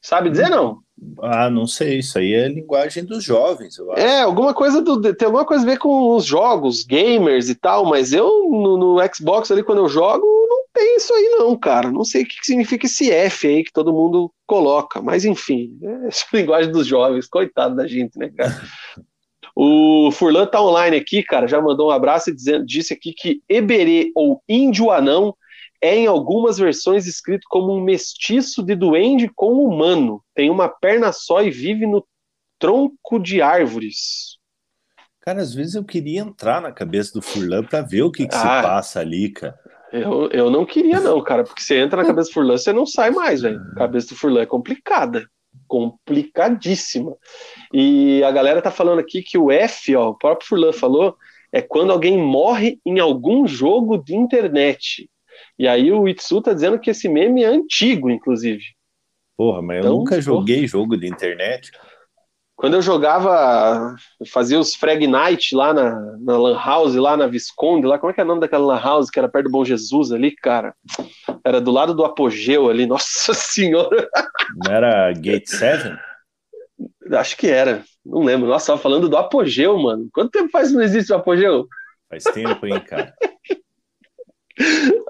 [0.03, 0.79] Sabe dizer não?
[1.21, 4.01] Ah, não sei, isso aí é linguagem dos jovens, eu acho.
[4.01, 7.85] É, alguma coisa do, tem alguma coisa a ver com os jogos, gamers e tal,
[7.85, 10.25] mas eu no, no Xbox ali quando eu jogo
[10.77, 11.91] tem isso aí não, cara.
[11.91, 16.09] Não sei o que significa esse F aí que todo mundo coloca, mas enfim, é
[16.09, 18.53] essa linguagem dos jovens, coitado da gente, né, cara?
[19.59, 23.41] O Furlan tá online aqui, cara, já mandou um abraço e dizendo, disse aqui que
[23.49, 25.35] Eberê ou Índio Anão
[25.81, 30.23] é em algumas versões escrito como um mestiço de duende com humano.
[30.35, 32.07] Tem uma perna só e vive no
[32.59, 34.37] tronco de árvores.
[35.23, 38.35] Cara, às vezes eu queria entrar na cabeça do Furlan pra ver o que, que
[38.37, 38.61] se Ah.
[38.63, 39.59] passa ali, cara.
[39.93, 42.87] Eu, eu não queria, não, cara, porque você entra na cabeça do Furlan, você não
[42.87, 43.61] sai mais, velho.
[43.73, 45.27] A cabeça do Furlan é complicada.
[45.69, 47.17] Complicadíssima.
[47.73, 51.17] E a galera tá falando aqui que o F, ó, o próprio Furlan falou,
[51.53, 55.09] é quando alguém morre em algum jogo de internet.
[55.59, 58.63] E aí o Itsu tá dizendo que esse meme é antigo, inclusive.
[59.37, 60.21] Porra, mas eu Então, nunca pô.
[60.23, 61.71] joguei jogo de internet.
[62.57, 67.27] Quando eu jogava, eu fazia os Frag Night lá na, na Lan House, lá na
[67.27, 69.51] Visconde, lá, como é que é o nome daquela Lan House que era perto do
[69.51, 70.75] Bom Jesus ali, cara?
[71.45, 74.09] Era do lado do apogeu ali, nossa senhora,
[74.65, 75.99] Não era Gate 7?
[77.13, 78.49] acho que era, não lembro.
[78.49, 80.09] Nossa, tava falando do apogeu, mano.
[80.13, 81.69] Quanto tempo faz que não existe o apogeu?
[82.09, 83.15] Faz tempo, hein, cara.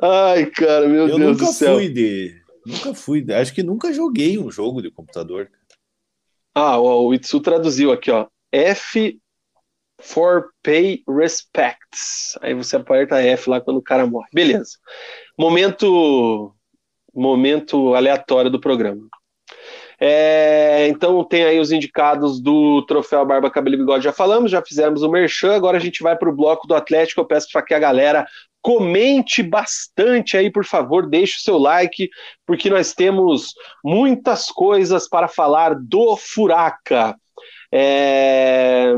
[0.02, 1.74] Ai, cara, meu Eu Deus nunca do céu.
[1.76, 2.34] fui de.
[2.66, 5.48] Nunca fui, acho que nunca joguei um jogo de computador.
[6.58, 8.28] Ah, o, Itsu traduziu aqui, ó.
[8.50, 9.20] F
[10.00, 12.38] for pay respects.
[12.40, 14.28] Aí você aperta F lá quando o cara morre.
[14.32, 14.78] Beleza.
[15.38, 16.54] Momento
[17.14, 19.06] momento aleatório do programa.
[20.00, 24.62] É, então tem aí os indicados do troféu Barba Cabelo e Bigode, já falamos, já
[24.62, 27.20] fizemos o merchan, agora a gente vai para o bloco do Atlético.
[27.20, 28.26] Eu peço para que a galera
[28.66, 32.10] comente bastante aí, por favor, deixe o seu like,
[32.44, 33.54] porque nós temos
[33.84, 37.14] muitas coisas para falar do Furaca.
[37.72, 38.92] É...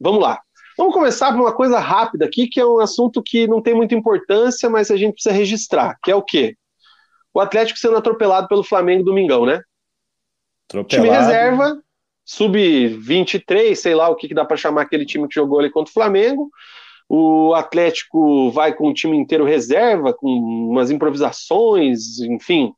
[0.00, 0.40] Vamos lá.
[0.76, 3.94] Vamos começar por uma coisa rápida aqui, que é um assunto que não tem muita
[3.94, 6.56] importância, mas a gente precisa registrar, que é o quê?
[7.32, 9.62] O Atlético sendo atropelado pelo Flamengo domingão, né?
[10.68, 11.06] Atropelado.
[11.06, 11.80] Time reserva,
[12.24, 15.88] sub-23, sei lá o que, que dá para chamar aquele time que jogou ali contra
[15.88, 16.50] o Flamengo.
[17.08, 22.72] O Atlético vai com o time inteiro reserva, com umas improvisações, enfim.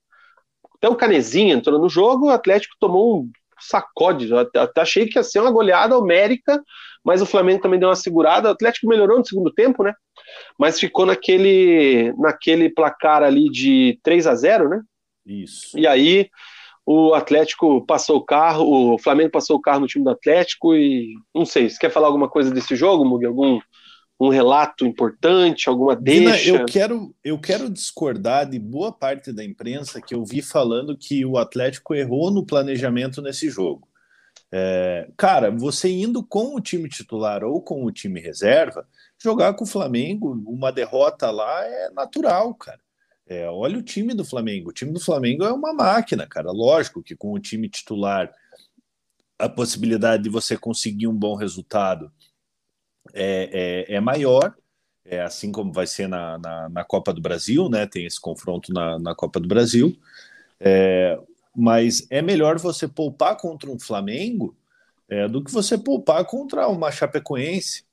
[0.77, 4.31] Até o Canezinha entrou no jogo, o Atlético tomou um sacode.
[4.31, 6.63] Eu até achei que ia ser uma goleada homérica,
[7.05, 8.49] mas o Flamengo também deu uma segurada.
[8.49, 9.95] O Atlético melhorou no segundo tempo, né?
[10.59, 14.83] Mas ficou naquele, naquele placar ali de 3 a 0 né?
[15.25, 15.79] Isso.
[15.79, 16.29] E aí
[16.85, 21.15] o Atlético passou o carro, o Flamengo passou o carro no time do Atlético e
[21.35, 23.27] não sei, você quer falar alguma coisa desse jogo, Mugi?
[23.27, 23.59] Algum
[24.19, 26.39] um relato importante, alguma deixa?
[26.39, 30.97] Dina, eu quero, eu quero discordar de boa parte da imprensa que eu vi falando
[30.97, 33.87] que o Atlético errou no planejamento nesse jogo.
[34.51, 38.89] É, cara, você indo com o time titular ou com o time reserva,
[39.23, 42.81] jogar com o Flamengo, uma derrota lá é natural, cara.
[43.29, 44.71] É, olha o time do Flamengo.
[44.71, 46.53] O time do Flamengo é uma máquina, cara.
[46.53, 48.33] Lógico que com o time titular,
[49.39, 52.11] a possibilidade de você conseguir um bom resultado
[53.17, 54.55] é, é, é maior,
[55.05, 57.87] é assim como vai ser na, na, na, Copa do Brasil, né?
[57.87, 59.97] Tem esse confronto na, na Copa do Brasil.
[60.61, 61.19] É,
[61.55, 64.57] mas é melhor você poupar contra um Flamengo
[65.09, 67.85] é, do que você poupar contra uma Chapecoense.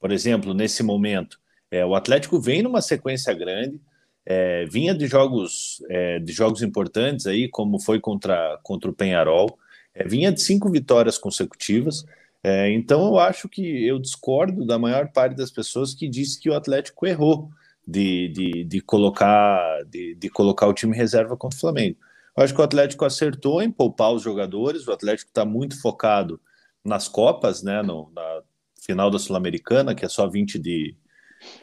[0.00, 1.38] Por exemplo, nesse momento,
[1.70, 3.80] é, o Atlético vem numa sequência grande,
[4.24, 9.58] é, vinha de jogos é, de jogos importantes aí, como foi contra, contra o Penharol,
[9.94, 12.04] é, vinha de cinco vitórias consecutivas.
[12.46, 16.48] É, então eu acho que eu discordo da maior parte das pessoas que diz que
[16.48, 17.50] o Atlético errou
[17.84, 21.98] de, de, de colocar de, de, colocar o time reserva contra o Flamengo.
[22.36, 26.40] Eu acho que o Atlético acertou em poupar os jogadores, o Atlético está muito focado
[26.84, 28.42] nas Copas, né, no, na
[28.80, 30.96] final da Sul-Americana, que é só 20 de,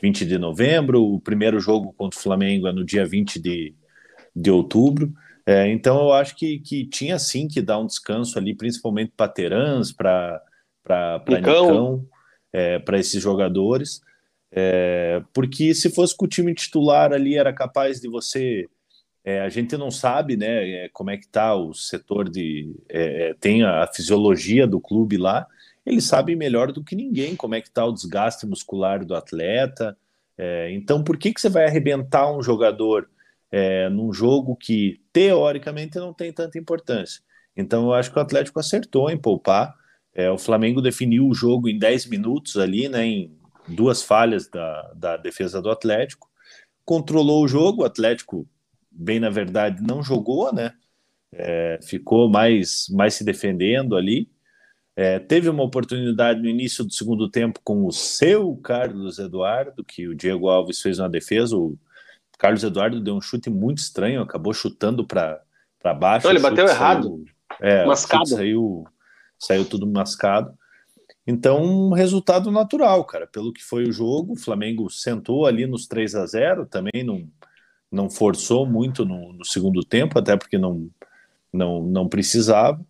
[0.01, 3.73] 20 de novembro, o primeiro jogo contra o Flamengo é no dia 20 de,
[4.35, 5.13] de outubro.
[5.45, 9.31] É, então eu acho que, que tinha sim que dar um descanso ali, principalmente para
[9.31, 10.41] Terãs, para
[11.27, 12.05] Nicão,
[12.51, 14.01] é, para esses jogadores.
[14.55, 18.67] É, porque se fosse com o time titular ali, era capaz de você.
[19.25, 22.75] É, a gente não sabe né, é, como é que está o setor de.
[22.87, 25.47] É, é, tem a, fisiologia do clube lá,
[25.83, 29.97] eles sabem melhor do que ninguém como é que está o desgaste muscular do atleta.
[30.37, 33.09] É, então, por que, que você vai arrebentar um jogador
[33.91, 37.21] num jogo que, teoricamente, não tem tanta importância?
[37.55, 39.75] Então, eu acho que o Atlético acertou em poupar.
[40.15, 43.37] É, o Flamengo definiu o jogo em 10 minutos ali, né, em
[43.67, 46.29] duas falhas da, da defesa do Atlético.
[46.85, 48.47] Controlou o jogo, o Atlético,
[48.91, 50.73] bem na verdade, não jogou, né?
[51.31, 54.29] É, ficou mais, mais se defendendo ali.
[54.95, 60.07] É, teve uma oportunidade no início do segundo tempo com o seu Carlos Eduardo, que
[60.07, 61.57] o Diego Alves fez uma defesa.
[61.57, 61.75] O
[62.37, 65.41] Carlos Eduardo deu um chute muito estranho, acabou chutando para
[65.97, 66.27] baixo.
[66.27, 67.03] Não, ele bateu errado.
[67.03, 67.25] Saiu,
[67.61, 68.27] é, mascado.
[68.27, 68.83] Saiu,
[69.45, 70.57] saiu tudo mascado.
[71.25, 73.27] Então, um resultado natural, cara.
[73.27, 77.27] Pelo que foi o jogo, o Flamengo sentou ali nos 3 a 0 também não,
[77.91, 80.89] não forçou muito no, no segundo tempo, até porque não,
[81.51, 82.83] não, não precisava.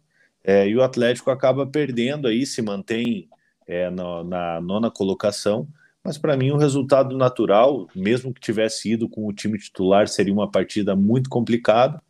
[0.44, 3.30] É, e o Atlético acaba perdendo aí, se mantém
[3.68, 5.68] é, na, na nona colocação.
[6.04, 10.34] Mas para mim, um resultado natural, mesmo que tivesse ido com o time titular, seria
[10.34, 12.02] uma partida muito complicada,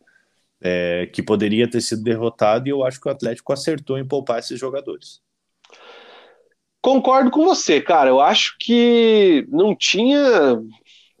[0.64, 2.66] é, que poderia ter sido derrotado.
[2.66, 5.20] E eu acho que o Atlético acertou em poupar esses jogadores.
[6.80, 8.08] Concordo com você, cara.
[8.08, 10.58] Eu acho que não tinha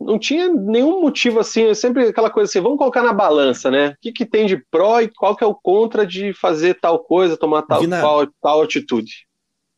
[0.00, 3.90] não tinha nenhum motivo assim, é sempre aquela coisa assim, vamos colocar na balança, né?
[3.90, 6.98] O que, que tem de pró e qual que é o contra de fazer tal
[6.98, 9.26] coisa, tomar tal, Vina, tal, tal atitude.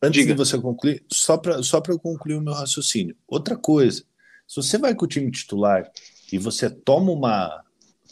[0.01, 0.33] Antes Diga.
[0.33, 3.15] de você concluir, só para só eu concluir o meu raciocínio.
[3.27, 4.03] Outra coisa,
[4.47, 5.89] se você vai com o time titular
[6.33, 7.63] e você toma uma,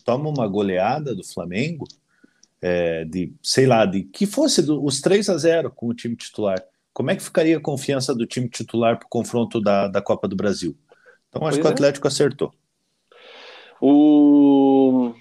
[0.05, 1.85] toma uma goleada do Flamengo,
[2.61, 6.15] é, de, sei lá, de que fosse do, os 3 a 0 com o time
[6.15, 10.01] titular, como é que ficaria a confiança do time titular para o confronto da, da
[10.01, 10.77] Copa do Brasil?
[11.27, 11.71] Então acho pois que o é.
[11.73, 12.09] Atlético é.
[12.09, 12.53] acertou.
[13.81, 15.13] O...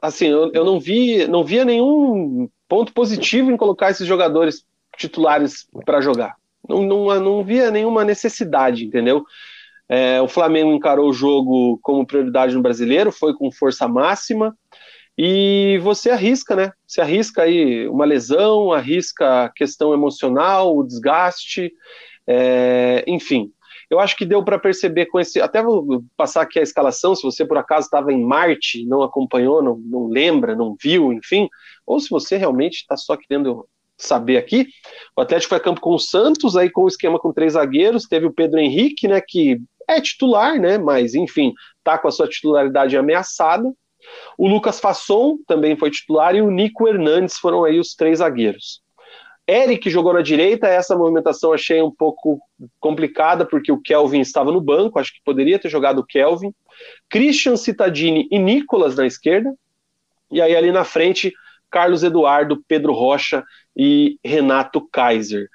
[0.00, 4.64] assim, eu, eu, não vi, não via nenhum ponto positivo em colocar esses jogadores
[4.96, 6.36] titulares para jogar.
[6.68, 9.24] Não, não, não via nenhuma necessidade, entendeu?
[9.92, 14.56] É, o Flamengo encarou o jogo como prioridade no brasileiro, foi com força máxima.
[15.18, 16.72] E você arrisca, né?
[16.86, 21.72] Você arrisca aí uma lesão, arrisca a questão emocional, o desgaste,
[22.24, 23.52] é, enfim.
[23.90, 25.40] Eu acho que deu para perceber com esse.
[25.40, 29.60] Até vou passar aqui a escalação, se você por acaso estava em Marte, não acompanhou,
[29.60, 31.48] não, não lembra, não viu, enfim,
[31.84, 33.66] ou se você realmente está só querendo
[34.00, 34.68] saber aqui.
[35.16, 38.04] O Atlético foi a campo com o Santos, aí com o esquema com três zagueiros,
[38.04, 42.28] teve o Pedro Henrique, né, que é titular, né, mas enfim, tá com a sua
[42.28, 43.70] titularidade ameaçada.
[44.38, 48.82] O Lucas Fasson também foi titular e o Nico Hernandes foram aí os três zagueiros.
[49.48, 52.40] Eric jogou na direita, essa movimentação achei um pouco
[52.78, 56.54] complicada, porque o Kelvin estava no banco, acho que poderia ter jogado o Kelvin.
[57.10, 59.52] Christian Cittadini e Nicolas na esquerda.
[60.30, 61.32] E aí ali na frente,
[61.68, 63.44] Carlos Eduardo, Pedro Rocha
[63.80, 65.48] e Renato Kaiser.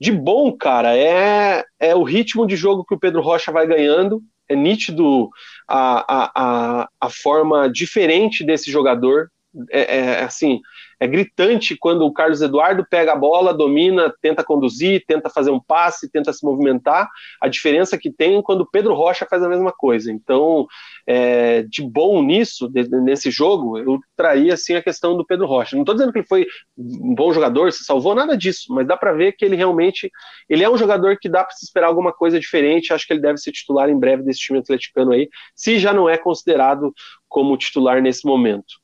[0.00, 4.22] De bom, cara, é, é o ritmo de jogo que o Pedro Rocha vai ganhando
[4.48, 5.28] é nítido
[5.68, 6.04] a,
[6.36, 9.30] a, a, forma diferente desse jogador.
[9.70, 10.60] É, é, assim,
[11.02, 15.58] é gritante quando o Carlos Eduardo pega a bola, domina, tenta conduzir, tenta fazer um
[15.58, 17.08] passe, tenta se movimentar.
[17.40, 20.12] A diferença que tem quando o Pedro Rocha faz a mesma coisa.
[20.12, 20.64] Então,
[21.04, 25.74] é, de bom nisso, de, nesse jogo, eu traía assim a questão do Pedro Rocha.
[25.74, 26.46] Não estou dizendo que ele foi
[26.78, 30.08] um bom jogador, se salvou nada disso, mas dá para ver que ele realmente
[30.48, 32.92] ele é um jogador que dá para se esperar alguma coisa diferente.
[32.92, 36.08] Acho que ele deve ser titular em breve desse time atleticano aí, se já não
[36.08, 36.94] é considerado
[37.28, 38.80] como titular nesse momento.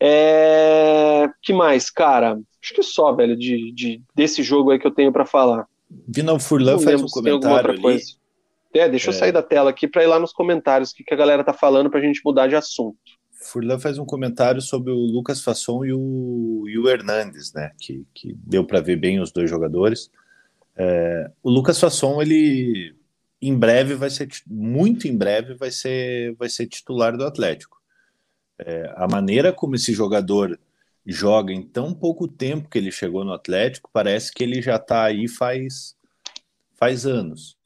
[0.00, 1.28] É...
[1.42, 2.38] que mais, cara?
[2.62, 5.66] Acho que só, velho, de, de desse jogo aí que eu tenho para falar.
[6.08, 7.80] Vinal Furlan faz um comentário ali.
[7.80, 8.14] Coisa.
[8.74, 9.16] É, deixa eu é.
[9.16, 11.52] sair da tela aqui para ir lá nos comentários o que, que a galera tá
[11.52, 12.98] falando para a gente mudar de assunto.
[13.32, 17.70] Furlan faz um comentário sobre o Lucas Fasson e o, e o Hernandes, né?
[17.80, 20.10] Que, que deu para ver bem os dois jogadores.
[20.76, 22.94] É, o Lucas Fasson, ele
[23.40, 27.76] em breve vai ser, muito em breve, vai ser, vai ser titular do Atlético.
[28.58, 30.58] É, a maneira como esse jogador
[31.06, 35.04] joga em tão pouco tempo que ele chegou no Atlético, parece que ele já está
[35.04, 35.96] aí faz,
[36.74, 37.56] faz anos.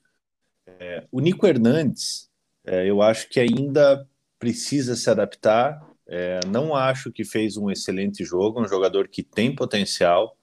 [0.67, 2.29] É, o Nico Hernandes,
[2.65, 4.07] é, eu acho que ainda
[4.39, 5.81] precisa se adaptar.
[6.07, 10.37] É, não acho que fez um excelente jogo, um jogador que tem potencial.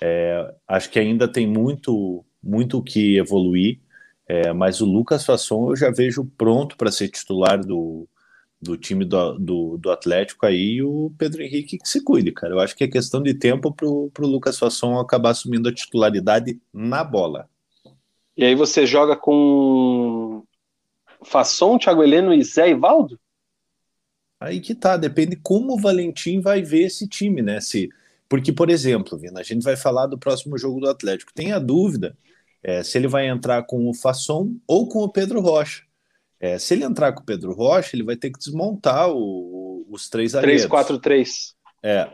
[0.00, 3.80] É, acho que ainda tem muito, muito que evoluir.
[4.28, 8.08] É, mas o Lucas Fasson eu já vejo pronto para ser titular do,
[8.66, 12.54] do time do, do, do, Atlético aí, o Pedro Henrique que se cuide, cara.
[12.54, 16.60] Eu acho que é questão de tempo pro, pro Lucas Fasson acabar assumindo a titularidade
[16.72, 17.48] na bola.
[18.36, 20.44] E aí você joga com
[21.24, 23.18] Fasson, Thiago Heleno e Zé Ivaldo?
[24.38, 27.60] Aí que tá, depende como o Valentim vai ver esse time, né?
[27.60, 27.88] Se,
[28.28, 31.32] porque, por exemplo, Vina, a gente vai falar do próximo jogo do Atlético.
[31.32, 32.16] Tem a dúvida
[32.62, 35.85] é, se ele vai entrar com o Fasson ou com o Pedro Rocha.
[36.38, 40.08] É, se ele entrar com o Pedro Rocha, ele vai ter que desmontar o, os
[40.08, 40.66] três zagueiros.
[40.66, 41.28] 3-4-3.
[41.82, 42.10] É.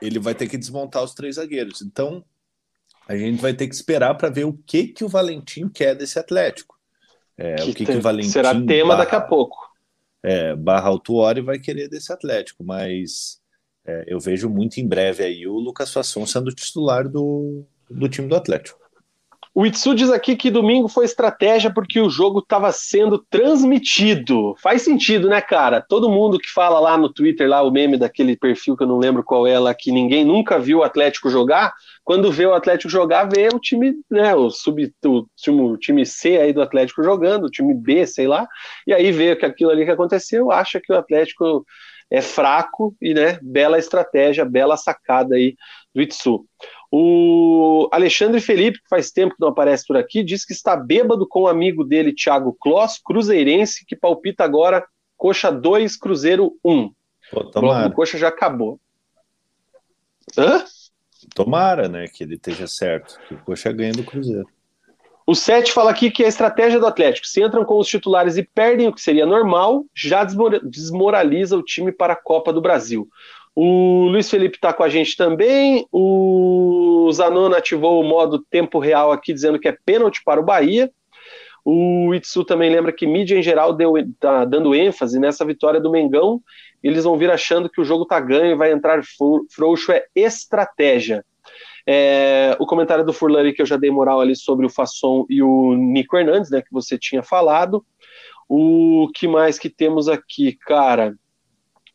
[0.00, 1.82] Ele vai ter que desmontar os três zagueiros.
[1.82, 2.24] Então,
[3.08, 6.18] a gente vai ter que esperar para ver o que, que o Valentim quer desse
[6.18, 6.76] Atlético.
[7.36, 8.28] É, que o que, que o Valentim.
[8.28, 9.56] Será tema barra, daqui a pouco.
[10.22, 13.40] É, barra Altuori vai querer desse Atlético, mas
[13.86, 18.28] é, eu vejo muito em breve aí o Lucas Fasson sendo titular do, do time
[18.28, 18.78] do Atlético.
[19.54, 24.54] O Itsu diz aqui que domingo foi estratégia porque o jogo estava sendo transmitido.
[24.62, 25.80] Faz sentido, né, cara?
[25.80, 28.98] Todo mundo que fala lá no Twitter, lá o meme daquele perfil que eu não
[28.98, 31.72] lembro qual é lá, que ninguém nunca viu o Atlético jogar,
[32.04, 36.38] quando vê o Atlético jogar, vê o time, né, o, sub, o, o time C
[36.38, 38.46] aí do Atlético jogando, o time B, sei lá,
[38.86, 41.64] e aí vê que aquilo ali que aconteceu, acha que o Atlético
[42.10, 45.54] é fraco e, né, bela estratégia, bela sacada aí
[45.94, 46.44] do Itsu.
[46.90, 51.26] O Alexandre Felipe, que faz tempo que não aparece por aqui, diz que está bêbado
[51.28, 54.86] com o um amigo dele, Thiago Kloss, cruzeirense, que palpita agora
[55.16, 56.90] Coxa 2, Cruzeiro 1.
[57.30, 58.80] Pô, o bloco do Coxa já acabou.
[60.36, 60.64] Hã?
[61.34, 64.46] Tomara, né, que ele esteja certo, que o Coxa ganha do Cruzeiro.
[65.26, 68.42] O 7 fala aqui que a estratégia do Atlético, se entram com os titulares e
[68.42, 70.24] perdem o que seria normal, já
[70.62, 73.06] desmoraliza o time para a Copa do Brasil.
[73.60, 75.84] O Luiz Felipe está com a gente também.
[75.90, 80.88] O Zanona ativou o modo tempo real aqui, dizendo que é pênalti para o Bahia.
[81.64, 86.40] O Itsu também lembra que mídia em geral está dando ênfase nessa vitória do Mengão.
[86.84, 89.02] Eles vão vir achando que o jogo está ganho e vai entrar
[89.50, 89.90] frouxo.
[89.90, 91.24] É estratégia.
[91.84, 95.42] É, o comentário do Furlari que eu já dei moral ali sobre o Fasson e
[95.42, 97.84] o Nico Hernandes, né, que você tinha falado.
[98.48, 101.16] O que mais que temos aqui, cara?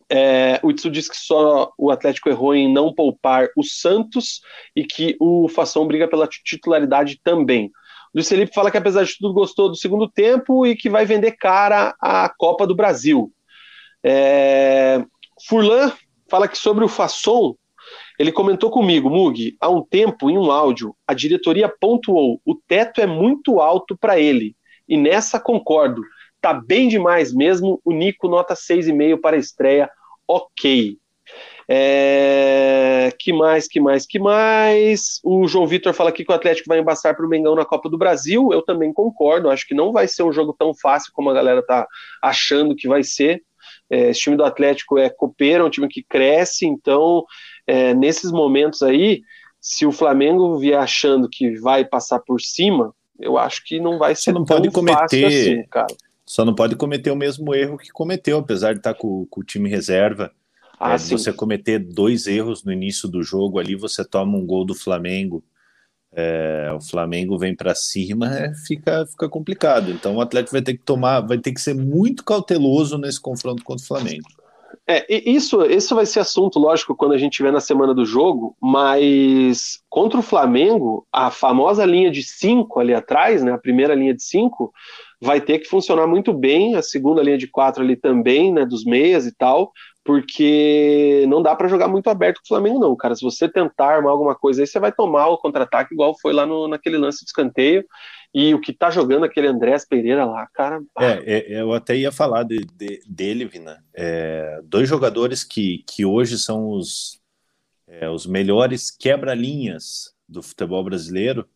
[0.09, 4.41] É, o Itsu diz que só o Atlético errou em não poupar o Santos
[4.75, 7.71] e que o Fação briga pela titularidade também.
[8.13, 11.31] Luiz Felipe fala que apesar de tudo gostou do segundo tempo e que vai vender
[11.31, 13.31] cara a Copa do Brasil.
[14.03, 15.03] É,
[15.47, 15.91] Furlan
[16.29, 17.55] fala que sobre o Fasson,
[18.19, 23.01] ele comentou comigo, Mug, há um tempo, em um áudio, a diretoria pontuou: o teto
[23.01, 24.55] é muito alto para ele.
[24.87, 26.01] E nessa concordo.
[26.43, 27.79] Tá bem demais mesmo.
[27.85, 29.89] O Nico nota 6,5 para a estreia.
[30.27, 30.97] Ok.
[31.69, 33.13] É...
[33.17, 35.21] Que mais, que mais, que mais?
[35.23, 37.89] O João Vitor fala aqui que o Atlético vai embaçar para o Mengão na Copa
[37.89, 38.49] do Brasil.
[38.51, 39.49] Eu também concordo.
[39.49, 41.87] Acho que não vai ser um jogo tão fácil como a galera tá
[42.21, 43.41] achando que vai ser.
[43.89, 47.23] É, esse time do Atlético é copeiro, é um time que cresce, então
[47.65, 49.21] é, nesses momentos aí,
[49.61, 54.13] se o Flamengo vier achando que vai passar por cima, eu acho que não vai
[54.13, 55.95] ser não tão pode cometer, assim, cara.
[56.33, 59.43] Só não pode cometer o mesmo erro que cometeu, apesar de estar com, com o
[59.43, 60.31] time reserva.
[60.79, 64.65] Ah, é, você cometer dois erros no início do jogo ali, você toma um gol
[64.65, 65.43] do Flamengo,
[66.11, 69.91] é, o Flamengo vem para cima, é, fica, fica complicado.
[69.91, 73.63] Então o Atlético vai ter que tomar, vai ter que ser muito cauteloso nesse confronto
[73.63, 74.27] contra o Flamengo.
[74.87, 78.57] É, isso, isso vai ser assunto, lógico, quando a gente tiver na semana do jogo,
[78.59, 84.15] mas contra o Flamengo, a famosa linha de cinco ali atrás, né, a primeira linha
[84.15, 84.73] de cinco,
[85.23, 88.83] vai ter que funcionar muito bem, a segunda linha de quatro ali também, né, dos
[88.83, 89.71] meias e tal,
[90.03, 93.15] porque não dá para jogar muito aberto com o Flamengo, não, cara.
[93.15, 96.45] Se você tentar armar alguma coisa aí, você vai tomar o contra-ataque, igual foi lá
[96.45, 97.85] no, naquele lance de escanteio.
[98.33, 100.81] E o que tá jogando aquele Andrés Pereira lá, cara.
[100.99, 103.81] É, é eu até ia falar de, de, dele, Vina.
[103.95, 107.21] É, dois jogadores que, que hoje são os,
[107.87, 111.47] é, os melhores quebra-linhas do futebol brasileiro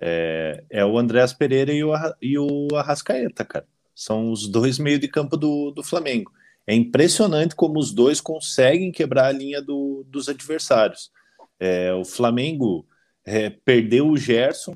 [0.00, 1.92] é, é o Andrés Pereira e o,
[2.22, 3.66] e o Arrascaeta, cara.
[3.94, 6.32] São os dois meio de campo do, do Flamengo.
[6.66, 11.10] É impressionante como os dois conseguem quebrar a linha do, dos adversários.
[11.58, 12.86] É, o Flamengo
[13.26, 14.74] é, perdeu o Gerson,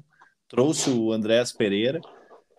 [0.49, 2.01] trouxe o Andrés Pereira,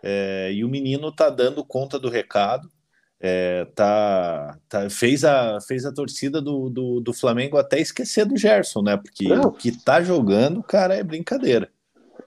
[0.02, 2.72] é, e o menino tá dando conta do recado.
[3.20, 8.38] É, tá, tá, fez, a, fez a torcida do, do, do Flamengo até esquecer do
[8.38, 8.98] Gerson, né?
[8.98, 9.46] Porque Não.
[9.46, 11.70] o que tá jogando, cara, é brincadeira.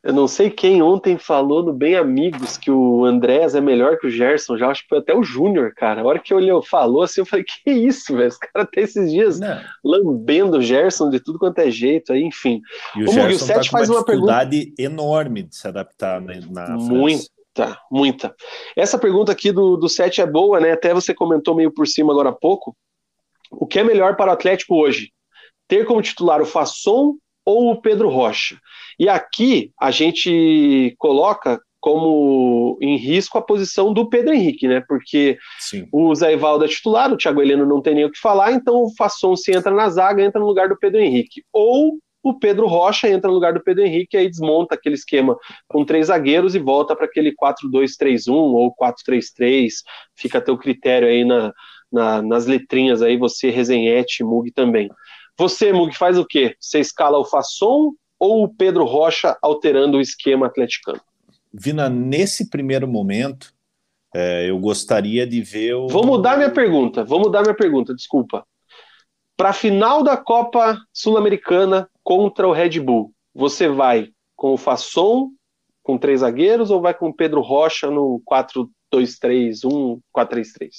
[0.03, 4.07] Eu não sei quem ontem falou no Bem Amigos que o Andrés é melhor que
[4.07, 6.03] o Gerson, já acho que foi até o Júnior, cara.
[6.03, 8.29] A hora que eu falou assim, eu falei, que isso, velho?
[8.29, 9.61] Os caras até esses dias não.
[9.85, 12.61] lambendo o Gerson de tudo quanto é jeito, aí, enfim.
[12.97, 14.83] E o, Gerson o tá faz uma, uma dificuldade pergunta...
[14.83, 17.79] enorme de se adaptar né, na Muita, França.
[17.91, 18.35] muita.
[18.77, 20.73] Essa pergunta aqui do, do Sete é boa, né?
[20.73, 22.77] Até você comentou meio por cima agora há pouco.
[23.51, 25.11] O que é melhor para o Atlético hoje?
[25.67, 28.59] Ter como titular o Fasson ou o Pedro Rocha.
[28.99, 34.83] E aqui a gente coloca como em risco a posição do Pedro Henrique, né?
[34.87, 35.87] Porque Sim.
[35.93, 38.83] o Zé Ivaldo é titular, o Thiago Heleno não tem nem o que falar, então
[38.83, 41.45] o Fasson se entra na zaga, entra no lugar do Pedro Henrique.
[41.53, 45.37] Ou o Pedro Rocha entra no lugar do Pedro Henrique e aí desmonta aquele esquema
[45.69, 49.71] com três zagueiros e volta para aquele 4-2-3-1 ou 4-3-3.
[50.17, 51.53] Fica a teu critério aí na,
[51.91, 54.91] na, nas letrinhas aí, você, Resenhete, Mug também.
[55.39, 56.57] Você, Mug, faz o quê?
[56.59, 61.01] Você escala o Fasson ou o Pedro Rocha alterando o esquema atleticano?
[61.53, 63.55] Vina, nesse primeiro momento,
[64.15, 65.89] é, eu gostaria de ver o.
[65.89, 67.05] Vou mudar minha pergunta.
[67.05, 68.47] Vou mudar minha pergunta, desculpa.
[69.37, 75.31] Para a final da Copa Sul-Americana contra o Red Bull, você vai com o Fasson,
[75.83, 78.21] com três zagueiros, ou vai com o Pedro Rocha no
[78.93, 80.71] 4-2-3-1, 4-3-3?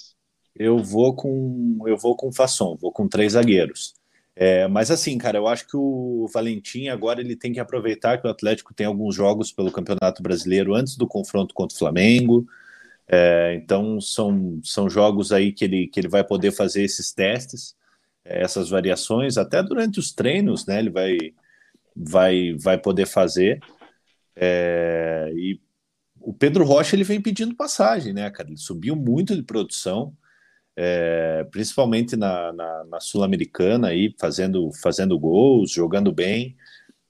[0.55, 3.93] Eu vou com eu vou com Fasson, vou com três zagueiros.
[4.41, 8.25] É, mas assim, cara, eu acho que o Valentim agora ele tem que aproveitar que
[8.25, 12.47] o Atlético tem alguns jogos pelo Campeonato Brasileiro antes do confronto contra o Flamengo.
[13.05, 17.75] É, então são, são jogos aí que ele, que ele vai poder fazer esses testes,
[18.23, 20.79] é, essas variações, até durante os treinos, né?
[20.79, 21.17] Ele vai,
[21.93, 23.59] vai, vai poder fazer.
[24.37, 25.59] É, e
[26.21, 28.47] o Pedro Rocha ele vem pedindo passagem, né, cara?
[28.47, 30.15] Ele subiu muito de produção
[30.81, 36.55] é, principalmente na, na, na Sul-Americana, aí, fazendo, fazendo gols, jogando bem,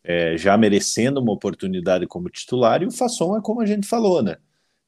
[0.03, 4.23] é, já merecendo uma oportunidade como titular, e o Fasson é como a gente falou,
[4.23, 4.37] né?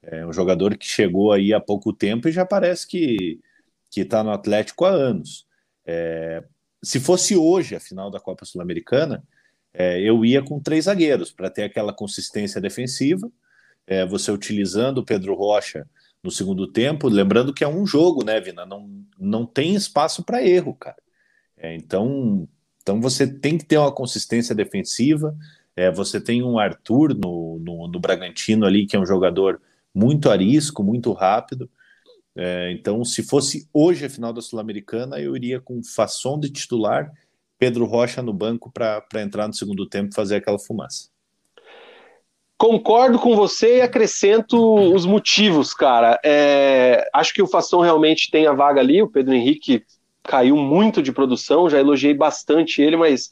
[0.01, 3.39] É um jogador que chegou aí há pouco tempo e já parece que
[3.91, 5.45] que está no Atlético há anos.
[5.85, 6.43] É,
[6.81, 9.21] se fosse hoje a final da Copa Sul-Americana,
[9.73, 13.29] é, eu ia com três zagueiros para ter aquela consistência defensiva.
[13.85, 15.85] É, você utilizando o Pedro Rocha
[16.23, 18.65] no segundo tempo, lembrando que é um jogo, né, Vina?
[18.65, 18.89] Não,
[19.19, 20.98] não tem espaço para erro, cara.
[21.57, 22.48] É, então,
[22.81, 25.35] então você tem que ter uma consistência defensiva.
[25.76, 29.61] É, você tem um Arthur no, no, no, Bragantino ali, que é um jogador
[29.93, 31.69] muito arisco, muito rápido.
[32.35, 37.11] É, então, se fosse hoje a final da Sul-Americana, eu iria com Fasson de titular,
[37.57, 41.10] Pedro Rocha no banco para entrar no segundo tempo e fazer aquela fumaça.
[42.61, 44.55] Concordo com você e acrescento
[44.93, 46.19] os motivos, cara.
[46.23, 49.01] É, acho que o Fasson realmente tem a vaga ali.
[49.01, 49.83] O Pedro Henrique
[50.21, 53.31] caiu muito de produção, já elogiei bastante ele, mas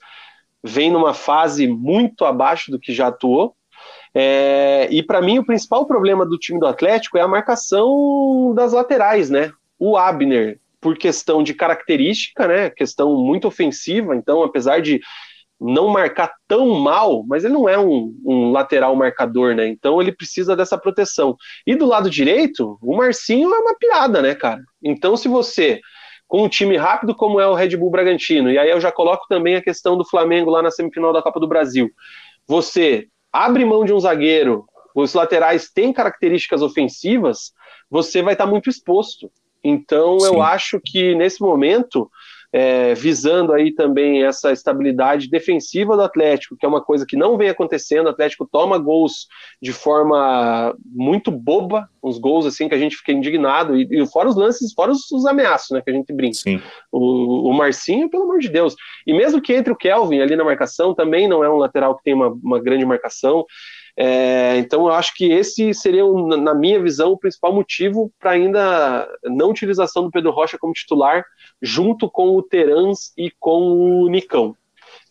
[0.63, 3.53] vem numa fase muito abaixo do que já atuou.
[4.15, 8.73] É, e para mim, o principal problema do time do Atlético é a marcação das
[8.73, 9.51] laterais, né?
[9.77, 12.71] O Abner, por questão de característica, né?
[12.71, 14.99] Questão muito ofensiva, então, apesar de
[15.59, 19.67] não marcar tão mal, mas ele não é um, um, lateral marcador, né?
[19.67, 21.35] Então ele precisa dessa proteção.
[21.67, 24.61] E do lado direito, o Marcinho é uma piada, né, cara?
[24.81, 25.81] Então, se você,
[26.27, 29.25] com um time rápido como é o Red Bull Bragantino, e aí eu já coloco
[29.27, 31.89] também a questão do Flamengo lá na semifinal da Copa do Brasil,
[32.47, 34.65] você abre mão de um zagueiro,
[34.95, 37.51] os laterais têm características ofensivas,
[37.89, 39.29] você vai estar muito exposto.
[39.63, 40.27] Então, Sim.
[40.27, 42.09] eu acho que nesse momento
[42.51, 47.37] é, visando aí também essa estabilidade defensiva do Atlético, que é uma coisa que não
[47.37, 48.07] vem acontecendo.
[48.07, 49.27] O Atlético toma gols
[49.61, 54.29] de forma muito boba, uns gols assim que a gente fica indignado, e, e fora
[54.29, 56.37] os lances, fora os, os, ameaços, né, que a gente brinca.
[56.37, 56.61] Sim.
[56.91, 58.75] O, o Marcinho, pelo amor de Deus.
[59.05, 62.03] E mesmo que entre o Kelvin ali na marcação, também não é um lateral que
[62.03, 63.45] tem uma, uma grande marcação.
[64.01, 69.05] É, então, eu acho que esse seria, na minha visão, o principal motivo para ainda
[69.25, 71.25] não utilização do Pedro Rocha como titular,
[71.61, 74.55] junto com o Terans e com o Nicão.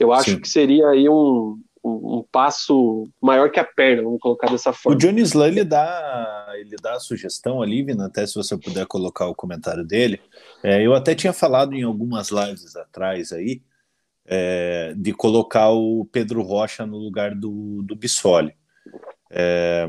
[0.01, 0.41] Eu acho Sim.
[0.41, 4.97] que seria aí um, um, um, passo maior que a perna, vamos colocar dessa forma.
[4.97, 8.87] O Johnny Slan, ele dá, ele dá a sugestão ali, Vina, até se você puder
[8.87, 10.19] colocar o comentário dele.
[10.63, 13.61] É, eu até tinha falado em algumas lives atrás aí,
[14.25, 18.57] é, de colocar o Pedro Rocha no lugar do, do Bissoli.
[19.31, 19.89] É,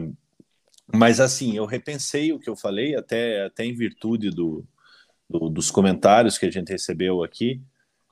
[0.93, 4.65] mas assim, eu repensei o que eu falei, até, até em virtude do,
[5.29, 7.61] do dos comentários que a gente recebeu aqui.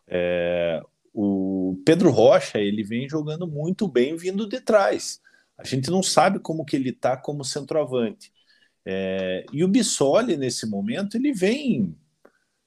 [0.07, 0.81] É,
[1.13, 5.19] o Pedro Rocha ele vem jogando muito bem vindo de trás.
[5.57, 8.31] A gente não sabe como que ele está como centroavante.
[8.85, 11.97] É, e o Bissoli, nesse momento, ele vem,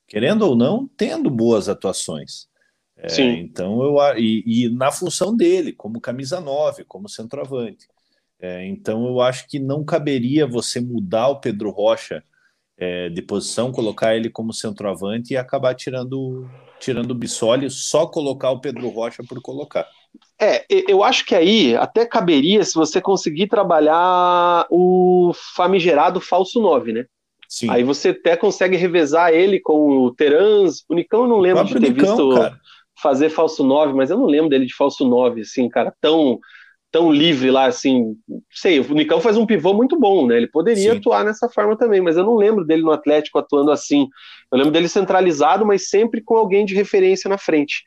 [0.07, 2.49] querendo ou não, tendo boas atuações.
[2.97, 3.39] É, Sim.
[3.39, 7.89] Então eu e, e, na função dele, como camisa 9, como centroavante.
[8.41, 12.25] É, então eu acho que não caberia você mudar o Pedro Rocha
[12.79, 16.49] é, de posição, colocar ele como centroavante e acabar tirando
[16.81, 19.87] tirando o Bissoli, só colocar o Pedro Rocha por colocar.
[20.41, 26.93] É, eu acho que aí até caberia se você conseguir trabalhar o famigerado falso 9,
[26.95, 27.05] né?
[27.47, 27.69] Sim.
[27.69, 30.85] Aí você até consegue revezar ele com o Terans.
[30.89, 32.59] O Nicão eu não lembro de ter Nicão, visto cara.
[33.03, 36.39] fazer falso 9, mas eu não lembro dele de falso 9, assim, cara, tão
[36.91, 38.17] tão livre lá, assim,
[38.51, 40.37] sei, o Nicão faz um pivô muito bom, né?
[40.37, 40.99] Ele poderia Sim.
[40.99, 44.09] atuar nessa forma também, mas eu não lembro dele no Atlético atuando assim.
[44.51, 47.85] Eu lembro dele centralizado, mas sempre com alguém de referência na frente.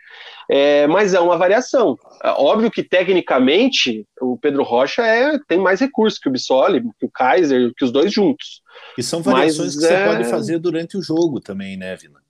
[0.50, 1.98] É, mas é uma variação.
[2.24, 7.06] É óbvio que tecnicamente o Pedro Rocha é, tem mais recursos que o Bissoli, que
[7.06, 8.62] o Kaiser, que os dois juntos.
[8.98, 10.08] E são variações mas, que é...
[10.08, 12.23] você pode fazer durante o jogo também, né, Vina?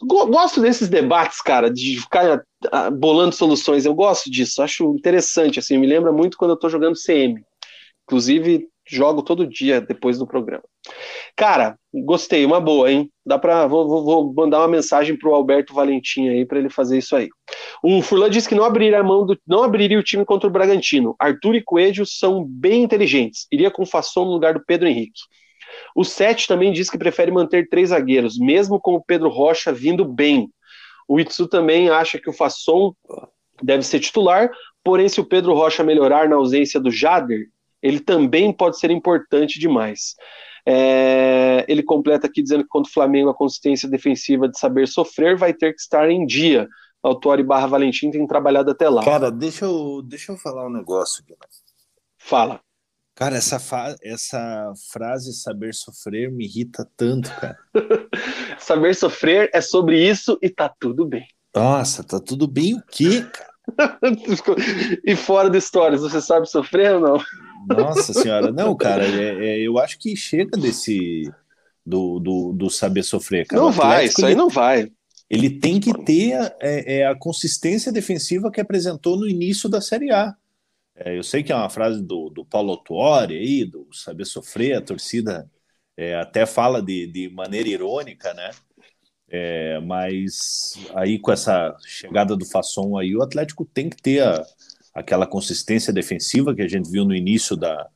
[0.00, 3.84] Gosto desses debates, cara, de ficar ah, bolando soluções.
[3.84, 5.58] Eu gosto disso, acho interessante.
[5.58, 7.42] Assim, me lembra muito quando eu tô jogando CM.
[8.04, 10.62] Inclusive, jogo todo dia depois do programa.
[11.36, 13.10] Cara, gostei, uma boa, hein?
[13.26, 17.14] Dá para vou, vou, mandar uma mensagem pro Alberto Valentim aí para ele fazer isso
[17.14, 17.28] aí.
[17.82, 21.14] O Furlan disse que não abriria mão do, não abriria o time contra o Bragantino.
[21.18, 23.46] Arthur e Coelho são bem inteligentes.
[23.52, 25.20] Iria com Fasson no lugar do Pedro Henrique.
[25.94, 30.04] O Sete também diz que prefere manter três zagueiros, mesmo com o Pedro Rocha vindo
[30.04, 30.50] bem.
[31.08, 32.92] O Itsu também acha que o Fasson
[33.62, 34.50] deve ser titular,
[34.84, 37.46] porém, se o Pedro Rocha melhorar na ausência do Jader,
[37.82, 40.14] ele também pode ser importante demais.
[40.66, 45.36] É, ele completa aqui dizendo que contra o Flamengo a consistência defensiva de saber sofrer
[45.36, 46.68] vai ter que estar em dia.
[47.02, 49.04] Autori barra Valentim tem trabalhado até lá.
[49.04, 51.24] Cara, deixa eu, deixa eu falar um negócio.
[52.18, 52.60] Fala.
[53.18, 53.58] Cara, essa,
[54.00, 57.58] essa frase saber sofrer me irrita tanto, cara.
[58.60, 61.26] saber sofrer é sobre isso e tá tudo bem.
[61.52, 63.98] Nossa, tá tudo bem o quê, cara?
[65.04, 67.76] e fora de histórias, você sabe sofrer ou não?
[67.76, 71.28] Nossa senhora, não, cara, é, é, eu acho que chega desse
[71.84, 73.60] do, do, do saber sofrer, cara.
[73.60, 74.92] Não vai, isso aí não vai.
[75.28, 79.80] Ele tem que ter a, é, é, a consistência defensiva que apresentou no início da
[79.80, 80.36] Série A.
[80.98, 84.74] É, eu sei que é uma frase do, do Paulo Tuori aí, do saber sofrer,
[84.74, 85.48] a torcida
[85.96, 88.50] é, até fala de, de maneira irônica, né?
[89.30, 94.44] É, mas aí com essa chegada do Fasson aí, o Atlético tem que ter a,
[94.94, 97.88] aquela consistência defensiva que a gente viu no início da,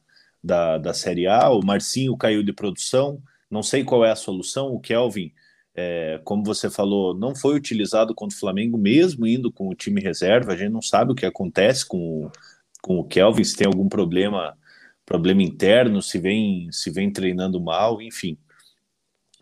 [0.42, 1.50] da, da Série A.
[1.50, 3.20] O Marcinho caiu de produção,
[3.50, 4.68] não sei qual é a solução.
[4.68, 5.32] O Kelvin,
[5.74, 10.00] é, como você falou, não foi utilizado contra o Flamengo, mesmo indo com o time
[10.00, 10.52] reserva.
[10.52, 12.32] A gente não sabe o que acontece com o,
[12.82, 14.58] com o Kelvin, se tem algum problema
[15.06, 18.36] problema interno, se vem se vem treinando mal, enfim.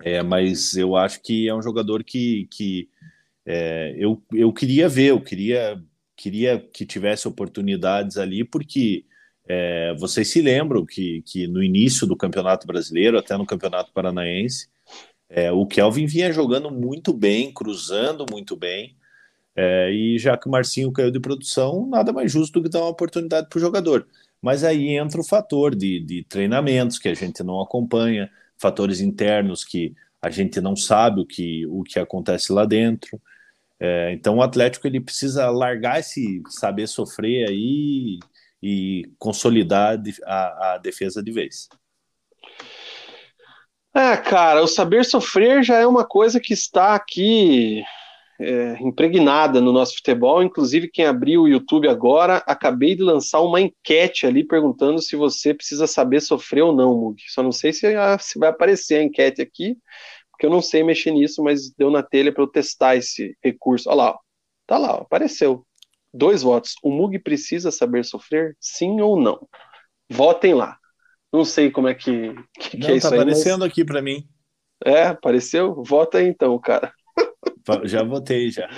[0.02, 2.88] É, mas eu acho que é um jogador que, que
[3.44, 5.82] é, eu, eu queria ver, eu queria,
[6.16, 9.04] queria que tivesse oportunidades ali, porque
[9.48, 14.68] é, vocês se lembram que, que no início do Campeonato Brasileiro, até no Campeonato Paranaense,
[15.28, 18.96] é, o Kelvin vinha jogando muito bem, cruzando muito bem,
[19.56, 22.80] é, e já que o Marcinho caiu de produção, nada mais justo do que dar
[22.80, 24.06] uma oportunidade para o jogador.
[24.40, 29.64] Mas aí entra o fator de, de treinamentos que a gente não acompanha, fatores internos
[29.64, 33.20] que a gente não sabe o que, o que acontece lá dentro.
[33.78, 38.18] É, então o Atlético ele precisa largar esse saber sofrer aí
[38.62, 41.68] e consolidar a, a defesa de vez.
[43.94, 47.82] É, cara, o saber sofrer já é uma coisa que está aqui
[48.40, 50.42] é, impregnada no nosso futebol.
[50.42, 55.52] Inclusive, quem abriu o YouTube agora, acabei de lançar uma enquete ali perguntando se você
[55.52, 57.22] precisa saber sofrer ou não, Mug.
[57.28, 57.86] Só não sei se,
[58.20, 59.76] se vai aparecer a enquete aqui,
[60.30, 63.90] porque eu não sei mexer nisso, mas deu na telha para eu testar esse recurso.
[63.90, 64.18] Olha lá, ó.
[64.66, 65.66] tá lá, ó, apareceu.
[66.12, 66.74] Dois votos.
[66.82, 68.56] O Mug precisa saber sofrer?
[68.58, 69.46] Sim ou não?
[70.10, 70.76] Votem lá.
[71.32, 73.20] Não sei como é que, que, não, que é isso tá aí.
[73.20, 73.70] aparecendo mas...
[73.70, 74.26] aqui para mim.
[74.84, 75.84] É, apareceu?
[75.84, 76.92] Vota aí então, cara.
[77.84, 78.68] Já votei, já.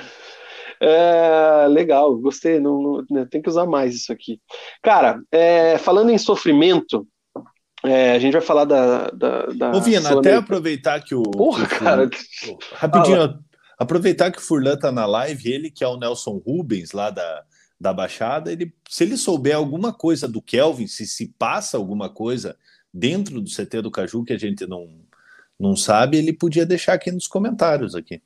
[0.80, 2.58] É, legal, gostei.
[2.58, 4.40] Não, não, né, tem que usar mais isso aqui.
[4.82, 7.06] Cara, é, falando em sofrimento,
[7.84, 9.10] é, a gente vai falar da.
[9.10, 11.22] da, da Ô, Vina, até aproveitar que o.
[11.22, 12.10] Porra, que o cara.
[12.72, 13.38] rapidinho,
[13.78, 17.44] aproveitar que o Furlan tá na live, ele que é o Nelson Rubens lá da,
[17.80, 22.56] da Baixada, ele, se ele souber alguma coisa do Kelvin, se se passa alguma coisa
[22.92, 24.88] dentro do CT do Caju que a gente não,
[25.58, 28.20] não sabe, ele podia deixar aqui nos comentários aqui.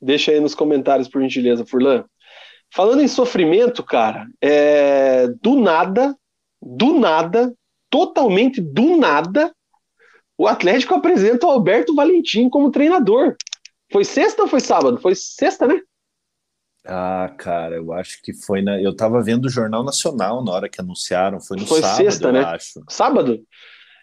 [0.00, 2.04] Deixa aí nos comentários, por gentileza, Furlan.
[2.72, 5.28] Falando em sofrimento, cara, é...
[5.40, 6.16] do nada,
[6.60, 7.54] do nada,
[7.88, 9.52] totalmente do nada,
[10.36, 13.36] o Atlético apresenta o Alberto Valentim como treinador.
[13.90, 14.98] Foi sexta ou foi sábado?
[14.98, 15.80] Foi sexta, né?
[16.84, 18.80] Ah, cara, eu acho que foi na.
[18.80, 22.32] Eu tava vendo o Jornal Nacional na hora que anunciaram, foi no foi sábado, sexta,
[22.32, 22.44] né?
[22.44, 22.80] acho.
[22.88, 23.40] Sábado?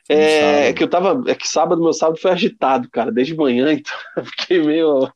[0.10, 1.24] É, é, que eu tava.
[1.30, 5.10] É que sábado, meu sábado foi agitado, cara, desde manhã, então eu fiquei meio,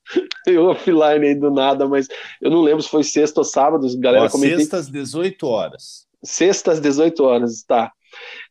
[0.46, 2.08] meio offline aí do nada, mas
[2.42, 4.58] eu não lembro se foi sexta ou sábado, galera Ó, comentei.
[4.58, 6.08] Sexta às 18 horas.
[6.24, 7.92] Sexta às 18 horas, tá.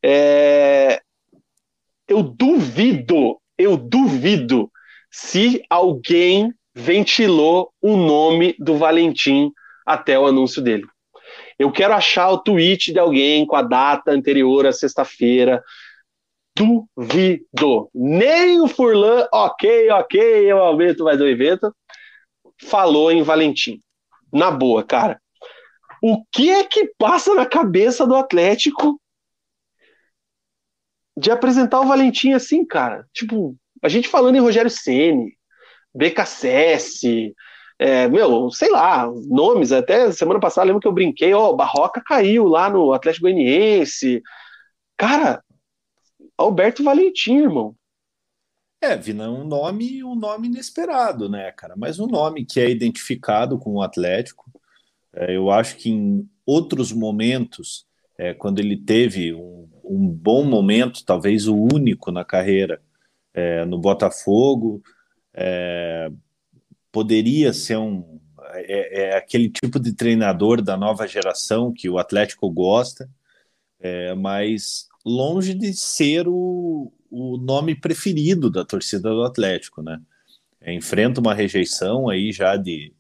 [0.03, 1.01] É,
[2.07, 4.71] eu duvido, eu duvido
[5.11, 9.51] se alguém ventilou o nome do Valentim
[9.87, 10.85] até o anúncio dele.
[11.59, 15.63] Eu quero achar o tweet de alguém com a data anterior à sexta-feira
[16.57, 17.91] duvido.
[17.95, 21.75] Nem o Furlan, ok, ok, eu aumento mais um evento,
[22.63, 23.83] falou em Valentim.
[24.33, 25.21] Na boa, cara.
[26.03, 29.01] O que é que passa na cabeça do Atlético
[31.17, 33.07] de apresentar o Valentim assim, cara?
[33.13, 35.37] Tipo, a gente falando em Rogério Ceni,
[35.95, 37.35] BKSS,
[37.79, 42.47] é, meu, sei lá, nomes, até semana passada lembro que eu brinquei, ó, Barroca caiu
[42.47, 44.23] lá no Atlético Goianiense.
[44.97, 45.43] Cara,
[46.37, 47.77] Alberto Valentim, irmão.
[48.81, 51.75] É, Vina, um nome, um nome inesperado, né, cara?
[51.77, 54.51] Mas um nome que é identificado com o Atlético.
[55.15, 57.87] É, eu acho que em outros momentos,
[58.19, 62.81] é, quando ele teve um, um, bom momento, talvez o único na carreira
[63.33, 64.83] é, no Botafogo,
[65.33, 66.11] é,
[66.93, 68.17] poderia ser um
[68.53, 73.09] é, é, aquele tipo de treinador da nova geração que o Atlético gosta,
[73.81, 80.01] é, mas longe de ser o, o nome preferido da torcida do Atlético, né?
[80.61, 82.93] É, enfrenta uma rejeição aí já de,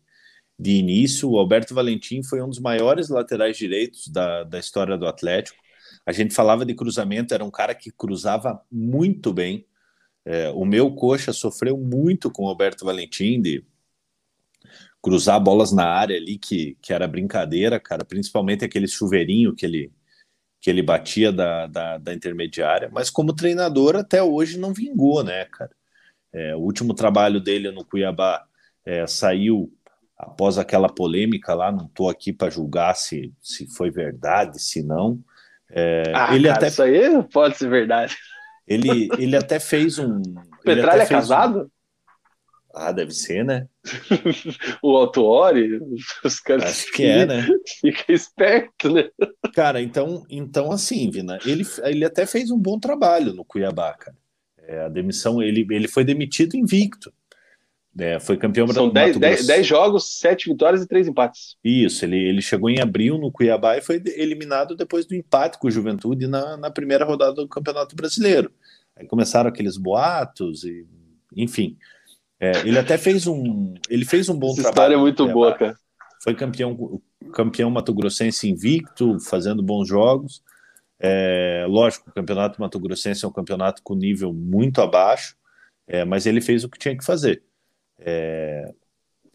[0.57, 1.29] de início.
[1.29, 5.59] O Alberto Valentim foi um dos maiores laterais direitos da, da história do Atlético.
[6.05, 9.67] A gente falava de cruzamento, era um cara que cruzava muito bem.
[10.25, 13.65] É, o meu coxa sofreu muito com o Alberto Valentim de
[15.03, 19.93] cruzar bolas na área ali, que, que era brincadeira, cara, principalmente aquele chuveirinho que ele,
[20.61, 25.45] que ele batia da, da, da, intermediária, mas como treinador até hoje não vingou, né,
[25.47, 25.71] cara?
[26.33, 28.45] É, o último trabalho dele no Cuiabá
[28.85, 29.73] é, saiu
[30.19, 35.21] após aquela polêmica lá, não estou aqui para julgar se, se foi verdade, se não.
[35.71, 38.17] É, ah, ele cara, até isso aí pode ser verdade.
[38.67, 40.21] Ele, ele até fez um.
[40.65, 41.63] Petralha é casado?
[41.63, 41.71] Um,
[42.77, 43.67] ah, deve ser, né?
[44.83, 45.81] o Autuori,
[46.23, 46.65] os caras.
[46.65, 47.47] Acho que é, né?
[47.81, 49.09] Fica esperto, né?
[49.55, 54.17] Cara, então, então assim, Vina, ele, ele até fez um bom trabalho no Cuiabá, cara.
[54.59, 57.11] É, a demissão, ele, ele foi demitido invicto.
[57.99, 61.57] É, foi campeão São 10 jogos, 7 vitórias e 3 empates.
[61.65, 65.67] Isso, ele, ele chegou em abril no Cuiabá e foi eliminado depois do empate com
[65.67, 68.53] o Juventude na, na primeira rodada do Campeonato Brasileiro.
[68.95, 70.87] Aí começaram aqueles boatos, e,
[71.35, 71.79] enfim.
[72.39, 73.75] É, ele até fez um.
[73.89, 74.71] Ele fez um bom Essa trabalho.
[74.71, 75.77] história é muito boa, cara.
[76.23, 77.01] Foi campeão,
[77.33, 80.43] campeão mato-grossense invicto, fazendo bons jogos.
[80.99, 85.37] É, lógico, o campeonato mato-grossense é um campeonato com nível muito abaixo,
[85.87, 87.43] é, mas ele fez o que tinha que fazer.
[87.99, 88.73] É,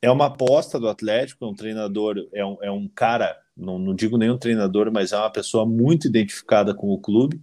[0.01, 3.93] é uma aposta do Atlético, é um treinador, é um, é um cara, não, não
[3.93, 7.39] digo nenhum treinador, mas é uma pessoa muito identificada com o clube.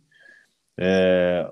[0.77, 1.49] É,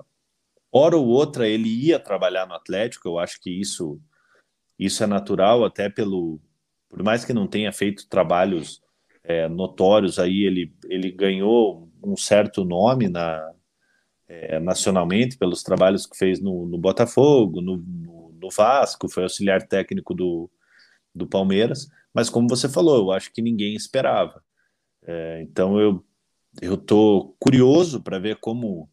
[0.77, 3.99] hora ou outra ele ia trabalhar no Atlético, eu acho que isso,
[4.79, 6.39] isso é natural, até pelo.
[6.89, 8.81] Por mais que não tenha feito trabalhos
[9.23, 13.53] é, notórios aí, ele, ele ganhou um certo nome na,
[14.27, 19.67] é, nacionalmente pelos trabalhos que fez no, no Botafogo, no, no no Vasco, foi auxiliar
[19.67, 20.49] técnico do,
[21.13, 24.43] do Palmeiras, mas como você falou, eu acho que ninguém esperava.
[25.03, 26.03] É, então eu
[26.59, 28.89] eu tô curioso para ver como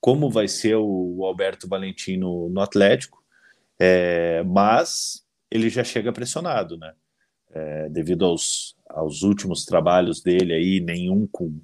[0.00, 3.22] como vai ser o Alberto Valentino no Atlético,
[3.78, 6.92] é, mas ele já chega pressionado, né?
[7.50, 11.60] É, devido aos, aos últimos trabalhos dele aí, nenhum com,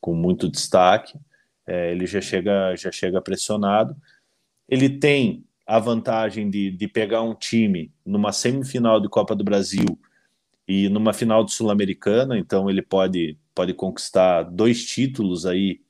[0.00, 1.18] com muito destaque,
[1.66, 3.96] é, ele já chega já chega pressionado.
[4.68, 9.98] Ele tem a vantagem de, de pegar um time numa semifinal de Copa do Brasil
[10.66, 15.80] e numa final de Sul-Americana, então ele pode, pode conquistar dois títulos aí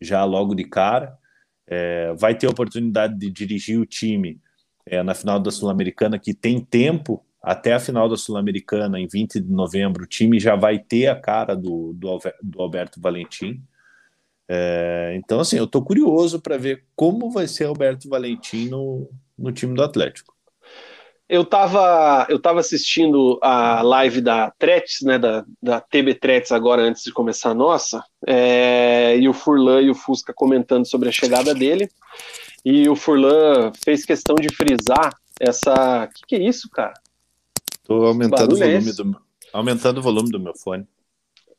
[0.00, 1.18] já logo de cara.
[1.66, 4.40] É, vai ter oportunidade de dirigir o time
[4.84, 9.40] é, na final da Sul-Americana, que tem tempo até a final da Sul-Americana, em 20
[9.40, 13.62] de novembro, o time já vai ter a cara do, do, do Alberto Valentim.
[14.48, 19.52] É, então, assim, eu estou curioso para ver como vai ser Alberto Valentim no, no
[19.52, 20.35] time do Atlético.
[21.28, 26.82] Eu estava eu tava assistindo a live da Tretes, né, da, da TB Tretes agora
[26.82, 31.12] antes de começar a nossa, é, e o Furlan e o Fusca comentando sobre a
[31.12, 31.88] chegada dele,
[32.64, 36.04] e o Furlan fez questão de frisar essa...
[36.04, 36.94] O que, que é isso, cara?
[37.80, 39.20] Estou aumentando, o volume do,
[39.52, 40.86] aumentando o volume do meu fone.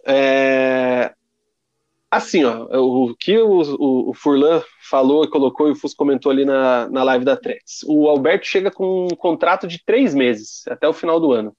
[0.05, 1.13] É,
[2.09, 6.45] Assim, ó, o que o, o, Furlan falou e colocou e o Fus comentou ali
[6.45, 7.83] na, na live da Tretes.
[7.85, 11.53] O Alberto chega com um contrato de três meses, até o final do ano.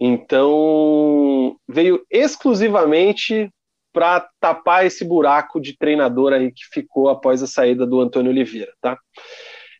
[0.00, 3.48] Então, veio exclusivamente
[3.92, 8.72] para tapar esse buraco de treinador aí que ficou após a saída do Antônio Oliveira,
[8.80, 8.98] tá?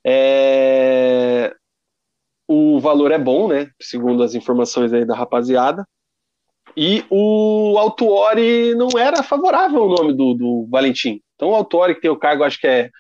[0.06, 1.52] É...
[2.48, 3.68] O valor é bom, né?
[3.82, 5.84] Segundo as informações aí da rapaziada.
[6.76, 11.22] E o Autuori não era favorável ao nome do, do Valentim.
[11.34, 12.90] Então o Autuori, que tem o cargo, acho que é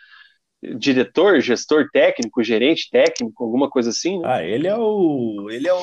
[0.78, 4.18] diretor, gestor técnico, gerente técnico, alguma coisa assim.
[4.18, 4.24] Né?
[4.26, 5.48] Ah, ele é o.
[5.50, 5.80] Ele é o.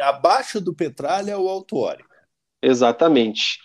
[0.00, 2.02] Abaixo do Petralha é o Autuori.
[2.62, 3.58] Exatamente.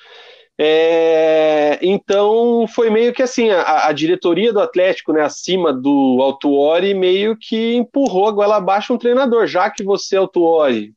[0.57, 6.93] É, então foi meio que assim, a, a, diretoria do Atlético, né, acima do Autuori,
[6.93, 10.93] meio que empurrou a goela abaixo um treinador, já que você, Autuori,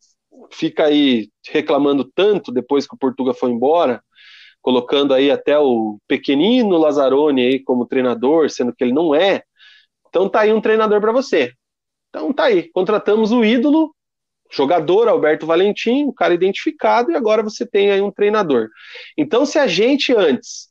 [0.50, 4.02] fica aí reclamando tanto depois que o Portuga foi embora,
[4.60, 9.42] colocando aí até o pequenino Lazzaroni aí como treinador, sendo que ele não é.
[10.08, 11.52] Então tá aí um treinador para você.
[12.08, 13.94] Então tá aí, contratamos o ídolo,
[14.50, 18.68] jogador Alberto Valentim, um cara identificado, e agora você tem aí um treinador.
[19.16, 20.67] Então se a gente antes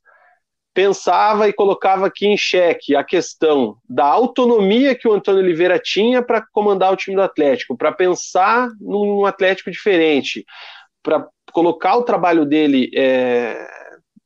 [0.77, 6.21] pensava e colocava aqui em xeque a questão da autonomia que o Antônio Oliveira tinha
[6.21, 10.45] para comandar o time do Atlético, para pensar num Atlético diferente,
[11.01, 13.67] para colocar o trabalho dele é,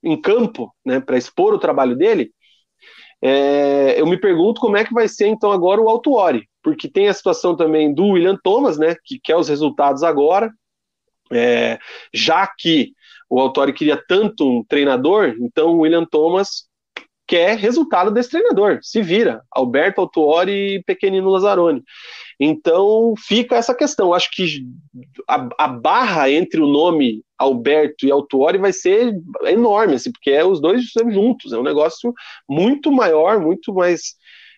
[0.04, 2.34] em campo, né, para expor o trabalho dele.
[3.24, 7.08] É, eu me pergunto como é que vai ser então agora o Altuori, porque tem
[7.08, 10.52] a situação também do William Thomas, né, que quer os resultados agora,
[11.32, 11.80] é,
[12.14, 12.92] já que
[13.32, 16.70] o Autori queria tanto um treinador, então o William Thomas
[17.26, 18.80] quer resultado desse treinador.
[18.82, 19.42] Se vira.
[19.50, 21.82] Alberto Autori e Pequenino Lazzaroni.
[22.38, 24.14] Então fica essa questão.
[24.14, 24.66] Acho que
[25.30, 30.44] a, a, barra entre o nome Alberto e Autuori vai ser enorme, assim, porque é
[30.44, 31.54] os dois juntos.
[31.54, 32.14] É um negócio
[32.50, 34.16] muito maior, muito mais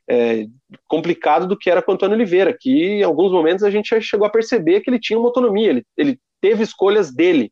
[0.10, 0.48] é,
[0.88, 4.26] complicado do que era com o Antônio Oliveira, que em alguns momentos a gente chegou
[4.26, 7.52] a perceber que ele tinha uma autonomia, ele, ele teve escolhas dele.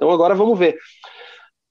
[0.00, 0.78] Então agora vamos ver.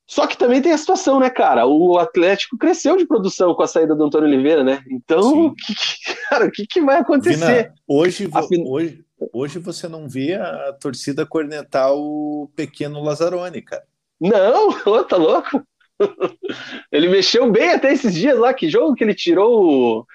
[0.06, 1.66] Só que também tem a situação, né, cara?
[1.66, 4.84] O Atlético cresceu de produção com a saída do Antônio Oliveira, né?
[4.88, 7.64] Então, que, cara, o que, que, vai acontecer?
[7.64, 8.30] Vina, hoje,
[8.68, 9.04] hoje,
[9.34, 13.84] hoje você não vê a torcida cornetar o pequeno Lazzaroni, cara.
[14.22, 15.64] Não, ô, tá louco?
[16.92, 18.54] Ele mexeu bem até esses dias lá.
[18.54, 20.06] Que jogo que ele tirou o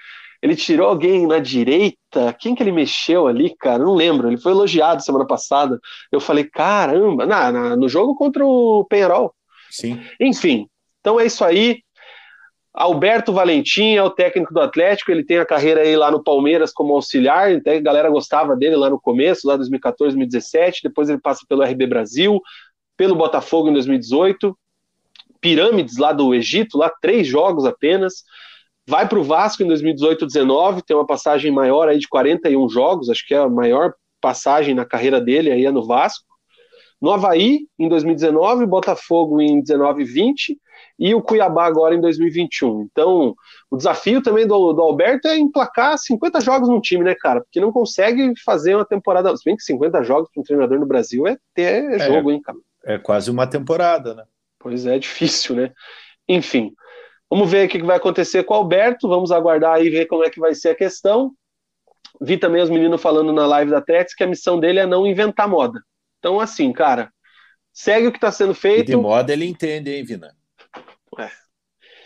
[0.45, 2.37] Ele tirou alguém na direita.
[2.39, 3.83] Quem que ele mexeu ali, cara?
[3.83, 4.29] Não lembro.
[4.29, 5.81] Ele foi elogiado semana passada.
[6.13, 9.35] Eu falei, caramba, na, na, no jogo contra o Penharol.
[9.71, 9.99] Sim.
[10.21, 10.69] Enfim,
[11.01, 11.81] então é isso aí.
[12.75, 16.73] Alberto Valentim é o técnico do Atlético, ele tem a carreira aí lá no Palmeiras
[16.75, 21.21] como auxiliar, até a galera gostava dele lá no começo, lá 2014, 2017, depois ele
[21.21, 22.39] passa pelo RB Brasil,
[22.99, 24.55] pelo Botafogo em 2018,
[25.41, 28.25] Pirâmides lá do Egito, lá três jogos apenas,
[28.87, 33.27] vai para o Vasco em 2018-19, tem uma passagem maior aí de 41 jogos, acho
[33.27, 36.25] que é a maior passagem na carreira dele aí é no Vasco,
[37.01, 40.59] no Havaí em 2019, Botafogo em 19 e 20
[40.99, 42.89] e o Cuiabá agora em 2021.
[42.91, 43.35] Então,
[43.71, 47.41] o desafio também do, do Alberto é emplacar 50 jogos no time, né, cara?
[47.43, 49.37] Porque não consegue fazer uma temporada.
[49.37, 52.41] Se bem que 50 jogos para um treinador no Brasil é ter é, jogo, hein,
[52.41, 52.59] cara?
[52.85, 54.25] É quase uma temporada, né?
[54.59, 55.73] Pois é, é difícil, né?
[56.29, 56.73] Enfim,
[57.31, 59.09] vamos ver o que vai acontecer com o Alberto.
[59.09, 61.33] Vamos aguardar aí ver como é que vai ser a questão.
[62.21, 65.07] Vi também os meninos falando na live da Trex que a missão dele é não
[65.07, 65.83] inventar moda.
[66.19, 67.13] Então, assim, cara,
[67.73, 68.91] segue o que está sendo feito.
[68.91, 70.35] E de moda ele entende, hein, Vina?
[71.19, 71.31] É.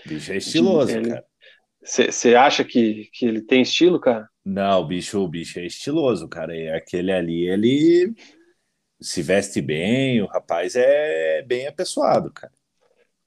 [0.06, 1.10] Bicho é estiloso, ele...
[1.10, 1.24] cara.
[1.80, 4.28] Você acha que, que ele tem estilo, cara?
[4.44, 6.54] Não, o bicho, o bicho é estiloso, cara.
[6.54, 8.14] E aquele ali, ele
[9.00, 12.52] se veste bem, o rapaz é bem apessoado, cara.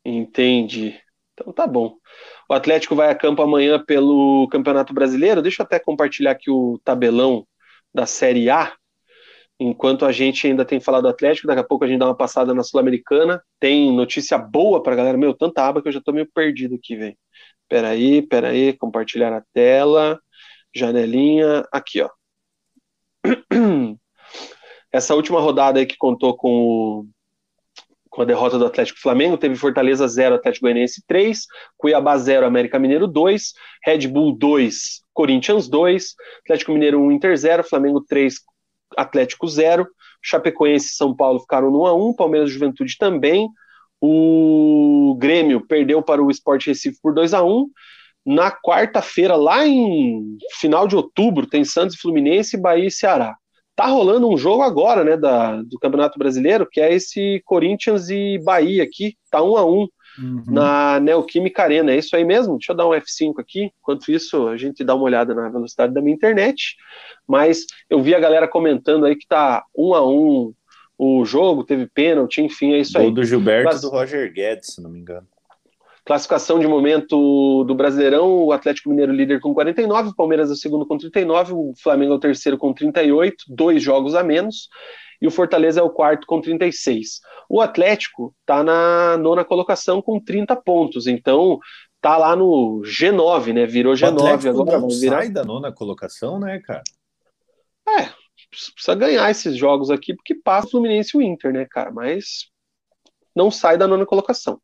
[0.04, 1.00] Entendi.
[1.34, 1.96] Então tá bom.
[2.50, 5.42] O Atlético vai a campo amanhã pelo Campeonato Brasileiro.
[5.42, 7.48] Deixa eu até compartilhar aqui o tabelão
[7.94, 8.76] da Série A
[9.64, 12.18] enquanto a gente ainda tem falado do Atlético, daqui a pouco a gente dá uma
[12.18, 13.44] passada na Sul-Americana.
[13.60, 15.18] Tem notícia boa pra galera.
[15.18, 17.16] Meu, tanta aba que eu já tô meio perdido aqui, velho.
[17.70, 20.20] Peraí, peraí, compartilhar a tela,
[20.76, 22.10] janelinha, aqui, ó.
[24.92, 27.08] Essa última rodada aí que contou com, o,
[28.12, 31.48] com a derrota do Atlético Flamengo, teve Fortaleza 0, Atlético Goianiense 3,
[31.78, 33.54] Cuiabá 0, América Mineiro 2,
[33.86, 36.14] Red Bull 2, Corinthians 2,
[36.44, 38.36] Atlético Mineiro 1, Inter 0, Flamengo 3,
[38.98, 39.88] Atlético 0,
[40.22, 43.48] Chapecoense e São Paulo ficaram no 1 a 1, Palmeiras Juventude também.
[44.02, 47.66] O Grêmio perdeu para o Sport Recife por 2 a 1.
[48.26, 53.38] Na quarta-feira, lá em final de outubro, tem Santos e Fluminense, Bahia e Ceará.
[53.82, 58.38] Tá rolando um jogo agora, né, da, do Campeonato Brasileiro, que é esse Corinthians e
[58.38, 59.70] Bahia aqui, tá 1 a 1
[60.20, 60.44] uhum.
[60.46, 61.92] na Neoquímica Arena.
[61.92, 62.60] É isso aí mesmo?
[62.60, 63.72] Deixa eu dar um F5 aqui.
[63.82, 66.76] Enquanto isso, a gente dá uma olhada na velocidade da minha internet.
[67.28, 70.54] Mas eu vi a galera comentando aí que tá um a um
[70.96, 73.12] o jogo, teve pênalti, enfim, é isso Gol aí.
[73.12, 73.82] do Gilberto Class...
[73.82, 75.28] do Roger Guedes, se não me engano.
[76.04, 80.56] Classificação de momento do Brasileirão, o Atlético Mineiro líder com 49, o Palmeiras é o
[80.56, 84.68] segundo com 39, o Flamengo é o terceiro com 38, dois jogos a menos
[85.22, 87.22] e o Fortaleza é o quarto com 36.
[87.48, 91.60] O Atlético está na nona colocação com 30 pontos, então
[92.02, 93.66] tá lá no G9, né?
[93.68, 94.80] Virou G9 agora.
[94.80, 95.18] Não virar...
[95.18, 96.82] sai da nona colocação, né, cara?
[97.88, 98.10] É,
[98.50, 101.92] precisa ganhar esses jogos aqui porque passa o Fluminense e o Inter, né, cara?
[101.92, 102.50] Mas
[103.36, 104.60] não sai da nona colocação.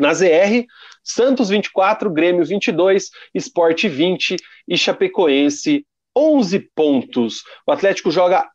[0.00, 0.64] Na ZR,
[1.04, 4.36] Santos 24, Grêmio 22, Sport 20
[4.66, 5.84] e Chapecoense
[6.16, 7.42] 11 pontos.
[7.66, 8.48] O Atlético joga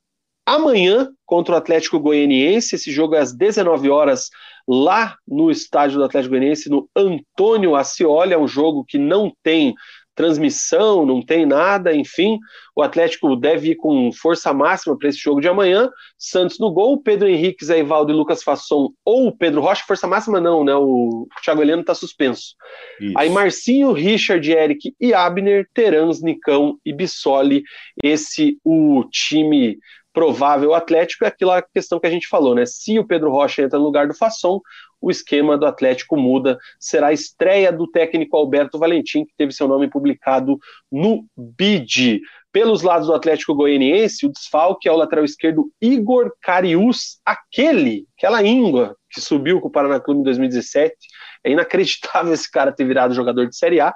[0.46, 2.76] amanhã contra o Atlético Goianiense.
[2.76, 4.30] Esse jogo é às 19 horas
[4.68, 8.34] lá no estádio do Atlético Goianiense, no Antônio Ascioli.
[8.34, 9.74] É um jogo que não tem
[10.16, 12.40] transmissão, não tem nada, enfim.
[12.76, 15.90] O Atlético deve ir com força máxima para esse jogo de amanhã.
[16.18, 20.40] Santos no gol, Pedro Henrique, Zé Ivaldo e Lucas Fasson ou Pedro Rocha, força máxima
[20.40, 20.74] não, né?
[20.74, 22.56] O Thiago Heleno está suspenso.
[23.00, 23.18] Isso.
[23.18, 27.64] Aí Marcinho, Richard, Eric e Abner, Terans, Nicão e Bissoli.
[28.02, 29.78] Esse o time
[30.14, 32.66] provável Atlético é aquela questão que a gente falou, né?
[32.66, 34.62] Se o Pedro Rocha entra no lugar do Fasson,
[35.02, 36.58] o esquema do Atlético muda.
[36.80, 40.58] Será a estreia do técnico Alberto Valentim, que teve seu nome publicado
[40.92, 42.22] no BID.
[42.52, 48.42] Pelos lados do Atlético Goianiense, o desfalque é o lateral esquerdo Igor Carius, aquele, aquela
[48.44, 50.96] íngua que subiu com o Paraná Clube em 2017.
[51.44, 53.94] É inacreditável esse cara ter virado jogador de Série A.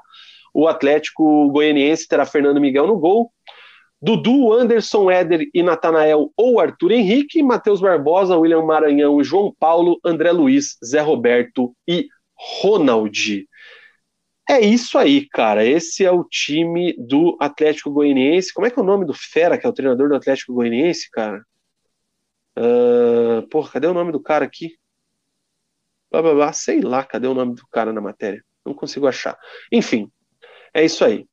[0.53, 3.31] O Atlético Goianiense terá Fernando Miguel no gol,
[4.01, 10.31] Dudu, Anderson, Éder e Natanael ou Arthur Henrique, Matheus Barbosa, William Maranhão João Paulo, André
[10.31, 12.07] Luiz, Zé Roberto e
[12.61, 13.45] Ronald.
[14.49, 15.65] É isso aí, cara.
[15.65, 18.53] Esse é o time do Atlético Goianiense.
[18.53, 21.09] Como é que é o nome do Fera, que é o treinador do Atlético Goianiense,
[21.11, 21.43] cara?
[22.57, 24.75] Uh, porra, cadê o nome do cara aqui?
[26.09, 28.43] Blá, blá, blá, sei lá, cadê o nome do cara na matéria?
[28.65, 29.37] Não consigo achar.
[29.71, 30.11] Enfim,
[30.73, 31.27] é isso aí.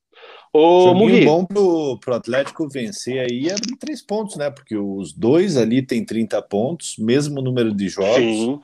[0.56, 4.50] Ô, Joguinho bom pro, pro Atlético vencer aí é abrir três pontos, né?
[4.50, 8.60] Porque os dois ali têm 30 pontos, mesmo número de jogos.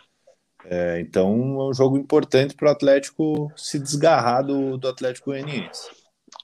[0.65, 1.29] É, então
[1.61, 5.91] é um jogo importante para o Atlético se desgarrar do, do Atlético Goianiense.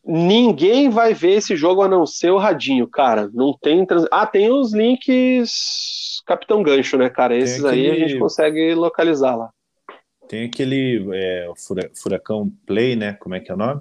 [0.04, 3.30] Ninguém vai ver esse jogo a não ser o Radinho, cara.
[3.32, 3.86] Não tem.
[3.86, 4.04] Trans...
[4.10, 7.34] Ah, tem os links Capitão Gancho, né, cara?
[7.34, 7.90] Esses aquele...
[7.90, 9.48] aí a gente consegue localizar lá.
[10.28, 11.50] Tem aquele é,
[11.94, 13.14] Furacão Play, né?
[13.14, 13.80] Como é que é o nome?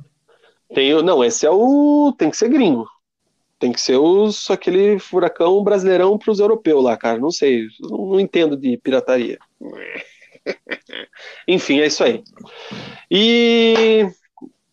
[0.73, 2.14] Tem, não, esse é o.
[2.18, 2.88] Tem que ser gringo.
[3.60, 7.18] Tem que ser os, aquele furacão brasileirão para os europeus lá, cara.
[7.18, 9.39] Não sei, não, não entendo de pirataria.
[11.48, 12.23] Enfim, é isso aí.
[13.10, 14.07] E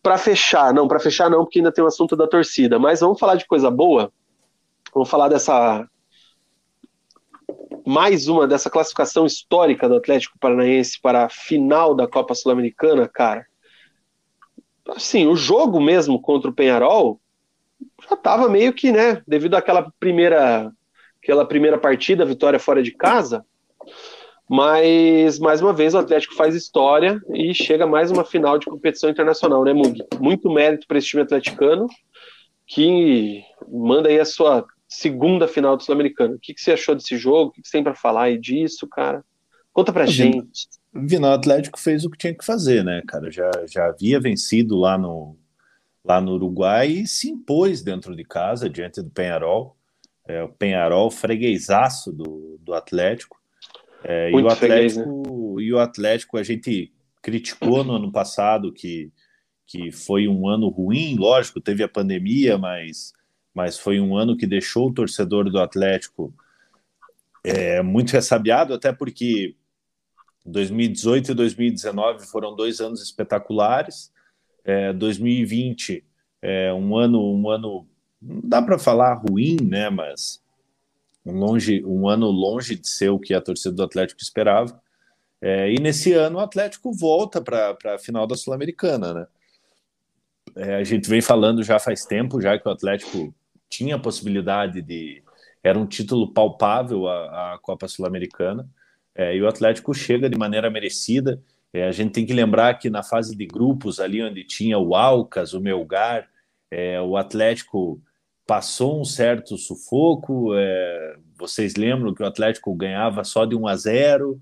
[0.03, 3.19] para fechar, não, para fechar não, porque ainda tem o assunto da torcida, mas vamos
[3.19, 4.11] falar de coisa boa.
[4.93, 5.87] Vamos falar dessa
[7.85, 13.47] mais uma dessa classificação histórica do Atlético Paranaense para a final da Copa Sul-Americana, cara.
[14.89, 17.19] Assim, o jogo mesmo contra o Penharol
[18.07, 20.71] já estava meio que, né, devido àquela primeira
[21.21, 23.43] aquela primeira partida, vitória fora de casa,
[24.47, 29.09] mas, mais uma vez, o Atlético faz história e chega mais uma final de competição
[29.09, 30.03] internacional, né, Mug?
[30.19, 31.87] Muito mérito para esse time atleticano,
[32.67, 36.35] que manda aí a sua segunda final do Sul-Americano.
[36.35, 37.49] O que, que, você achou desse jogo?
[37.49, 39.25] O que, que você tem para falar aí disso, cara?
[39.73, 40.67] Conta pra gente.
[40.95, 43.29] O Atlético fez o que tinha que fazer, né, cara?
[43.29, 45.37] Já, já havia vencido lá no,
[46.03, 49.75] lá no Uruguai e se impôs dentro de casa, diante do Penharol.
[50.25, 53.37] É, o Penharol, freguesaço do, do Atlético.
[54.03, 55.05] É, e, o Atlético, freguês, né?
[55.59, 59.11] e o Atlético, a gente criticou no ano passado que,
[59.65, 63.13] que foi um ano ruim, lógico, teve a pandemia, mas,
[63.53, 66.33] mas foi um ano que deixou o torcedor do Atlético
[67.43, 69.55] é, muito ressabiado, até porque
[70.45, 74.11] 2018 e 2019 foram dois anos espetaculares.
[74.63, 76.03] É, 2020
[76.41, 77.87] é um ano, um ano,
[78.21, 79.89] não dá para falar ruim, né?
[79.89, 80.41] Mas
[81.25, 84.79] longe, um ano longe de ser o que a torcida do Atlético esperava.
[85.41, 89.27] É, e nesse ano o Atlético volta para a final da Sul-Americana, né?
[90.55, 93.33] É, a gente vem falando já faz tempo, já que o Atlético
[93.69, 95.23] tinha a possibilidade de.
[95.63, 98.69] Era um título palpável a, a Copa Sul-Americana.
[99.15, 101.41] É, e o Atlético chega de maneira merecida.
[101.73, 104.93] É, a gente tem que lembrar que na fase de grupos, ali onde tinha o
[104.95, 106.27] Alcas, o Melgar,
[106.69, 108.01] é, o Atlético
[108.45, 110.53] passou um certo sufoco.
[110.55, 114.41] É, vocês lembram que o Atlético ganhava só de 1 a 0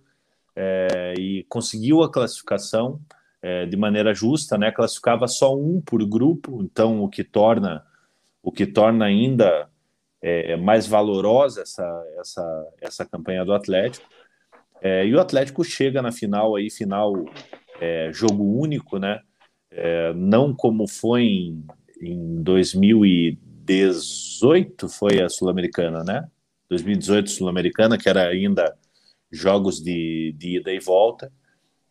[0.55, 2.99] é, e conseguiu a classificação
[3.41, 4.71] é, de maneira justa, né?
[4.71, 7.85] Classificava só um por grupo, então o que torna
[8.41, 9.69] o que torna ainda
[10.21, 14.05] é, mais valorosa essa, essa, essa campanha do Atlético.
[14.83, 17.13] É, e o Atlético chega na final aí, final
[17.79, 19.19] é, jogo único, né?
[20.15, 21.65] não como foi em,
[21.99, 26.27] em 2000 e 2018 foi a Sul-Americana, né?
[26.69, 28.75] 2018 Sul-Americana, que era ainda
[29.31, 31.31] jogos de, de ida e volta.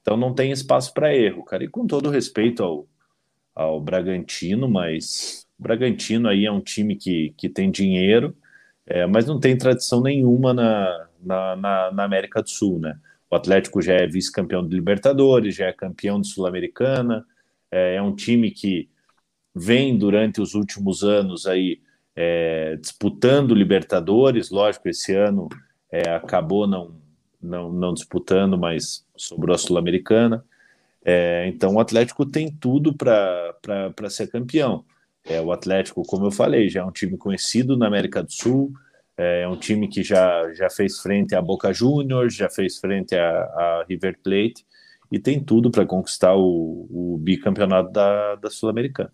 [0.01, 1.65] Então não tem espaço para erro, cara.
[1.65, 2.87] E com todo respeito ao,
[3.55, 8.37] ao Bragantino, mas o Bragantino aí é um time que, que tem dinheiro,
[8.87, 12.99] é, mas não tem tradição nenhuma na, na, na, na América do Sul, né?
[13.31, 17.25] O Atlético já é vice-campeão de Libertadores, já é campeão de Sul-Americana,
[17.71, 18.89] é, é um time que
[19.55, 21.81] vem durante os últimos anos aí
[22.15, 25.49] é, disputando Libertadores, lógico, esse ano
[25.91, 26.95] é, acabou não,
[27.41, 30.45] não, não disputando, mas sobrou a Sul-Americana.
[31.05, 34.85] É, então o Atlético tem tudo para ser campeão.
[35.25, 38.73] É, o Atlético, como eu falei, já é um time conhecido na América do Sul,
[39.17, 43.15] é, é um time que já, já fez frente a Boca Juniors, já fez frente
[43.15, 44.65] a River Plate
[45.11, 49.13] e tem tudo para conquistar o, o bicampeonato da, da Sul-Americana.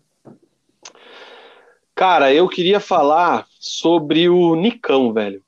[1.93, 5.43] Cara, eu queria falar sobre o Nicão, velho.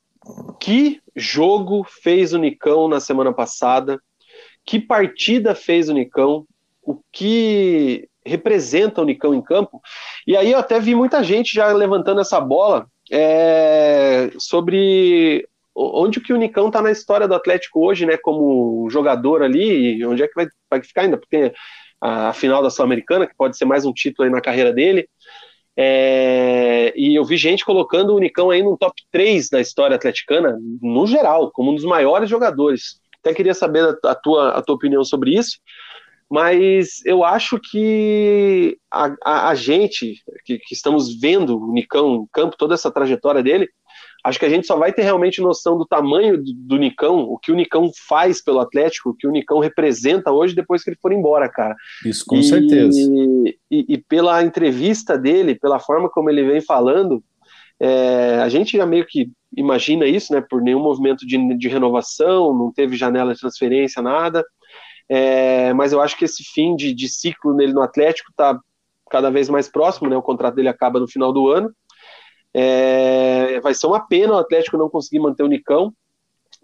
[0.60, 3.98] Que jogo fez o Nicão na semana passada?
[4.64, 6.46] Que partida fez o Nicão?
[6.82, 9.80] O que representa o Nicão em campo?
[10.26, 16.32] E aí eu até vi muita gente já levantando essa bola é, sobre onde que
[16.32, 18.16] o Nicão tá na história do Atlético hoje, né?
[18.16, 21.18] Como jogador ali, onde é que vai, vai ficar ainda?
[21.18, 21.52] Porque
[22.00, 25.06] a, a final da Sul-Americana, que pode ser mais um título aí na carreira dele.
[25.76, 30.58] É, e eu vi gente colocando o Unicão aí no top 3 da história atleticana,
[30.80, 33.00] no geral, como um dos maiores jogadores.
[33.20, 35.58] Até queria saber a, tua, a tua opinião sobre isso,
[36.32, 40.14] mas eu acho que a, a, a gente,
[40.46, 43.68] que, que, estamos vendo o Nicão em campo, toda essa trajetória dele,
[44.24, 47.36] acho que a gente só vai ter realmente noção do tamanho do, do, Nicão, o
[47.36, 50.98] que o Nicão faz pelo Atlético, o que o Nicão representa hoje depois que ele
[51.02, 51.76] for embora, cara.
[52.02, 52.98] Isso, com e, certeza.
[52.98, 57.22] E, e, pela entrevista dele, pela forma como ele vem falando,
[57.78, 60.40] é, a gente já meio que imagina isso, né?
[60.40, 64.42] Por nenhum movimento de, de renovação, não teve janela de transferência, nada.
[65.14, 68.58] É, mas eu acho que esse fim de, de ciclo nele no Atlético tá
[69.10, 70.16] cada vez mais próximo, né?
[70.16, 71.70] O contrato dele acaba no final do ano.
[72.54, 75.92] É, vai ser uma pena o Atlético não conseguir manter o Nicão.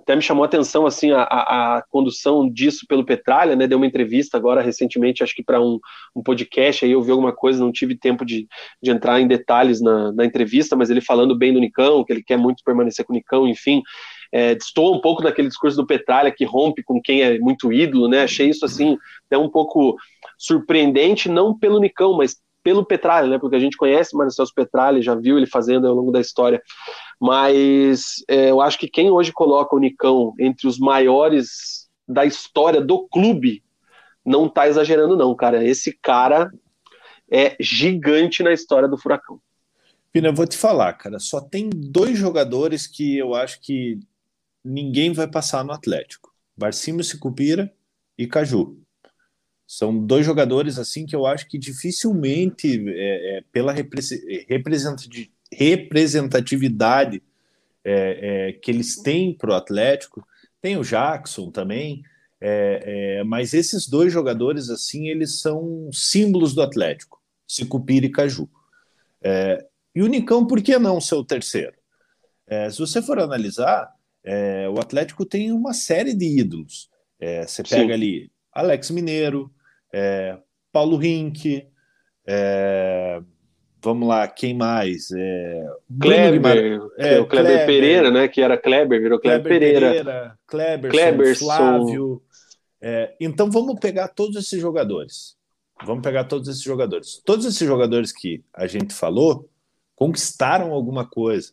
[0.01, 3.67] Até me chamou a atenção assim a, a, a condução disso pelo Petralha, né?
[3.67, 5.79] Deu uma entrevista agora recentemente, acho que para um,
[6.17, 8.49] um, podcast, aí eu vi alguma coisa, não tive tempo de,
[8.83, 12.23] de entrar em detalhes na, na, entrevista, mas ele falando bem do Nicão, que ele
[12.23, 13.83] quer muito permanecer com o Nicão, enfim.
[14.31, 18.09] É, destoa um pouco daquele discurso do Petralha que rompe com quem é muito ídolo,
[18.09, 18.23] né?
[18.23, 19.97] Achei isso assim até um pouco
[20.37, 23.39] surpreendente, não pelo Nicão, mas pelo Petralha, né?
[23.39, 26.63] Porque a gente conhece o Marcelo Petralha, já viu ele fazendo ao longo da história.
[27.21, 32.81] Mas é, eu acho que quem hoje coloca o Nicão entre os maiores da história
[32.81, 33.63] do clube
[34.25, 35.65] não tá exagerando, não, cara.
[35.65, 36.51] Esse cara
[37.31, 39.41] é gigante na história do Furacão.
[40.13, 41.19] Pina, eu vou te falar, cara.
[41.19, 43.99] Só tem dois jogadores que eu acho que
[44.65, 47.73] ninguém vai passar no Atlético: Barcimo Sicupira
[48.17, 48.81] e Caju.
[49.67, 53.75] São dois jogadores assim que eu acho que dificilmente, é, é, pela
[55.53, 57.23] representatividade
[57.85, 60.27] é, é, que eles têm para o Atlético,
[60.61, 62.03] tem o Jackson também,
[62.41, 68.49] é, é, mas esses dois jogadores assim eles são símbolos do Atlético, Sicupira e Caju.
[69.95, 71.77] e o Nicão, por que não ser o terceiro?
[72.71, 73.95] se você for analisar,
[74.73, 76.89] o Atlético tem uma série de ídolos.
[77.47, 77.93] você pega Sim.
[77.93, 79.51] ali Alex Mineiro,
[79.93, 80.37] é,
[80.73, 81.67] Paulo Rink,
[82.27, 83.23] é,
[83.83, 85.11] vamos lá, quem mais?
[85.13, 85.67] É,
[86.01, 88.29] Kleber, é, o Kleber, Kleber, Pereira, né?
[88.29, 89.89] Que era Kleber, virou Kleber, Kleber Pereira.
[89.89, 91.45] Pereira Kleberson, Kleberson.
[91.45, 92.23] Flávio.
[92.81, 95.37] É, então vamos pegar todos esses jogadores.
[95.85, 97.23] Vamos pegar todos esses jogadores.
[97.25, 99.49] Todos esses jogadores que a gente falou
[99.95, 101.53] conquistaram alguma coisa.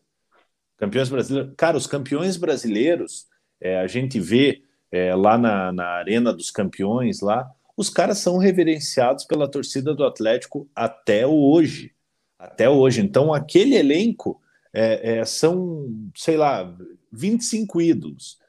[0.78, 1.54] Campeões brasileiros.
[1.56, 3.28] Cara, os campeões brasileiros,
[3.62, 8.38] é, a gente vê é, lá na, na Arena dos Campeões, lá, os caras são
[8.38, 11.94] reverenciados pela torcida do Atlético até hoje.
[12.40, 13.02] Até hoje.
[13.02, 14.42] Então, aquele elenco
[14.74, 16.74] é, é, são, sei lá,
[17.12, 18.40] 25 ídolos.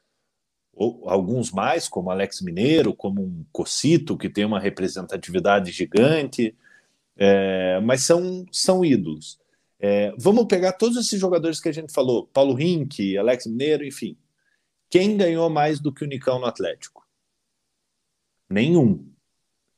[0.73, 6.55] Ou, alguns mais, como Alex Mineiro, como um Cocito, que tem uma representatividade gigante,
[7.17, 9.39] é, mas são, são ídolos.
[9.79, 14.17] É, vamos pegar todos esses jogadores que a gente falou, Paulo Rink, Alex Mineiro, enfim.
[14.89, 17.05] Quem ganhou mais do que o Nicão no Atlético?
[18.49, 19.05] Nenhum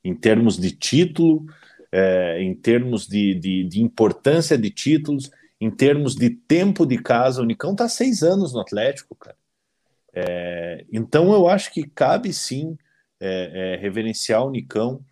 [0.04, 1.46] em termos de título,
[1.92, 7.42] é, em termos de, de, de, importância de títulos, em termos de tempo de casa.
[7.42, 9.38] O Nicão está seis anos no Atlético, cara.
[10.14, 12.78] É, então eu acho que cabe sim
[13.20, 15.04] é, é reverenciar o Nicão.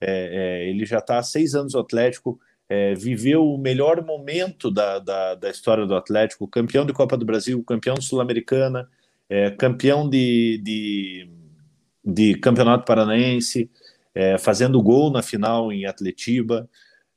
[0.00, 2.38] É, ele já está há seis anos no Atlético,
[2.96, 7.62] viveu o melhor momento da, da, da, história do Atlético, campeão de Copa do Brasil,
[7.62, 8.88] campeão Sul-Americana,
[9.58, 11.30] campeão de, de,
[12.04, 13.70] de Campeonato Paranaense
[14.16, 16.66] é, fazendo gol na final em Atletiba,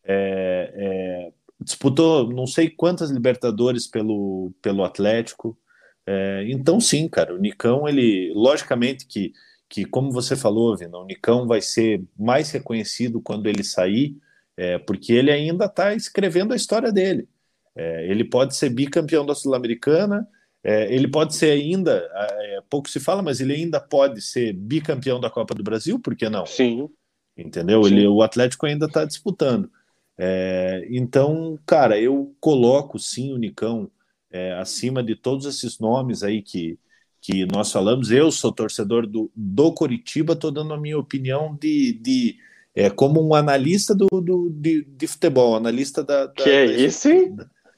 [0.03, 1.31] é, é,
[1.61, 5.57] disputou não sei quantas Libertadores pelo, pelo Atlético.
[6.05, 9.31] É, então, sim, cara, o Nicão, ele, logicamente que,
[9.69, 14.17] que como você falou, Vina, o Nicão vai ser mais reconhecido quando ele sair,
[14.59, 17.29] é, porque ele ainda está escrevendo a história dele.
[17.73, 20.27] É, ele pode ser bicampeão da Sul-Americana,
[20.61, 25.17] é, ele pode ser ainda, é, pouco se fala, mas ele ainda pode ser bicampeão
[25.17, 26.45] da Copa do Brasil, por que não?
[26.45, 26.89] Sim.
[27.37, 27.85] Entendeu?
[27.85, 27.95] Sim.
[27.95, 29.71] Ele, o Atlético ainda está disputando.
[30.17, 33.89] É, então, cara, eu coloco sim o Nicão
[34.29, 36.77] é, acima de todos esses nomes aí que,
[37.21, 38.11] que nós falamos.
[38.11, 42.35] Eu sou torcedor do, do Coritiba, estou dando a minha opinião de, de
[42.75, 46.27] é, como um analista do, do de, de futebol, analista da.
[46.27, 47.09] da que é da, isso?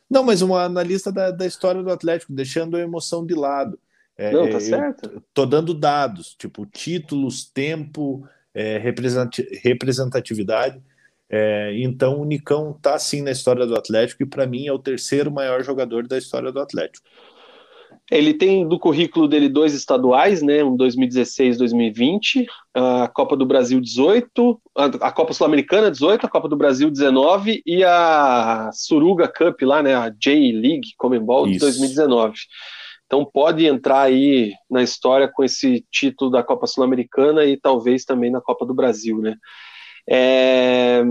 [0.09, 3.79] Não, mas um analista da, da história do Atlético, deixando a emoção de lado.
[4.17, 5.23] É, Não, tá certo.
[5.33, 8.77] Tô dando dados, tipo títulos, tempo, é,
[9.63, 10.81] representatividade.
[11.29, 14.77] É, então o Nicão está sim na história do Atlético e para mim é o
[14.77, 17.07] terceiro maior jogador da história do Atlético.
[18.11, 20.61] Ele tem do currículo dele dois estaduais, né?
[20.61, 26.57] Um 2016, 2020, a Copa do Brasil 18, a Copa Sul-Americana 18, a Copa do
[26.57, 29.95] Brasil 19 e a Suruga Cup lá, né?
[29.95, 32.35] A J-League Comembol de 2019.
[33.05, 38.29] Então pode entrar aí na história com esse título da Copa Sul-Americana e talvez também
[38.29, 39.35] na Copa do Brasil, né?
[40.09, 41.03] É,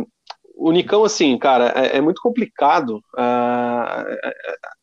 [0.61, 4.05] o Nicão, assim, cara, é, é muito complicado uh,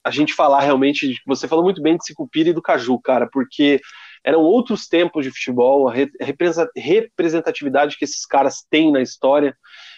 [0.03, 1.21] a gente falar realmente.
[1.27, 3.79] Você falou muito bem de Sicupira e do Caju, cara, porque
[4.23, 5.93] eram outros tempos de futebol, a
[6.75, 9.55] representatividade que esses caras têm na história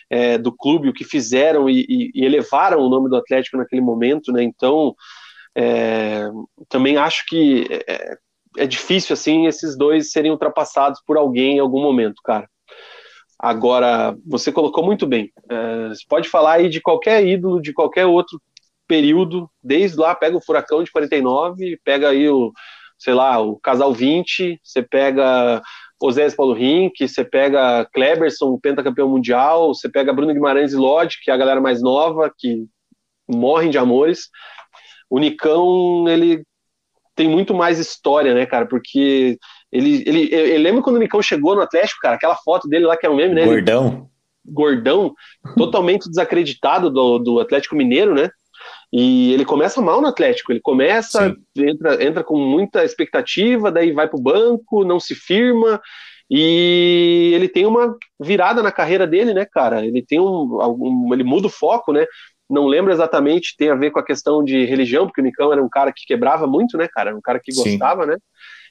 [0.09, 3.81] é, do clube, o que fizeram e, e, e, elevaram o nome do Atlético naquele
[3.81, 4.43] momento, né?
[4.43, 4.93] Então,
[5.55, 6.27] é,
[6.67, 8.17] também acho que é,
[8.57, 12.49] é difícil assim esses dois serem ultrapassados por alguém em algum momento, cara.
[13.39, 15.31] Agora, você colocou muito bem.
[15.87, 18.39] Você pode falar aí de qualquer ídolo, de qualquer outro
[18.85, 22.51] período, desde lá, pega o Furacão de 49, pega aí o,
[22.97, 25.61] sei lá, o Casal 20, você pega
[26.01, 31.29] Osés Paulo Rink, você pega Kleberson, pentacampeão mundial, você pega Bruno Guimarães e Lodge, que
[31.29, 32.65] é a galera mais nova, que
[33.27, 34.29] morrem de amores.
[35.09, 36.43] O Nicão, ele
[37.15, 38.65] tem muito mais história, né, cara?
[38.65, 39.37] Porque
[39.71, 42.97] ele, ele, ele lembra quando o Nicão chegou no Atlético, cara, aquela foto dele lá
[42.97, 43.45] que é um meme, né?
[43.45, 43.87] Gordão.
[43.87, 44.09] Ele,
[44.45, 45.13] gordão,
[45.55, 48.29] totalmente desacreditado do, do Atlético Mineiro, né?
[48.91, 54.07] E ele começa mal no Atlético, ele começa, entra, entra com muita expectativa, daí vai
[54.07, 55.79] para o banco, não se firma,
[56.29, 59.85] e ele tem uma virada na carreira dele, né, cara?
[59.85, 62.05] Ele tem um, um, ele muda o foco, né?
[62.49, 65.63] Não lembro exatamente, tem a ver com a questão de religião, porque o Nicão era
[65.63, 67.09] um cara que quebrava muito, né, cara?
[67.09, 68.09] Era um cara que gostava, Sim.
[68.09, 68.17] né?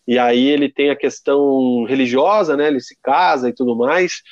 [0.08, 2.68] E aí ele tem a questão religiosa, né?
[2.68, 4.22] Ele se casa e tudo mais.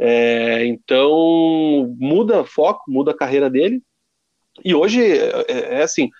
[0.00, 3.80] É, então muda foco, muda a carreira dele.
[4.64, 6.10] E hoje é, é, é assim,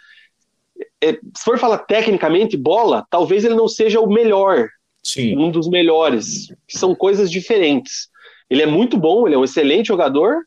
[1.03, 4.69] é, se for falar tecnicamente bola, talvez ele não seja o melhor,
[5.03, 5.37] Sim.
[5.37, 8.09] um dos melhores, são coisas diferentes.
[8.49, 10.45] Ele é muito bom, ele é um excelente jogador,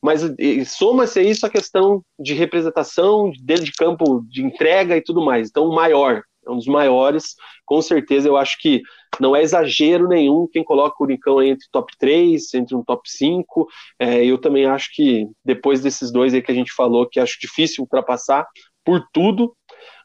[0.00, 0.22] mas
[0.66, 5.48] soma-se a isso a questão de representação, dentro de campo, de entrega e tudo mais.
[5.48, 7.34] Então, o maior, é um dos maiores,
[7.64, 8.82] com certeza eu acho que
[9.20, 13.66] não é exagero nenhum quem coloca o Unicão entre top 3, entre um top 5.
[13.98, 17.38] É, eu também acho que depois desses dois aí que a gente falou, que acho
[17.40, 18.46] difícil ultrapassar
[18.84, 19.54] por tudo,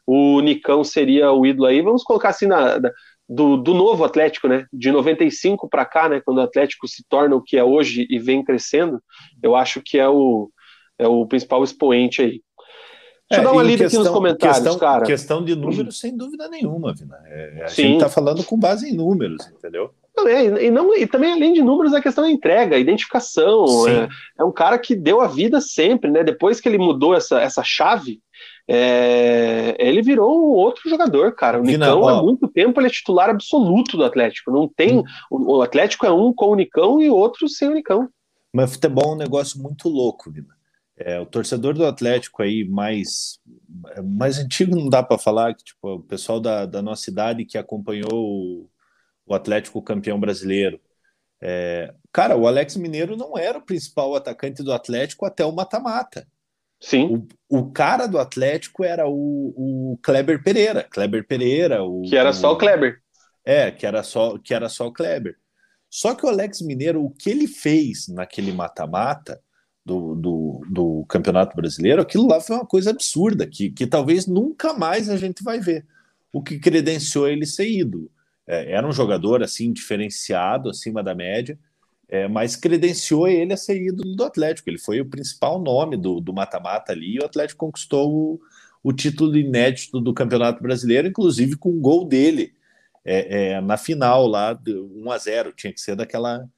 [0.06, 1.82] o Nicão seria o ídolo aí.
[1.82, 2.78] Vamos colocar assim na,
[3.28, 4.66] do, do novo Atlético, né?
[4.72, 6.20] De 95 para cá, né?
[6.20, 9.00] Quando o Atlético se torna o que é hoje e vem crescendo,
[9.40, 10.50] eu acho que é o,
[10.98, 12.42] é o principal expoente aí.
[13.30, 15.06] Deixa é, eu dar uma lida questão, aqui nos comentários, questão, cara.
[15.06, 17.16] Questão de números, sem dúvida nenhuma, Vina.
[17.26, 17.82] É, a Sim.
[17.82, 19.92] gente está falando com base em números, entendeu?
[20.26, 23.88] É, e, não, e também, além de números, a questão da entrega, identificação.
[23.88, 26.24] É, é, um cara que deu a vida sempre, né?
[26.24, 28.20] Depois que ele mudou essa, essa chave,
[28.66, 31.60] é, ele virou um outro jogador, cara.
[31.60, 34.50] O Vina, Nicão, ó, há muito tempo, ele é titular absoluto do Atlético.
[34.50, 34.98] Não tem.
[34.98, 35.04] Hum.
[35.30, 38.08] O, o Atlético é um com o Nicão e outro sem o Nicão.
[38.52, 40.59] Mas futebol é um negócio muito louco, Vina.
[41.02, 43.40] É, o torcedor do Atlético aí mais,
[44.04, 47.56] mais antigo não dá para falar, que tipo, o pessoal da, da nossa idade que
[47.56, 48.70] acompanhou o,
[49.26, 50.78] o Atlético campeão brasileiro.
[51.40, 56.28] É, cara, o Alex Mineiro não era o principal atacante do Atlético até o mata-mata.
[56.78, 57.26] Sim.
[57.48, 60.84] O, o, cara do Atlético era o, o Kleber Pereira.
[60.84, 61.82] Kleber Pereira.
[61.82, 62.98] O, que era só o Kleber.
[63.42, 65.36] É, que era só, que era só o Kleber.
[65.88, 69.42] Só que o Alex Mineiro, o que ele fez naquele mata-mata,
[69.84, 74.72] do, do, do, Campeonato Brasileiro, aquilo lá foi uma coisa absurda, que, que talvez nunca
[74.74, 75.86] mais a gente vai ver.
[76.32, 78.10] O que credenciou ele ser ídolo.
[78.46, 81.58] É, era um jogador assim diferenciado, acima da média,
[82.08, 84.68] é, mas credenciou ele a ser ídolo do Atlético.
[84.68, 88.40] Ele foi o principal nome do mata-mata ali, e o Atlético conquistou o,
[88.82, 92.54] o, título inédito do Campeonato Brasileiro, inclusive com o gol dele
[93.04, 96.48] é, é na final lá, 1 a 0 tinha que ser daquela,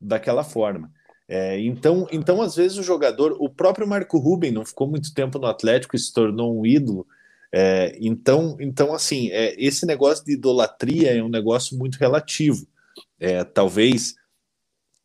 [0.00, 0.90] daquela forma.
[1.34, 5.38] É, então, então, às vezes, o jogador, o próprio Marco Ruben não ficou muito tempo
[5.38, 7.06] no Atlético e se tornou um ídolo.
[7.50, 12.68] É, então, então, assim, é, esse negócio de idolatria é um negócio muito relativo.
[13.18, 14.14] É, talvez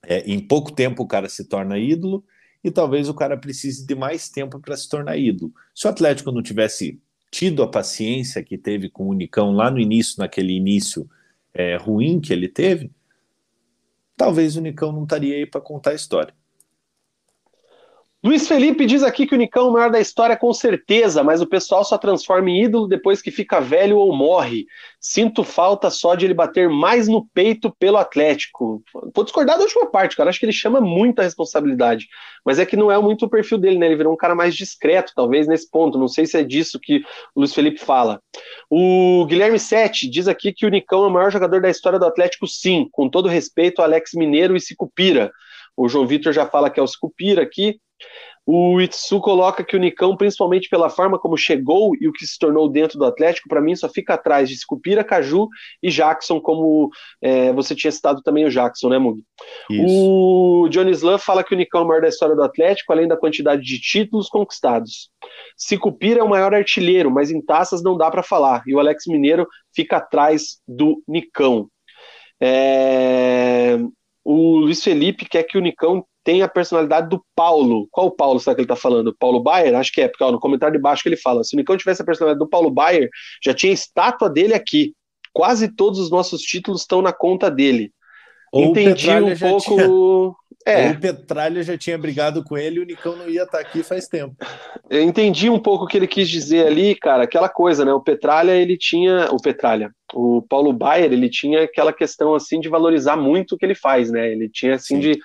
[0.05, 2.25] é, em pouco tempo o cara se torna ídolo
[2.61, 5.53] e talvez o cara precise de mais tempo para se tornar ídolo.
[5.73, 6.99] Se o Atlético não tivesse
[7.31, 11.09] tido a paciência que teve com o Unicão lá no início, naquele início
[11.53, 12.91] é, ruim que ele teve,
[14.18, 16.34] talvez o Nicão não estaria aí para contar a história.
[18.27, 21.41] Luiz Felipe diz aqui que o Nicão é o maior da história com certeza, mas
[21.41, 24.65] o pessoal só transforma em ídolo depois que fica velho ou morre.
[24.99, 28.83] Sinto falta só de ele bater mais no peito pelo Atlético.
[29.15, 30.29] Vou discordar da última parte, cara.
[30.29, 32.09] Acho que ele chama muita responsabilidade.
[32.43, 33.85] Mas é que não é muito o perfil dele, né?
[33.85, 35.97] Ele virou um cara mais discreto, talvez, nesse ponto.
[35.97, 36.97] Não sei se é disso que
[37.33, 38.21] o Luiz Felipe fala.
[38.69, 42.05] O Guilherme Sete diz aqui que o Nicão é o maior jogador da história do
[42.05, 42.89] Atlético, sim.
[42.91, 45.31] Com todo respeito, Alex Mineiro e Sicupira.
[45.77, 47.79] O João Vitor já fala que é o Sicupira aqui.
[48.49, 52.39] O Itsu coloca que o Nicão, principalmente pela forma como chegou e o que se
[52.39, 55.49] tornou dentro do Atlético, para mim só fica atrás de Scupira, Caju
[55.83, 56.89] e Jackson, como
[57.21, 59.21] é, você tinha citado também o Jackson, né, Mug?
[59.69, 63.05] O Johnny Slam fala que o Nicão é o maior da história do Atlético, além
[63.05, 65.09] da quantidade de títulos conquistados.
[65.57, 68.63] Sicupira é o maior artilheiro, mas em taças não dá para falar.
[68.65, 69.45] E o Alex Mineiro
[69.75, 71.67] fica atrás do Nicão.
[72.41, 73.77] É...
[74.23, 77.87] O Luiz Felipe quer que o Nicão tem a personalidade do Paulo.
[77.89, 79.15] Qual o Paulo será que ele está falando?
[79.17, 79.73] Paulo Baier?
[79.73, 81.77] Acho que é, porque ó, no comentário de baixo que ele fala: se o Nicão
[81.77, 83.09] tivesse a personalidade do Paulo Baier,
[83.41, 84.93] já tinha estátua dele aqui.
[85.31, 87.93] Quase todos os nossos títulos estão na conta dele.
[88.51, 89.75] Ou Entendi um pouco.
[89.75, 89.87] Tinha...
[90.65, 90.89] É.
[90.89, 93.81] O Petralha já tinha brigado com ele e o Nicão não ia estar tá aqui
[93.83, 94.35] faz tempo.
[94.89, 97.93] Eu entendi um pouco o que ele quis dizer ali, cara, aquela coisa, né?
[97.93, 99.29] O Petralha, ele tinha.
[99.31, 103.65] O Petralha, o Paulo Baier, ele tinha aquela questão assim de valorizar muito o que
[103.65, 104.29] ele faz, né?
[104.29, 104.99] Ele tinha assim Sim.
[104.99, 105.19] de.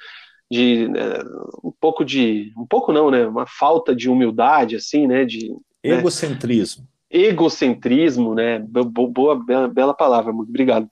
[0.53, 1.25] De é,
[1.65, 2.53] um pouco de.
[2.59, 3.27] Um pouco não, né?
[3.27, 5.25] Uma falta de humildade, assim, né?
[5.25, 5.49] De.
[5.49, 5.57] Né?
[5.83, 6.83] Egocentrismo.
[6.83, 6.89] Né?
[7.11, 8.59] Egocentrismo, né?
[8.59, 10.87] Boa, bela, bela palavra, muito obrigado.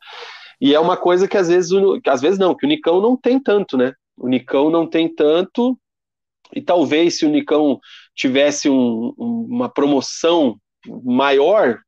[0.59, 1.71] E é uma coisa que às vezes,
[2.07, 3.93] às vezes não, que o Nicão não tem tanto, né?
[4.17, 5.79] O Nicão não tem tanto,
[6.55, 7.79] e talvez se o Nicão
[8.15, 10.57] tivesse um, uma promoção
[11.05, 11.81] maior,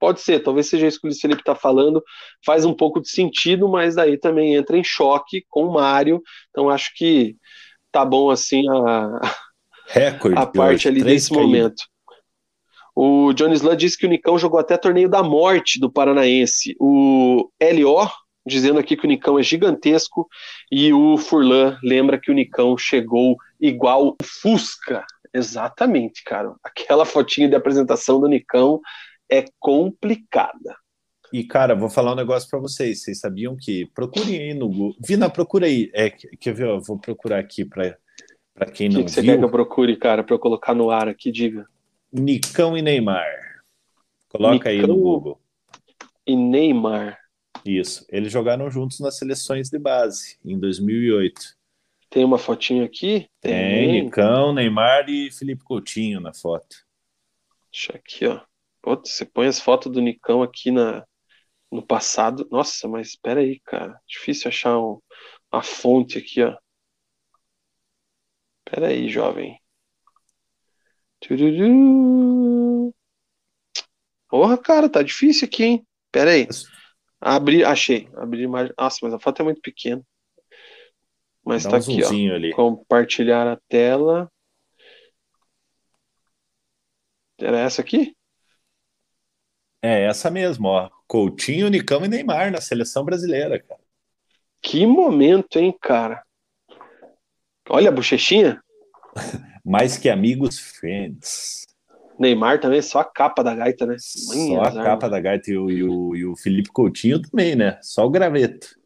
[0.00, 2.02] pode ser, talvez seja isso que o Luiz Felipe está falando,
[2.44, 6.70] faz um pouco de sentido, mas daí também entra em choque com o Mário, então
[6.70, 7.36] acho que
[7.92, 9.20] tá bom assim a,
[9.86, 11.84] Recorde a parte ali desse momento.
[12.94, 16.76] O Johnny Slud disse que o Nicão jogou até torneio da morte do Paranaense.
[16.78, 18.10] O LO
[18.46, 20.28] dizendo aqui que o Nicão é gigantesco
[20.70, 25.04] e o Furlan lembra que o Nicão chegou igual o Fusca.
[25.32, 26.54] Exatamente, cara.
[26.62, 28.80] Aquela fotinha de apresentação do Nicão
[29.30, 30.76] é complicada.
[31.32, 33.02] E, cara, vou falar um negócio para vocês.
[33.02, 33.86] Vocês sabiam que.
[33.94, 34.96] Procurem aí no Google.
[35.00, 35.90] Vina, procura aí.
[35.94, 36.66] É, quer ver?
[36.66, 37.96] Eu vou procurar aqui para
[38.72, 41.08] quem não que que você quer que eu procure, cara, para eu colocar no ar
[41.08, 41.30] aqui?
[41.30, 41.66] Diga.
[42.12, 43.24] Nicão e Neymar.
[44.28, 45.40] Coloca Nicão aí no Google.
[46.26, 47.18] E Neymar.
[47.64, 48.04] Isso.
[48.08, 51.40] Eles jogaram juntos nas seleções de base, em 2008.
[52.08, 53.28] Tem uma fotinha aqui?
[53.40, 56.76] Tem, Tem Nicão, Neymar e Felipe Coutinho na foto.
[57.70, 58.40] Deixa aqui, ó.
[58.82, 61.04] Putz, você põe as fotos do Nicão aqui na,
[61.70, 62.48] no passado.
[62.50, 64.00] Nossa, mas espera aí, cara.
[64.06, 65.00] Difícil achar um,
[65.50, 66.56] a fonte aqui, ó.
[68.66, 69.60] Espera aí, jovem.
[71.20, 72.94] Tururu.
[74.28, 75.86] Porra, cara, tá difícil aqui, hein?
[76.12, 76.46] Pera aí.
[77.20, 78.08] Abri, achei.
[78.14, 78.70] Abri mais.
[78.78, 80.02] Nossa, mas a foto é muito pequena.
[81.44, 82.34] Mas Dá tá um aqui, ó.
[82.34, 82.52] Ali.
[82.52, 84.30] Compartilhar a tela.
[87.38, 88.14] Era essa aqui?
[89.82, 90.90] É essa mesmo, ó.
[91.06, 93.80] Coutinho, Nicão e Neymar na seleção brasileira, cara.
[94.62, 96.22] Que momento, hein, cara?
[97.68, 98.62] Olha a bochechinha.
[99.64, 101.66] Mais que amigos, friends.
[102.18, 103.96] Neymar também, só a capa da gaita, né?
[103.98, 107.78] Só a capa da gaita e o, e, o, e o Felipe Coutinho também, né?
[107.80, 108.79] Só o graveto.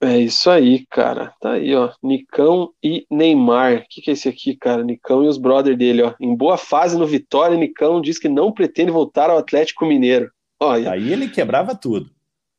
[0.00, 1.32] É isso aí, cara.
[1.40, 1.90] Tá aí, ó.
[2.02, 3.78] Nicão e Neymar.
[3.78, 4.84] O que, que é esse aqui, cara?
[4.84, 6.14] Nicão e os brother dele, ó.
[6.20, 10.30] Em boa fase no Vitória, Nicão diz que não pretende voltar ao Atlético Mineiro.
[10.60, 10.90] Olha.
[10.92, 12.10] Aí ele quebrava tudo.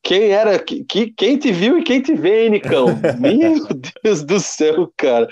[0.04, 0.58] Quem era?
[0.58, 2.88] Que, quem te viu e quem te vê, hein, Nicão?
[3.20, 3.68] Meu
[4.04, 5.28] Deus do céu, cara.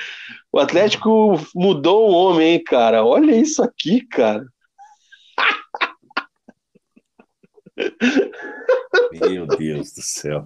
[0.51, 3.03] O Atlético mudou um homem, hein, cara?
[3.03, 4.45] Olha isso aqui, cara.
[9.11, 10.45] Meu Deus do céu.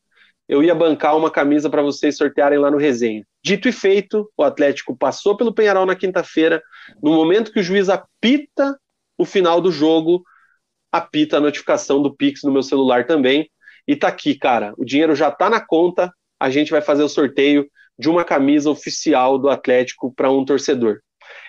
[0.49, 3.25] eu ia bancar uma camisa para vocês sortearem lá no resenha.
[3.45, 6.63] Dito e feito, o Atlético passou pelo Penharol na quinta-feira.
[7.03, 8.79] No momento que o juiz apita
[9.19, 10.23] o final do jogo,
[10.91, 13.51] apita a notificação do Pix no meu celular também.
[13.87, 14.73] E tá aqui, cara.
[14.79, 16.11] O dinheiro já tá na conta.
[16.41, 17.69] A gente vai fazer o sorteio
[17.99, 21.01] de uma camisa oficial do Atlético para um torcedor.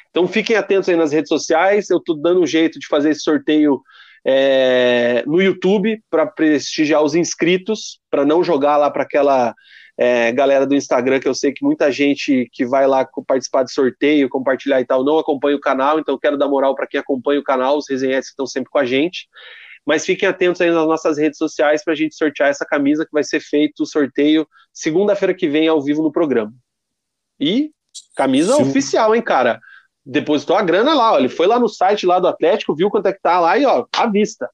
[0.10, 1.90] Então fiquem atentos aí nas redes sociais.
[1.90, 3.82] Eu estou dando um jeito de fazer esse sorteio
[4.26, 9.54] é, no YouTube para prestigiar os inscritos, para não jogar lá para aquela
[9.98, 13.74] é, galera do Instagram, que eu sei que muita gente que vai lá participar de
[13.74, 17.40] sorteio, compartilhar e tal, não acompanha o canal, então quero dar moral para quem acompanha
[17.40, 19.28] o canal, os resenhas que estão sempre com a gente.
[19.86, 23.12] mas fiquem atentos aí nas nossas redes sociais para a gente sortear essa camisa que
[23.12, 26.54] vai ser feito o sorteio segunda-feira que vem ao vivo no programa.
[27.40, 27.72] E
[28.16, 28.62] camisa Sim.
[28.62, 29.60] oficial, hein, cara?
[30.11, 31.19] Depositou a grana lá, ó.
[31.19, 33.65] Ele foi lá no site lá do Atlético, viu quanto é que tá lá e,
[33.65, 34.49] ó, à vista.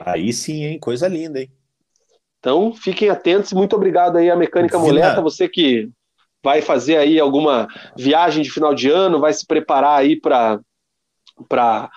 [0.00, 0.78] Aí sim, hein?
[0.78, 1.50] Coisa linda, hein?
[2.38, 3.52] Então, fiquem atentos.
[3.52, 4.78] Muito obrigado aí à Mecânica.
[4.78, 5.90] Moleta, você que
[6.42, 10.60] vai fazer aí alguma viagem de final de ano, vai se preparar aí para
[11.48, 11.90] para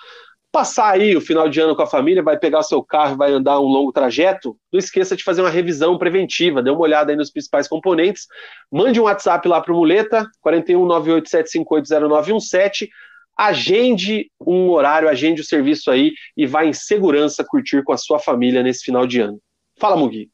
[0.51, 3.31] passar aí o final de ano com a família, vai pegar seu carro e vai
[3.31, 7.17] andar um longo trajeto, não esqueça de fazer uma revisão preventiva, dê uma olhada aí
[7.17, 8.27] nos principais componentes,
[8.71, 12.89] mande um WhatsApp lá para o Muleta, 41987580917,
[13.37, 18.19] agende um horário, agende o serviço aí e vá em segurança curtir com a sua
[18.19, 19.39] família nesse final de ano.
[19.77, 20.29] Fala, Mugi.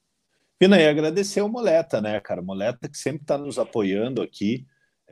[0.58, 2.42] Pina, e agradecer o Moleta, né, cara?
[2.42, 4.66] Moleta que sempre está nos apoiando aqui,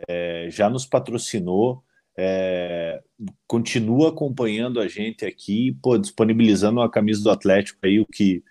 [0.07, 1.83] é, já nos patrocinou,
[2.17, 3.01] é,
[3.47, 8.43] continua acompanhando a gente aqui, pô, disponibilizando a camisa do Atlético aí, o que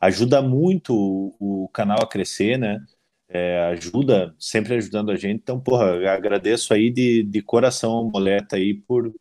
[0.00, 2.80] ajuda muito o, o canal a crescer, né?
[3.28, 5.40] É, ajuda, sempre ajudando a gente.
[5.40, 9.12] Então, porra, agradeço aí de, de coração ao Moleta aí por,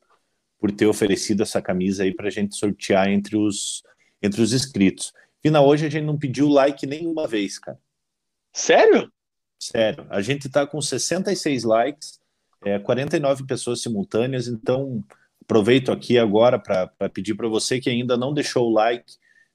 [0.60, 3.84] por ter oferecido essa camisa aí para a gente sortear entre os,
[4.22, 5.14] entre os inscritos.
[5.42, 7.80] Fina, hoje a gente não pediu like nenhuma vez, cara.
[8.54, 9.12] Sério?
[9.60, 10.06] Sério.
[10.10, 12.21] A gente tá com 66 likes
[12.64, 15.04] é, 49 pessoas simultâneas, então
[15.44, 19.14] aproveito aqui agora para pedir para você que ainda não deixou o like,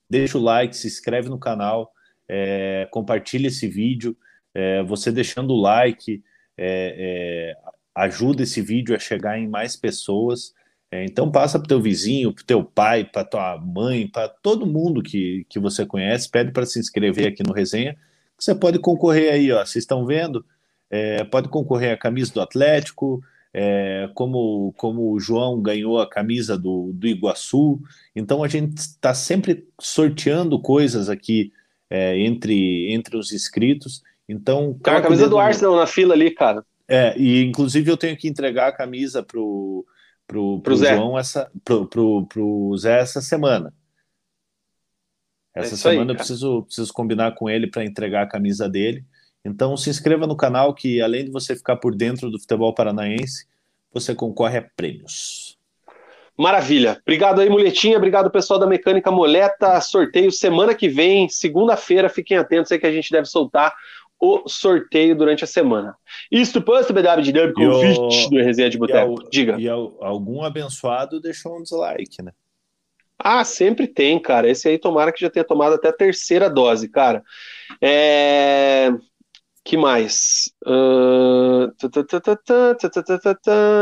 [0.08, 1.92] deixa o like, se inscreve no canal,
[2.28, 4.16] é, compartilha esse vídeo,
[4.54, 6.22] é, você deixando o like
[6.58, 10.52] é, é ajuda esse vídeo a chegar em mais pessoas.
[10.90, 15.02] É, então passa para teu vizinho, para teu pai, para tua mãe, para todo mundo
[15.02, 17.96] que, que você conhece, pede para se inscrever aqui no resenha.
[18.38, 19.64] Você pode concorrer aí, ó.
[19.64, 20.44] Vocês estão vendo?
[20.90, 23.22] É, pode concorrer à camisa do Atlético,
[23.52, 27.80] é, como, como o João ganhou a camisa do, do Iguaçu.
[28.14, 31.52] Então a gente está sempre sorteando coisas aqui
[31.88, 34.02] é, entre, entre os inscritos.
[34.28, 36.64] Então, Tem a camisa do Arsenal na fila ali, cara.
[36.88, 39.84] É, e inclusive eu tenho que entregar a camisa pro,
[40.26, 43.72] pro, pro, pro João essa, pro, pro, pro Zé essa semana.
[45.54, 49.04] Essa é semana aí, eu preciso, preciso combinar com ele para entregar a camisa dele.
[49.46, 53.46] Então se inscreva no canal que além de você ficar por dentro do futebol paranaense,
[53.92, 55.56] você concorre a prêmios.
[56.36, 56.98] Maravilha.
[57.00, 57.96] Obrigado aí, Muletinha.
[57.96, 59.80] Obrigado, pessoal da Mecânica Moleta.
[59.80, 62.10] Sorteio semana que vem, segunda-feira.
[62.10, 63.72] Fiquem atentos aí que a gente deve soltar
[64.20, 65.96] o sorteio durante a semana.
[66.30, 69.30] Isto posto BW de Dub convite do Resenha de Boteco.
[69.30, 69.58] Diga.
[69.58, 72.32] E algum abençoado deixou um dislike, né?
[73.18, 74.48] Ah, sempre tem, cara.
[74.48, 77.22] Esse aí tomara que já tenha tomado até a terceira dose, cara.
[77.80, 78.90] É
[79.66, 80.52] que mais?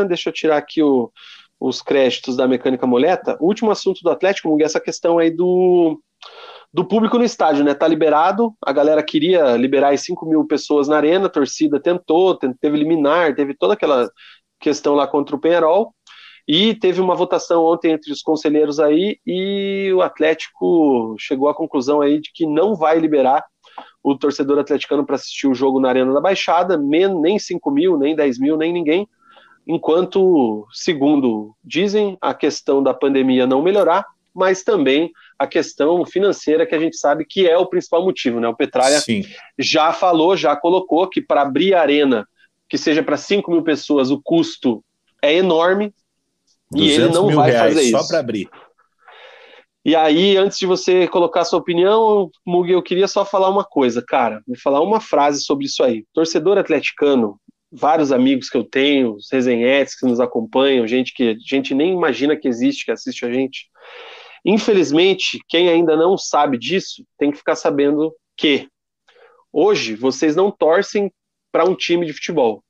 [0.08, 1.12] Deixa eu tirar aqui o,
[1.60, 3.36] os créditos da mecânica moleta.
[3.38, 6.00] O último assunto do Atlético, Mugi, essa questão aí do,
[6.72, 7.74] do público no estádio, né?
[7.74, 12.36] Tá liberado, a galera queria liberar as 5 mil pessoas na arena, a torcida tentou,
[12.36, 14.08] teve liminar, teve toda aquela
[14.58, 15.94] questão lá contra o Penharol.
[16.46, 22.02] E teve uma votação ontem entre os conselheiros aí e o Atlético chegou à conclusão
[22.02, 23.42] aí de que não vai liberar
[24.04, 28.14] o torcedor atleticano para assistir o jogo na Arena da Baixada, nem 5 mil, nem
[28.14, 29.08] 10 mil, nem ninguém,
[29.66, 34.04] enquanto, segundo dizem, a questão da pandemia não melhorar,
[34.34, 38.40] mas também a questão financeira, que a gente sabe que é o principal motivo.
[38.40, 38.48] Né?
[38.48, 39.22] O Petralha Sim.
[39.58, 42.28] já falou, já colocou que para abrir a arena,
[42.68, 44.84] que seja para 5 mil pessoas, o custo
[45.22, 45.94] é enorme
[46.74, 47.98] e ele não vai fazer isso.
[47.98, 48.50] Só para abrir.
[49.84, 54.02] E aí, antes de você colocar sua opinião, Mugi, eu queria só falar uma coisa,
[54.02, 54.42] cara.
[54.46, 56.06] Vou falar uma frase sobre isso aí.
[56.14, 57.38] Torcedor atleticano,
[57.70, 61.92] vários amigos que eu tenho, os resenhetes que nos acompanham, gente que a gente nem
[61.92, 63.68] imagina que existe, que assiste a gente.
[64.42, 68.66] Infelizmente, quem ainda não sabe disso, tem que ficar sabendo que
[69.52, 71.12] hoje vocês não torcem
[71.52, 72.64] para um time de futebol.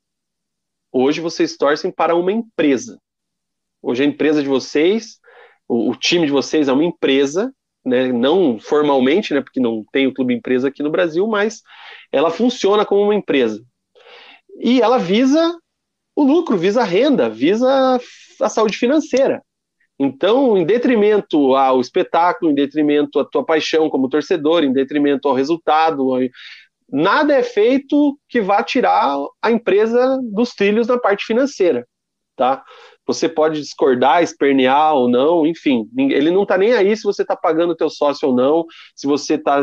[0.91, 2.99] Hoje vocês torcem para uma empresa.
[3.81, 5.17] Hoje a empresa de vocês
[5.67, 7.53] o, o time de vocês é uma empresa,
[7.85, 11.61] né, não formalmente, né, porque não tem o clube empresa aqui no Brasil, mas
[12.11, 13.63] ela funciona como uma empresa.
[14.59, 15.57] E ela visa
[16.15, 17.99] o lucro, visa a renda, visa
[18.41, 19.43] a saúde financeira.
[19.97, 25.33] Então, em detrimento ao espetáculo, em detrimento à tua paixão como torcedor, em detrimento ao
[25.33, 26.09] resultado,
[26.89, 31.87] nada é feito que vá tirar a empresa dos trilhos na parte financeira,
[32.35, 32.63] tá?
[33.07, 37.35] Você pode discordar, espernear ou não, enfim, ele não tá nem aí se você tá
[37.35, 38.65] pagando o teu sócio ou não,
[38.95, 39.61] se você tá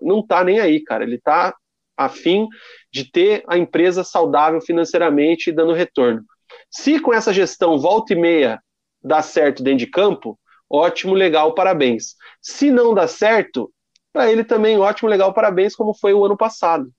[0.00, 1.04] não tá nem aí, cara.
[1.04, 1.54] Ele tá
[1.96, 2.48] a fim
[2.92, 6.24] de ter a empresa saudável financeiramente e dando retorno.
[6.70, 8.60] Se com essa gestão volta e meia
[9.02, 10.38] dá certo dentro de campo,
[10.68, 12.16] ótimo, legal, parabéns.
[12.40, 13.72] Se não dá certo,
[14.12, 16.90] para ele também ótimo, legal, parabéns, como foi o ano passado.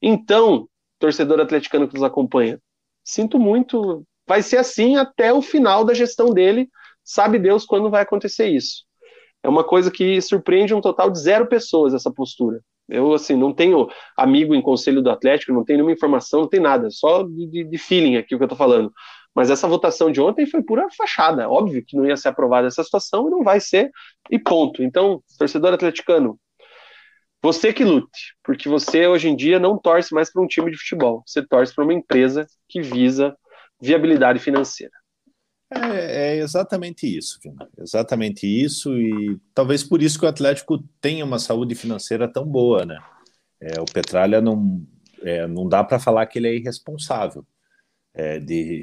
[0.00, 0.68] Então,
[0.98, 2.60] torcedor atleticano que nos acompanha,
[3.04, 6.68] sinto muito, vai ser assim até o final da gestão dele,
[7.02, 8.84] sabe Deus quando vai acontecer isso.
[9.42, 12.60] É uma coisa que surpreende um total de zero pessoas essa postura.
[12.88, 16.60] Eu, assim, não tenho amigo em conselho do Atlético, não tenho nenhuma informação, não tem
[16.60, 18.92] nada, só de, de feeling aqui o que eu tô falando.
[19.34, 21.48] Mas essa votação de ontem foi pura fachada.
[21.48, 23.90] Óbvio que não ia ser aprovada essa situação e não vai ser,
[24.30, 24.82] e ponto.
[24.82, 26.38] Então, torcedor atleticano,
[27.42, 30.76] você que lute, porque você hoje em dia não torce mais para um time de
[30.76, 33.36] futebol, você torce para uma empresa que visa
[33.80, 34.92] viabilidade financeira.
[35.70, 37.68] É, é, exatamente isso, Vina.
[37.78, 42.86] Exatamente isso, e talvez por isso que o Atlético tenha uma saúde financeira tão boa,
[42.86, 42.98] né?
[43.60, 44.82] É, o Petralha não,
[45.22, 47.44] é, não dá para falar que ele é irresponsável
[48.14, 48.82] é, de,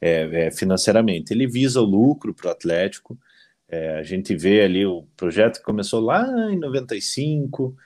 [0.00, 1.32] é, é, financeiramente.
[1.32, 3.18] Ele visa o lucro para o Atlético.
[3.98, 7.76] a gente vê ali o projeto que começou lá em 95,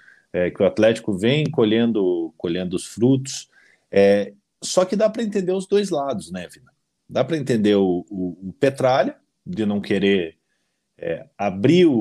[0.54, 3.48] que o Atlético vem colhendo, colhendo os frutos.
[4.62, 6.70] Só que dá para entender os dois lados, né, Vina?
[7.08, 10.36] Dá para entender o, o, o, Petralha, de não querer
[10.96, 11.92] é, abrir o,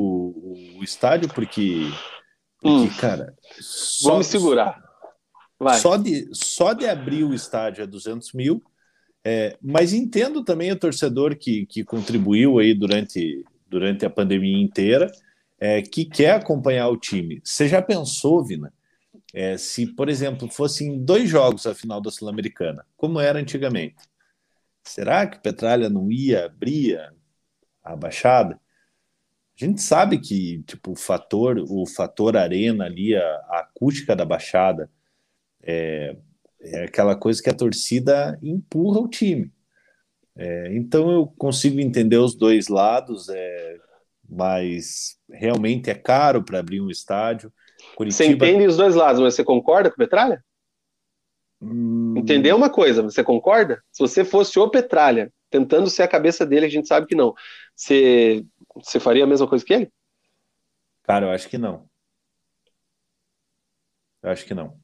[0.77, 1.89] o, estádio, porque,
[2.61, 2.97] porque hum.
[2.99, 3.33] cara.
[3.59, 4.83] Só, Vamos segurar.
[5.57, 5.79] Vai.
[5.79, 8.63] Só, de, só de abrir o estádio é 200 mil.
[9.23, 15.11] É, mas entendo também o torcedor que, que contribuiu aí durante, durante a pandemia inteira,
[15.59, 17.41] é, que quer acompanhar o time.
[17.43, 18.71] Você já pensou, Vina,
[19.33, 23.97] é, se, por exemplo, fossem dois jogos a final da Sul-Americana, como era antigamente?
[24.83, 26.99] Será que Petralha não ia abrir
[27.83, 28.59] a Baixada?
[29.59, 34.25] A gente sabe que tipo o fator, o fator arena ali, a, a acústica da
[34.25, 34.89] Baixada
[35.61, 36.15] é,
[36.61, 39.51] é, aquela coisa que a torcida empurra o time.
[40.35, 43.77] É, então eu consigo entender os dois lados, é,
[44.27, 47.51] mas realmente é caro para abrir um estádio.
[47.95, 48.23] Curitiba...
[48.23, 50.43] Você entende os dois lados, mas você concorda com o Petralha?
[51.61, 52.15] Hum...
[52.17, 53.83] Entender uma coisa, você concorda?
[53.91, 57.33] Se você fosse o Petralha, tentando ser a cabeça dele, a gente sabe que não.
[57.75, 58.45] Você,
[58.75, 59.91] você faria a mesma coisa que ele?
[61.03, 61.85] Cara, eu acho que não.
[64.21, 64.75] Eu acho que não.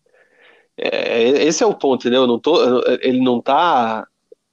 [0.77, 2.27] É, esse é o ponto, entendeu?
[2.27, 4.07] Não tô, ele não tá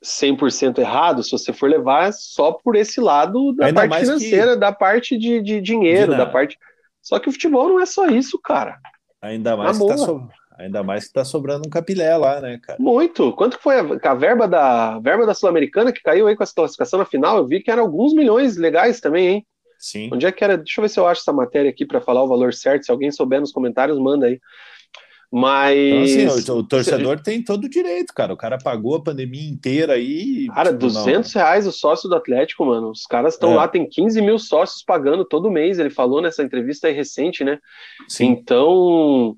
[0.04, 4.60] 100% errado se você for levar só por esse lado da Ainda parte financeira, que...
[4.60, 6.58] da parte de, de dinheiro, da parte.
[7.02, 8.78] Só que o futebol não é só isso, cara.
[9.20, 10.28] Ainda mais que tá, so...
[10.58, 12.78] Ainda mais que tá sobrando um capilé lá, né, cara?
[12.80, 13.32] Muito.
[13.32, 16.98] Quanto foi a, a verba da verba da Sul-Americana que caiu aí com essa classificação
[16.98, 17.38] na final?
[17.38, 19.46] Eu vi que eram alguns milhões legais também, hein?
[19.78, 20.10] Sim.
[20.12, 20.56] Onde é que era?
[20.56, 22.84] Deixa eu ver se eu acho essa matéria aqui para falar o valor certo.
[22.84, 24.38] Se alguém souber nos comentários, manda aí.
[25.32, 26.10] Mas.
[26.10, 28.34] Então, assim, o, o torcedor tem todo o direito, cara.
[28.34, 30.46] O cara pagou a pandemia inteira aí.
[30.48, 31.42] Cara, tipo, 200 não.
[31.42, 32.90] reais o sócio do Atlético, mano.
[32.90, 33.56] Os caras estão é.
[33.56, 35.78] lá, tem 15 mil sócios pagando todo mês.
[35.78, 37.58] Ele falou nessa entrevista aí recente, né?
[38.08, 38.26] Sim.
[38.26, 39.34] Então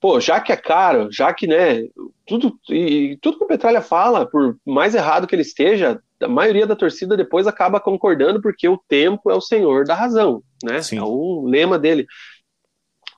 [0.00, 1.82] pô, já que é caro, já que, né,
[2.26, 6.66] tudo, e tudo que o Petralha fala, por mais errado que ele esteja, a maioria
[6.66, 10.82] da torcida depois acaba concordando porque o tempo é o senhor da razão, né?
[10.82, 10.98] Sim.
[10.98, 12.06] É o lema dele.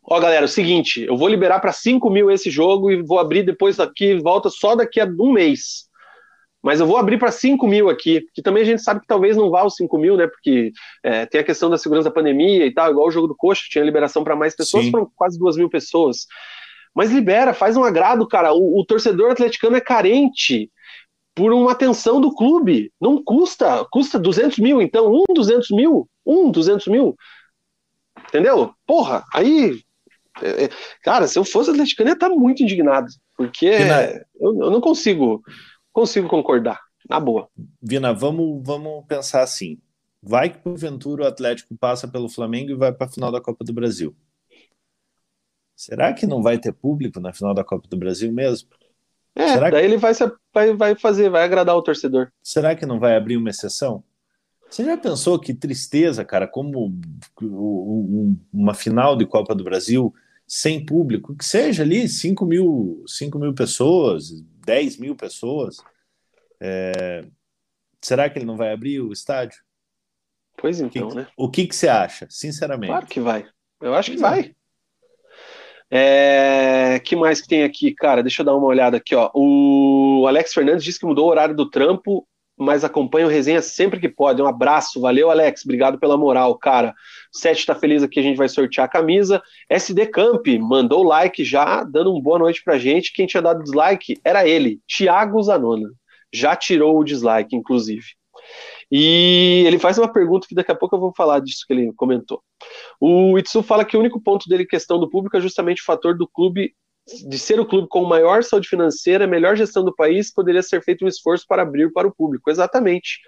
[0.02, 3.18] Ó, galera, é o seguinte, eu vou liberar para 5 mil esse jogo e vou
[3.18, 5.88] abrir depois aqui, volta só daqui a um mês.
[6.62, 9.36] Mas eu vou abrir para 5 mil aqui, que também a gente sabe que talvez
[9.36, 10.26] não vá os 5 mil, né?
[10.26, 10.72] Porque
[11.02, 13.62] é, tem a questão da segurança da pandemia e tal, igual o jogo do Coxa,
[13.68, 14.90] tinha liberação para mais pessoas, Sim.
[14.90, 16.26] foram quase 2 mil pessoas.
[16.94, 18.52] Mas libera, faz um agrado, cara.
[18.52, 20.70] O, o torcedor atleticano é carente
[21.34, 22.92] por uma atenção do clube.
[23.00, 27.16] Não custa, custa 200 mil, então, um 200 mil, um 200 mil.
[28.28, 28.74] Entendeu?
[28.86, 29.80] Porra, aí.
[30.42, 30.70] É, é
[31.02, 34.80] cara, se eu fosse atleticano, eu ia estar muito indignado, porque Vina, eu, eu, não
[34.80, 35.42] consigo,
[35.92, 37.48] consigo concordar, na boa.
[37.82, 39.78] Vina, vamos, vamos pensar assim.
[40.22, 43.64] Vai que porventura o Atlético passa pelo Flamengo e vai para a final da Copa
[43.64, 44.14] do Brasil.
[45.74, 48.68] Será que não vai ter público na final da Copa do Brasil mesmo?
[49.34, 49.86] É, Será daí que...
[49.86, 50.12] ele vai,
[50.52, 52.30] vai, vai fazer, vai agradar o torcedor.
[52.42, 54.04] Será que não vai abrir uma exceção?
[54.70, 56.96] Você já pensou que tristeza, cara, como
[58.52, 60.14] uma final de Copa do Brasil
[60.46, 64.30] sem público, que seja ali 5 mil, 5 mil pessoas,
[64.64, 65.78] 10 mil pessoas,
[66.60, 67.24] é...
[68.00, 69.58] será que ele não vai abrir o estádio?
[70.56, 71.26] Pois então, o que, né?
[71.36, 72.90] O que, que você acha, sinceramente?
[72.90, 73.48] Claro que vai.
[73.80, 74.54] Eu acho que vai.
[75.90, 78.22] É, que mais que tem aqui, cara?
[78.22, 79.30] Deixa eu dar uma olhada aqui, ó.
[79.34, 82.28] O Alex Fernandes disse que mudou o horário do trampo,
[82.60, 84.42] mas acompanha o resenha sempre que pode.
[84.42, 85.64] Um abraço, valeu, Alex.
[85.64, 86.94] Obrigado pela moral, cara.
[87.34, 89.42] O Sete tá feliz aqui, a gente vai sortear a camisa.
[89.68, 93.14] SD Camp mandou like já, dando uma boa noite pra gente.
[93.14, 95.88] Quem tinha dado dislike era ele, Thiago Zanona.
[96.30, 98.04] Já tirou o dislike, inclusive.
[98.92, 101.92] E ele faz uma pergunta que daqui a pouco eu vou falar disso que ele
[101.94, 102.42] comentou.
[103.00, 106.14] O Itsu fala que o único ponto dele questão do público é justamente o fator
[106.14, 106.74] do clube
[107.28, 111.04] de ser o clube com maior saúde financeira, melhor gestão do país, poderia ser feito
[111.04, 112.50] um esforço para abrir para o público.
[112.50, 113.20] Exatamente.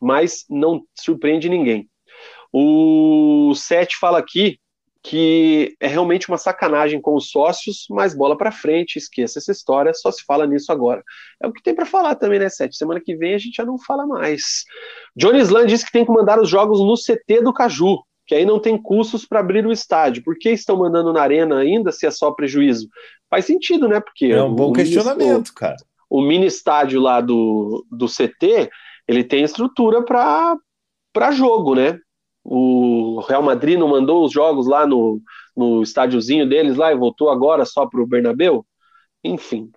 [0.00, 1.88] Mas não surpreende ninguém.
[2.52, 4.58] O Sete fala aqui
[5.04, 9.92] que é realmente uma sacanagem com os sócios, mas bola para frente, esqueça essa história,
[9.92, 11.04] só se fala nisso agora.
[11.42, 12.74] É o que tem para falar também, né, Sete?
[12.74, 14.64] Semana que vem a gente já não fala mais.
[15.14, 18.46] Johnny Slan disse que tem que mandar os jogos no CT do Caju, que aí
[18.46, 20.22] não tem custos para abrir o estádio.
[20.24, 22.88] Por que estão mandando na arena ainda se é só prejuízo?
[23.34, 23.98] Faz sentido, né?
[23.98, 25.76] Porque é um bom questionamento, mini, cara.
[26.08, 28.70] O mini estádio lá do, do CT,
[29.08, 31.98] ele tem estrutura para jogo, né?
[32.44, 35.20] O Real Madrid não mandou os jogos lá no,
[35.56, 38.64] no estádiozinho deles lá e voltou agora só para o Bernabeu?
[39.24, 39.68] Enfim.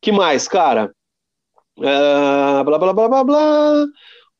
[0.00, 0.92] que mais, cara?
[1.78, 3.86] Uh, blá, blá, blá, blá, blá.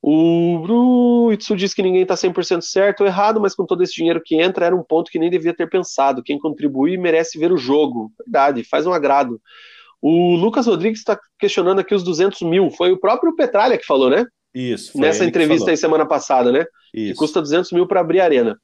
[0.05, 4.21] O Itsu diz que ninguém está 100% certo ou errado, mas com todo esse dinheiro
[4.25, 6.25] que entra, era um ponto que nem devia ter pensado.
[6.25, 8.13] Quem contribui merece ver o jogo.
[8.19, 9.41] Verdade, faz um agrado.
[10.01, 12.69] O Lucas Rodrigues está questionando aqui os 200 mil.
[12.73, 14.27] Foi o próprio Petralha que falou, né?
[14.53, 14.99] Isso.
[14.99, 16.65] Nessa entrevista aí semana passada, né?
[16.93, 17.13] Isso.
[17.13, 18.59] Que custa 200 mil para abrir a arena.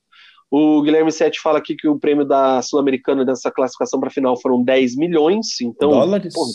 [0.51, 4.41] O Guilherme Sete fala aqui que o prêmio da Sul-Americana dessa classificação para a final
[4.41, 5.61] foram 10 milhões.
[5.61, 6.35] Então, dólares?
[6.35, 6.47] Pô,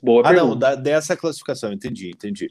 [0.00, 0.46] boa ah, pergunta.
[0.46, 2.48] não, da, dessa classificação, entendi, entendi.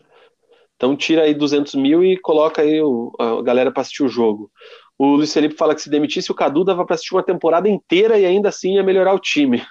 [0.76, 4.52] Então tira aí 200 mil e coloca aí o, a galera para assistir o jogo.
[4.98, 8.18] O Luiz Felipe fala que se demitisse o Cadu dava para assistir uma temporada inteira
[8.18, 9.64] e ainda assim ia melhorar o time.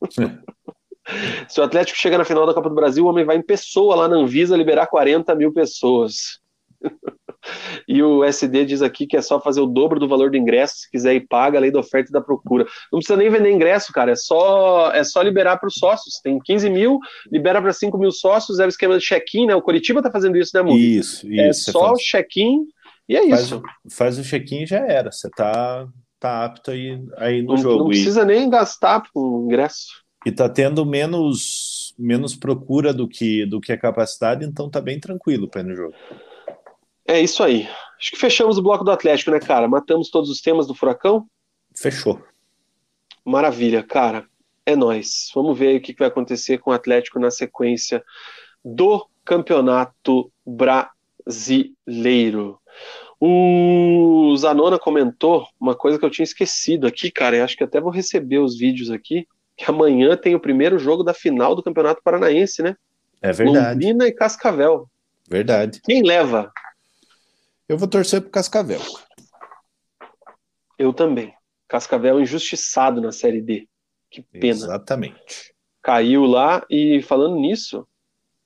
[1.48, 3.96] Se o Atlético chega na final da Copa do Brasil, o homem vai em pessoa
[3.96, 6.40] lá na Anvisa liberar 40 mil pessoas.
[7.86, 10.76] e o SD diz aqui que é só fazer o dobro do valor do ingresso,
[10.78, 12.64] se quiser ir paga, a lei da oferta e da procura.
[12.92, 16.20] Não precisa nem vender ingresso, cara, é só, é só liberar para os sócios.
[16.22, 16.98] Tem 15 mil,
[17.30, 19.54] libera para 5 mil sócios, é o esquema de check-in, né?
[19.54, 20.76] O Curitiba tá fazendo isso, né, Mu?
[20.76, 21.70] Isso, isso.
[21.70, 22.66] É só check-in
[23.08, 23.62] e é faz, isso.
[23.90, 25.10] Faz o check-in e já era.
[25.10, 25.86] Você tá,
[26.18, 27.78] tá apto aí, aí no não, jogo.
[27.80, 28.24] Não precisa e...
[28.24, 30.02] nem gastar com ingresso.
[30.24, 35.00] E tá tendo menos, menos procura do que, do que a capacidade, então tá bem
[35.00, 35.94] tranquilo para ir no jogo.
[37.06, 37.68] É isso aí.
[37.98, 39.68] Acho que fechamos o bloco do Atlético, né, cara?
[39.68, 41.26] Matamos todos os temas do Furacão?
[41.74, 42.22] Fechou.
[43.24, 44.26] Maravilha, cara.
[44.64, 45.30] É nós.
[45.34, 48.02] Vamos ver o que vai acontecer com o Atlético na sequência
[48.64, 50.88] do Campeonato Brasileiro.
[53.20, 57.36] O Zanona comentou uma coisa que eu tinha esquecido aqui, cara.
[57.36, 59.26] Eu acho que até vou receber os vídeos aqui
[59.56, 62.74] que amanhã tem o primeiro jogo da final do Campeonato Paranaense, né?
[63.20, 63.74] É verdade.
[63.74, 64.88] Londrina e Cascavel.
[65.28, 65.80] Verdade.
[65.84, 66.50] Quem leva?
[67.72, 68.82] Eu vou torcer pro Cascavel.
[70.78, 71.32] Eu também.
[71.66, 73.66] Cascavel injustiçado na Série D.
[74.10, 74.46] Que pena.
[74.46, 75.54] Exatamente.
[75.80, 77.88] Caiu lá e falando nisso,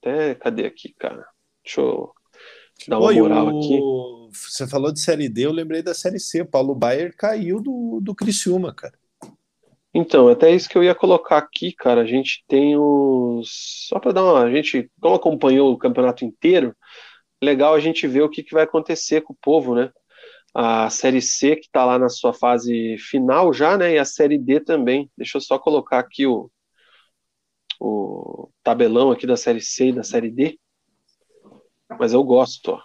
[0.01, 1.27] até cadê aqui, cara?
[1.65, 2.13] Deixa eu
[2.87, 3.59] dar uma Oi, moral o...
[3.59, 4.39] aqui.
[4.49, 6.45] Você falou de Série D, eu lembrei da Série C.
[6.45, 8.97] Paulo Baier caiu do, do Criciúma, cara.
[9.93, 12.03] Então, até isso que eu ia colocar aqui, cara.
[12.03, 13.89] A gente tem os.
[13.89, 14.45] Só para dar uma.
[14.45, 16.77] A gente, como acompanhou o campeonato inteiro,
[17.47, 19.91] legal a gente ver o que, que vai acontecer com o povo, né?
[20.55, 23.95] A Série C, que está lá na sua fase final já, né?
[23.95, 25.11] E a Série D também.
[25.17, 26.51] Deixa eu só colocar aqui o,
[27.81, 30.59] o tabelão aqui da Série C e da Série D.
[31.99, 32.83] Mas eu gosto, ó.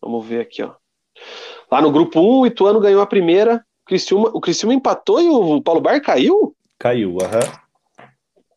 [0.00, 0.74] Vamos ver aqui, ó.
[1.70, 5.62] Lá no grupo 1, o Ituano ganhou a primeira, Criciúma, o Criciúma empatou e o
[5.62, 6.54] Paulo Baier caiu?
[6.78, 7.40] Caiu, aham.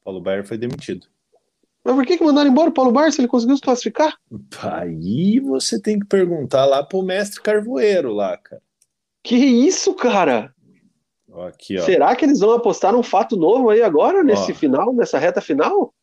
[0.04, 1.08] Paulo Baier foi demitido.
[1.84, 4.18] Mas por que, que mandaram embora o Paulo Baier se ele conseguiu se classificar?
[4.62, 8.62] Aí você tem que perguntar lá pro mestre Carvoeiro lá, cara.
[9.24, 10.54] Que isso, cara?
[11.48, 11.80] Aqui.
[11.82, 14.56] Será que eles vão apostar num fato novo aí agora, nesse ó.
[14.56, 15.94] final, nessa reta final?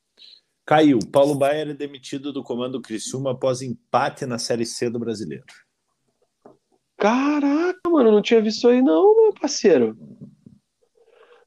[0.64, 0.98] Caiu.
[1.12, 5.44] Paulo Baier é demitido do comando Criciúma após empate na Série C do Brasileiro.
[6.96, 9.96] Caraca, mano, não tinha visto aí não, meu parceiro.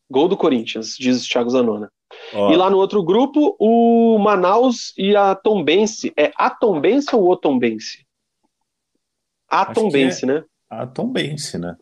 [0.09, 1.91] Gol do Corinthians, diz o Thiago Zanona.
[2.33, 2.51] Ó.
[2.51, 6.13] E lá no outro grupo, o Manaus e a Tombense.
[6.17, 8.05] É a Tombense ou o Tombense?
[9.47, 10.43] A Tombense, é né?
[10.69, 11.75] A Tombense, né?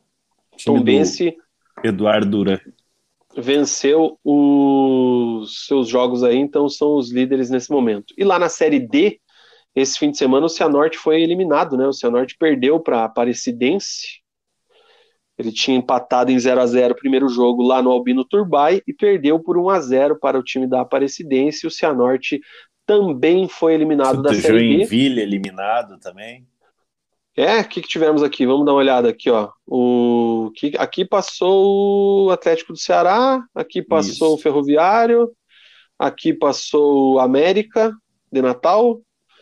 [0.66, 1.36] Tombense.
[1.84, 2.60] Eduardo Duran.
[3.36, 8.14] Venceu os seus jogos aí, então são os líderes nesse momento.
[8.18, 9.20] E lá na Série D,
[9.76, 11.86] esse fim de semana o Cianorte foi eliminado, né?
[11.86, 14.22] O Cianorte perdeu para a Aparecidense.
[15.38, 18.94] Ele tinha empatado em 0 a 0 o primeiro jogo lá no Albino Turbay e
[18.94, 21.68] perdeu por 1 a 0 para o time da Aparecidense.
[21.68, 22.42] O Cianorte
[22.86, 24.76] também foi eliminado da Série B.
[24.78, 26.48] Joinville eliminado também.
[27.36, 28.48] É, o que, que, tivemos aqui?
[28.48, 29.52] Vamos dar uma olhada aqui, ó.
[29.68, 34.34] O que aqui passou o Atlético do Ceará, aqui passou Isso.
[34.34, 35.32] o Ferroviário,
[36.00, 37.94] aqui passou o América
[38.32, 39.00] de Natal,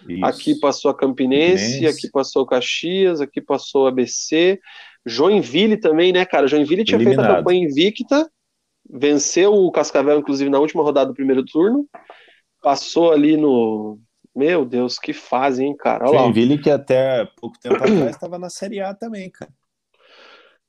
[0.10, 0.26] Isso.
[0.26, 4.60] Aqui passou a Campinense, Campinense, aqui passou o Caxias, aqui passou o ABC.
[5.06, 6.48] Joinville também, né, cara?
[6.48, 7.26] Joinville tinha Eliminado.
[7.26, 8.30] feito a campanha invicta,
[8.90, 11.88] venceu o Cascavel, inclusive, na última rodada do primeiro turno.
[12.62, 14.00] Passou ali no.
[14.36, 16.10] Meu Deus, que fase, hein, cara?
[16.10, 16.62] Olha Joinville, lá.
[16.62, 19.52] que até pouco tempo atrás estava na Série A também, cara.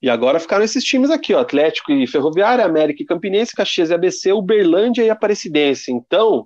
[0.01, 3.95] E agora ficaram esses times aqui, ó, Atlético e Ferroviária, América e Campinense, Caxias e
[3.95, 5.91] ABC, Uberlândia e Aparecidense.
[5.91, 6.45] Então,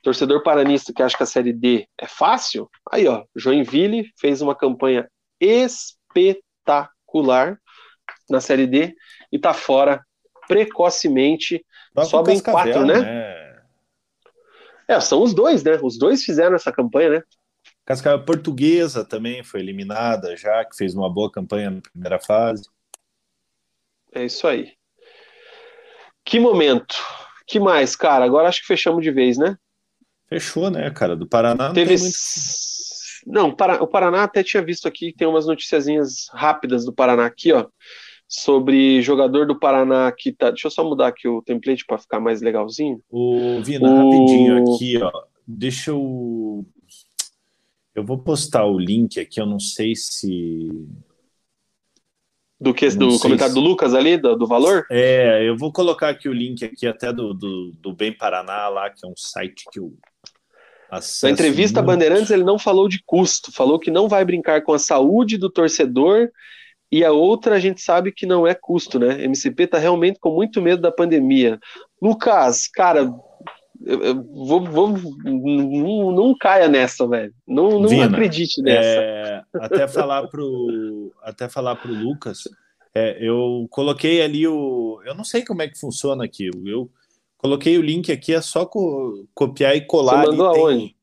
[0.00, 4.54] torcedor paranista que acha que a Série D é fácil, aí ó, Joinville fez uma
[4.54, 5.06] campanha
[5.40, 6.93] espetacular
[8.28, 8.94] na Série D
[9.30, 10.04] e tá fora
[10.48, 11.64] precocemente.
[12.04, 13.00] Só bem quatro, né?
[13.00, 13.44] né?
[14.88, 15.78] É, são os dois, né?
[15.82, 17.22] Os dois fizeram essa campanha, né?
[17.86, 22.64] Cascavel Portuguesa também foi eliminada já, que fez uma boa campanha na primeira fase.
[24.12, 24.72] É isso aí.
[26.24, 26.94] Que momento.
[27.46, 28.24] Que mais, cara?
[28.24, 29.56] Agora acho que fechamos de vez, né?
[30.26, 31.14] Fechou, né, cara?
[31.14, 31.96] Do Paraná Teve...
[31.98, 32.16] Muito...
[33.26, 37.66] Não, o Paraná até tinha visto aqui, tem umas noticiazinhas rápidas do Paraná aqui, ó.
[38.26, 40.50] Sobre jogador do Paraná que tá.
[40.50, 43.00] Deixa eu só mudar aqui o template para ficar mais legalzinho.
[43.10, 43.96] O Vina, o...
[43.96, 45.10] rapidinho aqui, ó.
[45.46, 46.66] Deixa eu.
[47.94, 50.68] Eu vou postar o link aqui, eu não sei se
[52.60, 53.60] do que do comentário se...
[53.60, 54.86] do Lucas ali, do, do, valor?
[54.90, 58.88] É, eu vou colocar aqui o link aqui até do, do, do Bem Paraná lá,
[58.90, 59.92] que é um site que eu
[61.22, 64.72] Na entrevista a Bandeirantes ele não falou de custo, falou que não vai brincar com
[64.72, 66.30] a saúde do torcedor
[66.90, 69.24] e a outra a gente sabe que não é custo, né?
[69.24, 71.58] MCP tá realmente com muito medo da pandemia.
[72.00, 73.12] Lucas, cara,
[74.32, 74.88] vou, vou,
[75.24, 77.34] não, não caia nessa, velho.
[77.46, 79.00] Não, não Vina, acredite nessa.
[79.00, 82.44] É, até falar pro até falar pro Lucas,
[82.94, 86.50] é, eu coloquei ali o, eu não sei como é que funciona aqui.
[86.64, 86.90] Eu
[87.44, 90.24] coloquei o link aqui, é só co, copiar e colar.
[90.24, 90.96] Você mandou tem, aonde?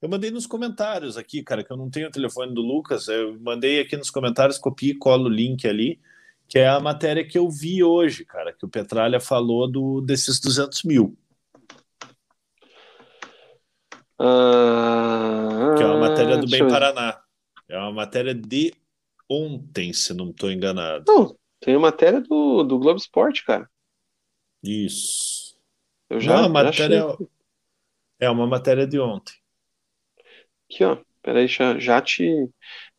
[0.00, 3.08] Eu mandei nos comentários aqui, cara, que eu não tenho o telefone do Lucas.
[3.08, 6.00] Eu mandei aqui nos comentários, copio e colo o link ali,
[6.46, 10.38] que é a matéria que eu vi hoje, cara, que o Petralha falou do, desses
[10.38, 11.18] 200 mil.
[14.20, 16.68] Ah, que é uma matéria do Bem eu...
[16.68, 17.20] Paraná.
[17.68, 18.72] É uma matéria de
[19.28, 21.04] ontem, se não estou enganado.
[21.08, 23.68] Não, tem a matéria do, do Globo Esporte, cara.
[24.62, 25.35] Isso.
[26.08, 27.26] Eu já, não, a matéria achei...
[28.20, 29.34] é uma matéria de ontem.
[30.68, 30.98] Aqui, ó.
[31.22, 32.48] Peraí, já, já te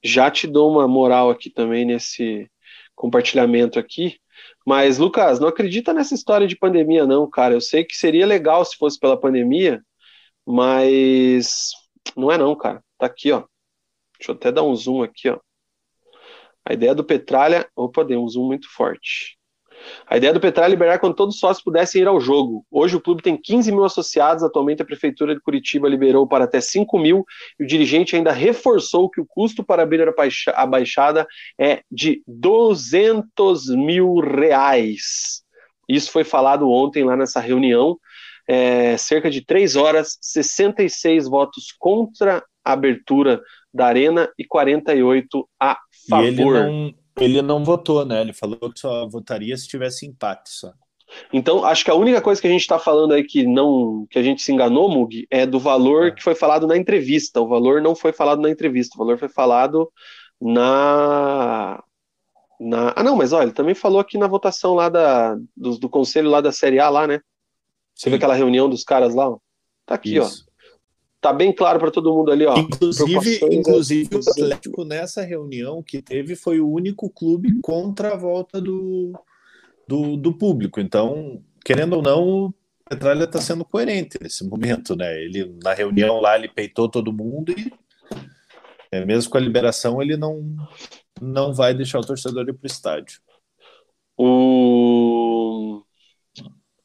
[0.03, 2.49] já te dou uma moral aqui também nesse
[2.95, 4.19] compartilhamento aqui.
[4.65, 7.53] Mas, Lucas, não acredita nessa história de pandemia, não, cara.
[7.53, 9.81] Eu sei que seria legal se fosse pela pandemia,
[10.45, 11.71] mas
[12.15, 12.83] não é não, cara.
[12.97, 13.45] Tá aqui, ó.
[14.19, 15.39] Deixa eu até dar um zoom aqui, ó.
[16.65, 17.69] A ideia do Petralha.
[17.75, 19.36] Opa, deu um zoom muito forte.
[20.07, 22.65] A ideia do Petralha é liberar quando todos os sócios pudessem ir ao jogo.
[22.71, 26.59] Hoje o clube tem 15 mil associados, atualmente a Prefeitura de Curitiba liberou para até
[26.61, 27.25] 5 mil,
[27.59, 30.07] e o dirigente ainda reforçou que o custo para abrir
[30.53, 31.27] a baixada
[31.59, 35.43] é de 200 mil reais.
[35.87, 37.97] Isso foi falado ontem lá nessa reunião
[38.47, 43.41] é, cerca de três horas, 66 votos contra a abertura
[43.73, 45.77] da arena e 48 a
[46.09, 46.23] favor.
[46.23, 48.21] E ele não, ele não votou, né?
[48.21, 50.73] Ele falou que só votaria se tivesse empate só.
[51.31, 54.19] Então, acho que a única coisa que a gente está falando aí que não que
[54.19, 56.11] a gente se enganou, Mug, é do valor é.
[56.11, 57.41] que foi falado na entrevista.
[57.41, 59.91] O valor não foi falado na entrevista, o valor foi falado
[60.39, 61.81] na.
[62.59, 62.93] na...
[62.95, 66.29] Ah, não, mas olha, ele também falou aqui na votação lá da, do, do conselho
[66.29, 67.21] lá da Série A, lá, né?
[67.95, 69.29] Você vê aquela reunião dos caras lá?
[69.29, 69.39] Ó?
[69.85, 70.45] Tá aqui, Isso.
[70.45, 70.46] ó.
[71.27, 72.57] Tá bem claro para todo mundo ali, ó.
[72.57, 78.61] Inclusive, inclusive o Atlético nessa reunião que teve foi o único clube contra a volta
[78.61, 79.11] do,
[79.85, 80.79] do, do público.
[80.79, 82.53] Então, querendo ou não, o
[82.89, 85.21] Petralha está sendo coerente nesse momento, né?
[85.21, 87.73] Ele na reunião lá ele peitou todo mundo e
[88.89, 90.55] é, mesmo com a liberação ele não
[91.21, 93.19] não vai deixar o torcedor ir para o estádio.
[94.15, 95.83] O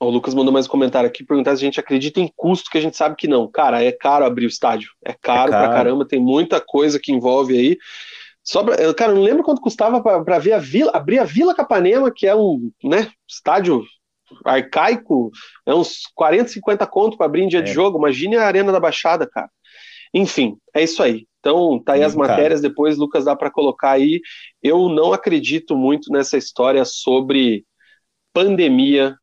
[0.04, 2.78] o Lucas mandou mais um comentário aqui, perguntar se a gente acredita em custo, que
[2.78, 3.48] a gente sabe que não.
[3.48, 4.90] Cara, é caro abrir o estádio.
[5.04, 5.68] É caro, é caro.
[5.68, 7.78] pra caramba, tem muita coisa que envolve aí.
[8.42, 12.10] Só pra, cara, não lembro quanto custava para ver a vila, abrir a Vila Capanema,
[12.10, 13.84] que é um né, estádio
[14.44, 15.30] arcaico,
[15.64, 17.62] é uns 40, 50 conto para abrir em dia é.
[17.62, 17.98] de jogo.
[17.98, 19.48] Imagine a Arena da Baixada, cara.
[20.12, 21.26] Enfim, é isso aí.
[21.38, 24.20] Então, tá aí as matérias, depois, Lucas, dá para colocar aí.
[24.62, 27.64] Eu não acredito muito nessa história sobre
[28.32, 29.16] pandemia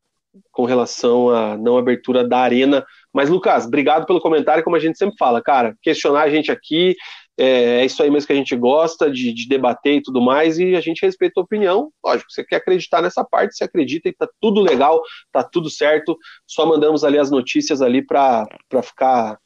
[0.50, 2.84] com relação à não abertura da arena.
[3.12, 6.94] Mas, Lucas, obrigado pelo comentário, como a gente sempre fala, cara, questionar a gente aqui,
[7.38, 10.58] é, é isso aí mesmo que a gente gosta, de, de, debater e tudo mais,
[10.58, 11.90] e a gente respeita a opinião.
[12.04, 15.02] Lógico, você quer acreditar nessa parte, você acredita e tá tudo legal,
[15.32, 16.16] tá tudo certo,
[16.46, 18.46] só mandamos ali as notícias ali para
[18.82, 19.38] ficar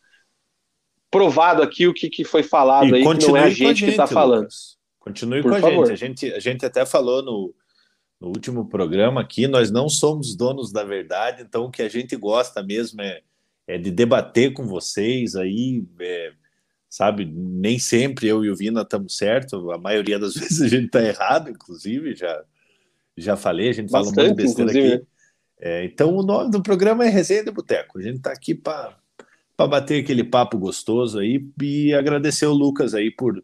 [1.10, 3.66] provado aqui o que, que foi falado e aí, que não é a gente, a
[3.68, 4.48] gente que está falando.
[4.98, 5.84] Continue Por com favor.
[5.84, 6.26] a gente.
[6.26, 6.34] A gente.
[6.34, 7.54] A gente até falou no,
[8.20, 12.16] no último programa aqui, nós não somos donos da verdade, então o que a gente
[12.16, 13.20] gosta mesmo é,
[13.66, 16.32] é de debater com vocês aí, é,
[16.88, 17.24] sabe?
[17.24, 21.02] Nem sempre eu e o Vina estamos certos, a maioria das vezes a gente está
[21.02, 22.44] errado, inclusive, já,
[23.16, 24.88] já falei, a gente fala um monte de besteira aqui.
[24.88, 25.02] Né?
[25.60, 28.96] É, então o nome do programa é Resenha de Boteco, a gente está aqui para
[29.56, 33.42] bater aquele papo gostoso aí e agradecer o Lucas aí por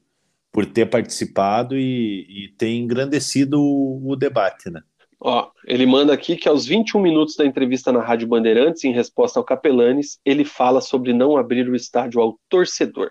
[0.52, 4.80] por ter participado e, e ter engrandecido o, o, debate, né?
[5.20, 9.38] Ó, ele manda aqui que aos 21 minutos da entrevista na Rádio Bandeirantes, em resposta
[9.38, 13.10] ao Capelanes, ele fala sobre não abrir o estádio ao torcedor.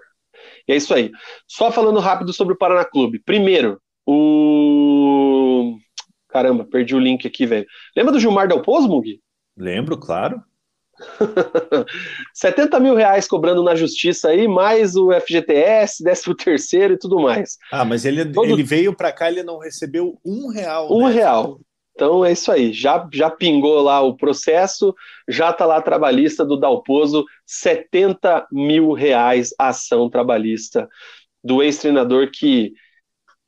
[0.67, 1.11] E é isso aí.
[1.47, 3.19] Só falando rápido sobre o Paraná Clube.
[3.19, 5.77] Primeiro, o.
[6.29, 7.65] Caramba, perdi o link aqui, velho.
[7.95, 9.19] Lembra do Gilmar Del Pozo, Mug?
[9.55, 10.41] Lembro, claro.
[12.33, 17.57] 70 mil reais cobrando na justiça aí, mais o FGTS, 13 terceiro e tudo mais.
[17.71, 18.49] Ah, mas ele, Todo...
[18.49, 20.91] ele veio para cá ele não recebeu um real.
[20.91, 21.13] Um né?
[21.13, 21.59] real.
[21.95, 24.95] Então é isso aí, já, já pingou lá o processo,
[25.27, 30.87] já está lá a trabalhista do Dalpozo, 70 mil reais a ação trabalhista
[31.43, 32.71] do ex-treinador que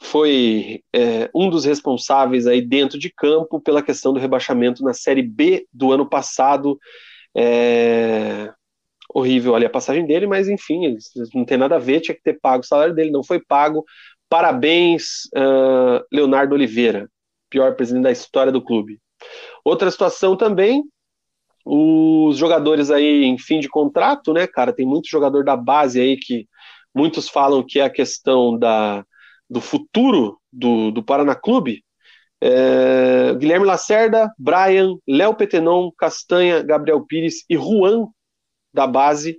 [0.01, 5.21] foi é, um dos responsáveis aí dentro de campo pela questão do rebaixamento na Série
[5.21, 6.77] B do ano passado
[7.35, 8.51] é...
[9.13, 10.97] Horrível ali a passagem dele, mas enfim,
[11.33, 13.83] não tem nada a ver, tinha que ter pago o salário dele, não foi pago.
[14.29, 17.09] Parabéns, uh, Leonardo Oliveira,
[17.49, 18.99] pior presidente da história do clube.
[19.65, 20.83] Outra situação também,
[21.65, 24.73] os jogadores aí em fim de contrato, né, cara?
[24.73, 26.47] Tem muito jogador da base aí que
[26.95, 29.05] muitos falam que é a questão da,
[29.49, 31.83] do futuro do, do Paraná Clube.
[32.41, 38.07] É, Guilherme Lacerda, Brian, Léo Petenon, Castanha, Gabriel Pires e Juan
[38.73, 39.37] da base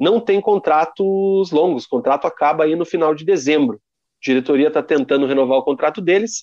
[0.00, 1.84] não tem contratos longos.
[1.84, 3.76] O contrato acaba aí no final de dezembro.
[3.76, 3.78] A
[4.24, 6.42] diretoria está tentando renovar o contrato deles,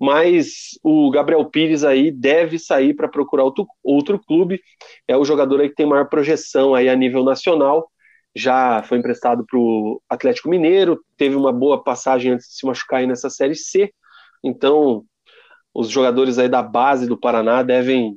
[0.00, 4.60] mas o Gabriel Pires aí deve sair para procurar outro, outro clube.
[5.06, 7.90] É o jogador aí que tem maior projeção aí a nível nacional.
[8.34, 13.00] Já foi emprestado para o Atlético Mineiro, teve uma boa passagem antes de se machucar
[13.00, 13.92] aí nessa Série C.
[14.42, 15.04] Então,
[15.74, 18.16] os jogadores aí da base do Paraná devem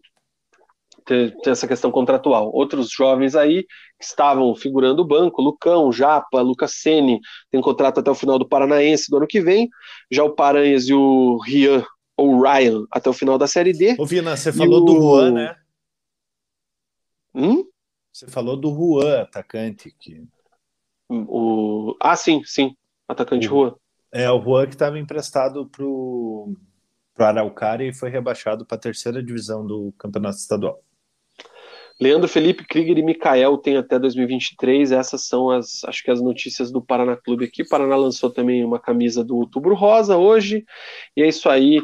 [1.04, 2.52] ter, ter, essa questão contratual.
[2.54, 3.64] Outros jovens aí
[3.98, 7.20] que estavam figurando o banco, Lucão, Japa, Lucas Sene,
[7.50, 9.70] tem contrato até o final do Paranaense do ano que vem.
[10.12, 11.84] Já o Paranhas e o Rian
[12.16, 13.96] ou Ryan até o final da Série D.
[13.98, 14.86] Ô, Vina, você falou o...
[14.86, 15.56] do Juan, né?
[17.34, 17.64] Hum?
[18.14, 19.96] Você falou do Juan, atacante.
[20.00, 20.24] Que...
[21.10, 21.96] O...
[22.02, 22.76] Ah, sim, sim.
[23.08, 23.50] Atacante o...
[23.50, 23.76] Juan.
[24.12, 26.56] É, o Juan que estava emprestado pro
[27.18, 30.82] para o Araucária e foi rebaixado para a terceira divisão do campeonato estadual.
[32.00, 34.92] Leandro Felipe Krieger e Mikael têm até 2023.
[34.92, 37.64] Essas são as, acho que as notícias do Paraná Clube aqui.
[37.64, 40.64] O Paraná lançou também uma camisa do Outubro Rosa hoje.
[41.16, 41.82] E é isso aí.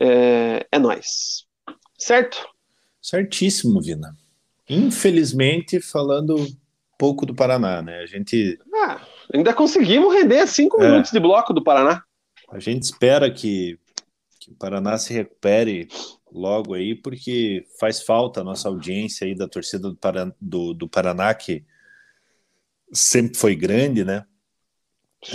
[0.00, 1.44] É, é nós.
[1.98, 2.48] Certo?
[3.02, 4.16] Certíssimo, Vina.
[4.66, 6.36] Infelizmente, falando
[6.96, 7.98] pouco do Paraná, né?
[7.98, 8.58] A gente.
[8.74, 9.00] Ah,
[9.34, 10.88] ainda conseguimos render cinco é.
[10.88, 12.02] minutos de bloco do Paraná.
[12.50, 13.78] A gente espera que
[14.40, 15.86] que o Paraná se recupere
[16.32, 20.88] logo aí, porque faz falta a nossa audiência aí da torcida do, Paraná, do, do
[20.88, 21.64] Paraná que
[22.90, 24.24] sempre foi grande, né?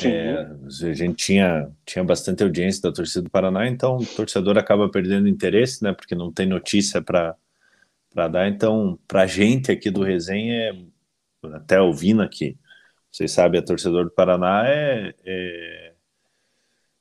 [0.04, 0.48] É,
[0.90, 5.28] a gente tinha, tinha bastante audiência da torcida do Paraná, então o torcedor acaba perdendo
[5.28, 5.94] interesse, né?
[5.94, 7.38] Porque não tem notícia para
[8.28, 8.48] dar.
[8.48, 12.58] Então, para a gente aqui do Resenha, é, até ouvindo aqui,
[13.12, 15.85] vocês sabem, a torcedor do Paraná é, é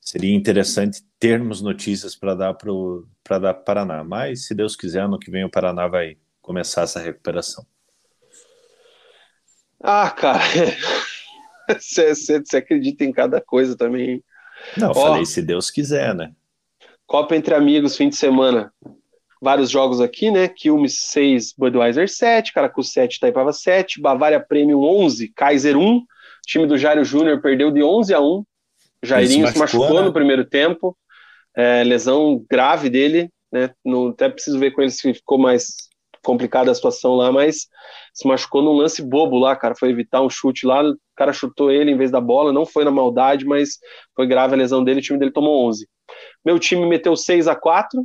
[0.04, 4.04] seria interessante termos notícias para dar para dar para Paraná.
[4.04, 7.66] Mas, se Deus quiser, ano que vem o Paraná vai começar essa recuperação.
[9.82, 10.40] Ah, cara,
[11.80, 14.22] você, acredita em cada coisa também.
[14.76, 16.32] Não, Ó, falei se Deus quiser, né?
[17.06, 18.72] Copa entre amigos, fim de semana.
[19.40, 20.48] Vários jogos aqui, né?
[20.48, 25.96] Quilmes 6, Budweiser 7, Caracu 7, Taipava 7, Bavária Premium 11, Kaiser 1.
[25.96, 26.06] O
[26.46, 28.44] time do Jairo Júnior perdeu de 11 a 1
[29.04, 30.06] Jairinho se machucou, se machucou né?
[30.06, 30.96] no primeiro tempo,
[31.56, 33.70] é, lesão grave dele, né?
[33.84, 35.66] Não, até preciso ver com ele se ficou mais
[36.24, 37.68] complicada a situação lá, mas
[38.12, 39.74] se machucou num lance bobo lá, cara.
[39.78, 42.84] Foi evitar um chute lá, o cara chutou ele em vez da bola, não foi
[42.84, 43.78] na maldade, mas
[44.16, 45.86] foi grave a lesão dele, o time dele tomou 11.
[46.44, 48.04] Meu time meteu 6 a 4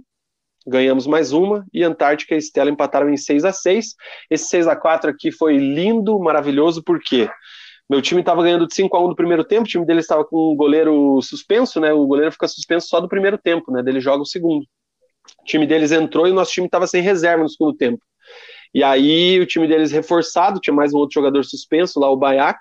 [0.67, 3.95] ganhamos mais uma, e Antártica e Estela empataram em 6 a 6
[4.29, 7.31] Esse 6 a 4 aqui foi lindo, maravilhoso, porque quê?
[7.89, 10.23] Meu time estava ganhando de 5 a 1 no primeiro tempo, o time dele estava
[10.23, 11.91] com um goleiro suspenso, né?
[11.91, 13.81] O goleiro fica suspenso só do primeiro tempo, né?
[13.81, 14.63] Dele joga o segundo.
[15.41, 17.99] O time deles entrou e o nosso time estava sem reserva no segundo tempo.
[18.73, 22.59] E aí o time deles reforçado, tinha mais um outro jogador suspenso lá, o Bayak,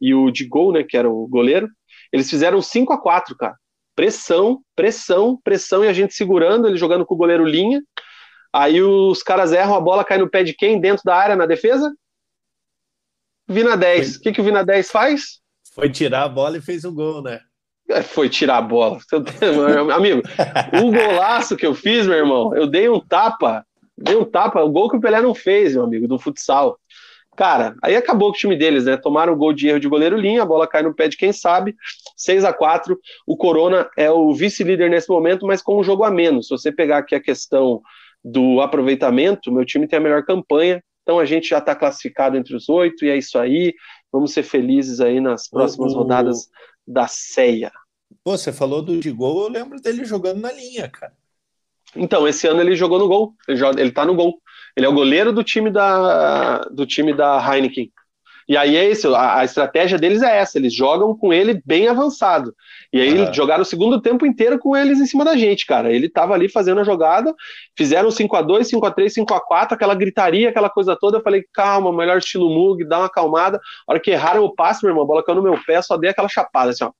[0.00, 1.68] e o de gol, né, que era o goleiro.
[2.12, 3.54] Eles fizeram 5 a 4 cara.
[3.94, 7.80] Pressão, pressão, pressão, e a gente segurando, ele jogando com o goleiro linha.
[8.52, 10.80] Aí os caras erram, a bola cai no pé de quem?
[10.80, 11.92] Dentro da área, na defesa?
[13.48, 14.16] Vina 10.
[14.16, 15.40] O que, que o Vina 10 faz?
[15.72, 17.40] Foi tirar a bola e fez o um gol, né?
[17.88, 18.98] É, foi tirar a bola.
[19.94, 20.22] Amigo,
[20.82, 23.64] o golaço que eu fiz, meu irmão, eu dei um tapa,
[23.96, 26.78] dei um tapa, o gol que o Pelé não fez, meu amigo, do futsal.
[27.36, 28.96] Cara, aí acabou o time deles, né?
[28.96, 31.32] Tomaram o gol de erro de goleiro linha, a bola cai no pé de quem
[31.32, 31.76] sabe.
[32.16, 36.10] 6 a 4 O Corona é o vice-líder nesse momento, mas com um jogo a
[36.10, 36.48] menos.
[36.48, 37.82] Se você pegar aqui a questão
[38.24, 42.56] do aproveitamento, meu time tem a melhor campanha, então a gente já está classificado entre
[42.56, 43.72] os oito, e é isso aí.
[44.12, 45.98] Vamos ser felizes aí nas próximas o...
[45.98, 46.48] rodadas
[46.84, 47.70] da ceia.
[48.24, 51.12] Pô, você falou do de gol, eu lembro dele jogando na linha, cara.
[51.94, 53.34] Então, esse ano ele jogou no gol.
[53.46, 54.42] Ele, joga, ele tá no gol.
[54.76, 57.92] Ele é o goleiro do time da, do time da Heineken.
[58.48, 61.88] E aí é isso, a, a, estratégia deles é essa, eles jogam com ele bem
[61.88, 62.54] avançado.
[62.92, 63.34] E aí uhum.
[63.34, 65.92] jogaram o segundo tempo inteiro com eles em cima da gente, cara.
[65.92, 67.34] Ele tava ali fazendo a jogada,
[67.76, 71.18] fizeram 5 a 2 5 a 3 5 a 4 aquela gritaria, aquela coisa toda.
[71.18, 73.58] Eu falei, calma, melhor estilo Mug, dá uma acalmada.
[73.58, 75.96] A hora que erraram o passe, meu irmão, a bola caiu no meu pé, só
[75.96, 76.92] dei aquela chapada, assim, ó.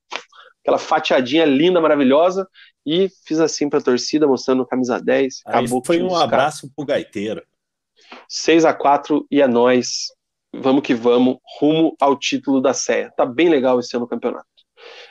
[0.62, 2.48] Aquela fatiadinha linda, maravilhosa.
[2.84, 5.42] E fiz assim pra torcida, mostrando camisa 10.
[5.46, 7.40] Aí acabou foi um abraço pro gaiteiro.
[8.28, 10.08] 6 a 4 e é nós
[10.60, 13.10] vamos que vamos, rumo ao título da Série.
[13.16, 14.46] Tá bem legal esse ano o campeonato.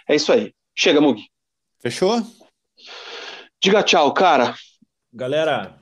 [0.07, 0.53] É isso aí.
[0.75, 1.29] Chega, Mugi.
[1.79, 2.21] Fechou?
[3.61, 4.55] Diga tchau, cara.
[5.13, 5.79] Galera,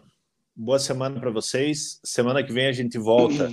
[0.56, 2.00] boa semana para vocês.
[2.04, 3.52] Semana que vem a gente volta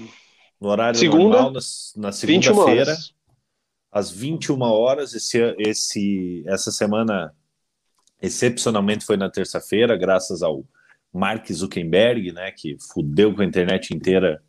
[0.61, 1.61] no horário segunda, normal, na,
[1.97, 2.95] na segunda-feira,
[3.91, 5.15] às 21 horas.
[5.15, 7.35] Esse, esse, essa semana,
[8.21, 10.65] excepcionalmente, foi na terça-feira, graças ao
[11.13, 14.43] Mark Zuckerberg, né, que fudeu com a internet inteira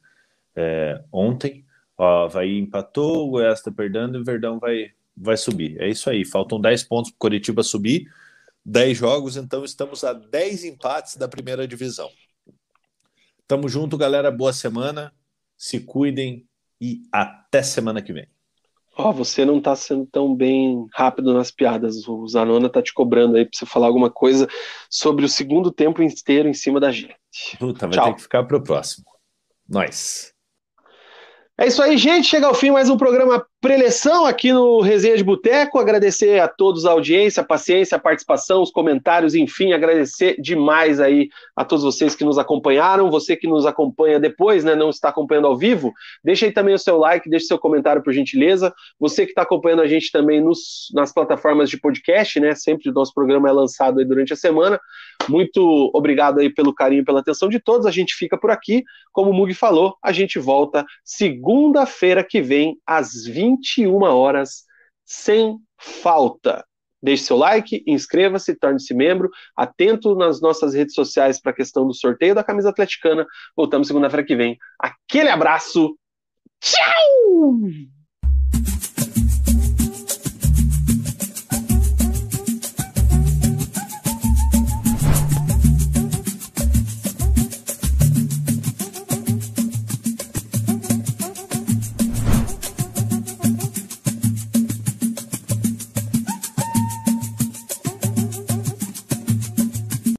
[0.56, 1.66] é, ontem.
[1.98, 5.80] Ó, vai empatou, o Goiás está perdendo e o Verdão vai, vai subir.
[5.80, 6.26] É isso aí.
[6.26, 8.12] Faltam 10 pontos para o Coritiba subir,
[8.66, 12.10] 10 jogos, então estamos a 10 empates da primeira divisão.
[13.48, 14.32] Tamo junto, galera.
[14.32, 15.14] Boa semana.
[15.58, 16.48] Se cuidem
[16.80, 18.28] e até semana que vem.
[18.98, 22.08] Ó, oh, você não tá sendo tão bem rápido nas piadas.
[22.08, 24.48] O Zanona tá te cobrando aí pra você falar alguma coisa
[24.90, 27.16] sobre o segundo tempo inteiro em cima da gente.
[27.58, 28.06] Puta, vai Tchau.
[28.06, 29.06] ter que ficar pro próximo.
[29.68, 30.31] Nós.
[31.62, 32.28] É isso aí, gente.
[32.28, 35.78] Chega ao fim mais um programa preleção aqui no Resenha de Boteco.
[35.78, 41.30] Agradecer a todos a audiência, a paciência, a participação, os comentários, enfim, agradecer demais aí
[41.56, 43.12] a todos vocês que nos acompanharam.
[43.12, 46.80] Você que nos acompanha depois, né, não está acompanhando ao vivo, deixa aí também o
[46.80, 48.74] seu like, deixa seu comentário por gentileza.
[49.00, 52.94] Você que está acompanhando a gente também nos, nas plataformas de podcast, né, sempre o
[52.94, 54.80] nosso programa é lançado aí durante a semana.
[55.30, 57.86] Muito obrigado aí pelo carinho, pela atenção de todos.
[57.86, 58.84] A gente fica por aqui.
[59.12, 64.66] Como o Mug falou, a gente volta segunda-feira que vem às 20 21 horas,
[65.06, 66.66] sem falta.
[67.02, 71.94] Deixe seu like, inscreva-se, torne-se membro, atento nas nossas redes sociais para a questão do
[71.94, 73.26] sorteio da camisa atleticana.
[73.56, 74.58] Voltamos segunda-feira que vem.
[74.80, 75.98] Aquele abraço.
[76.60, 77.60] Tchau!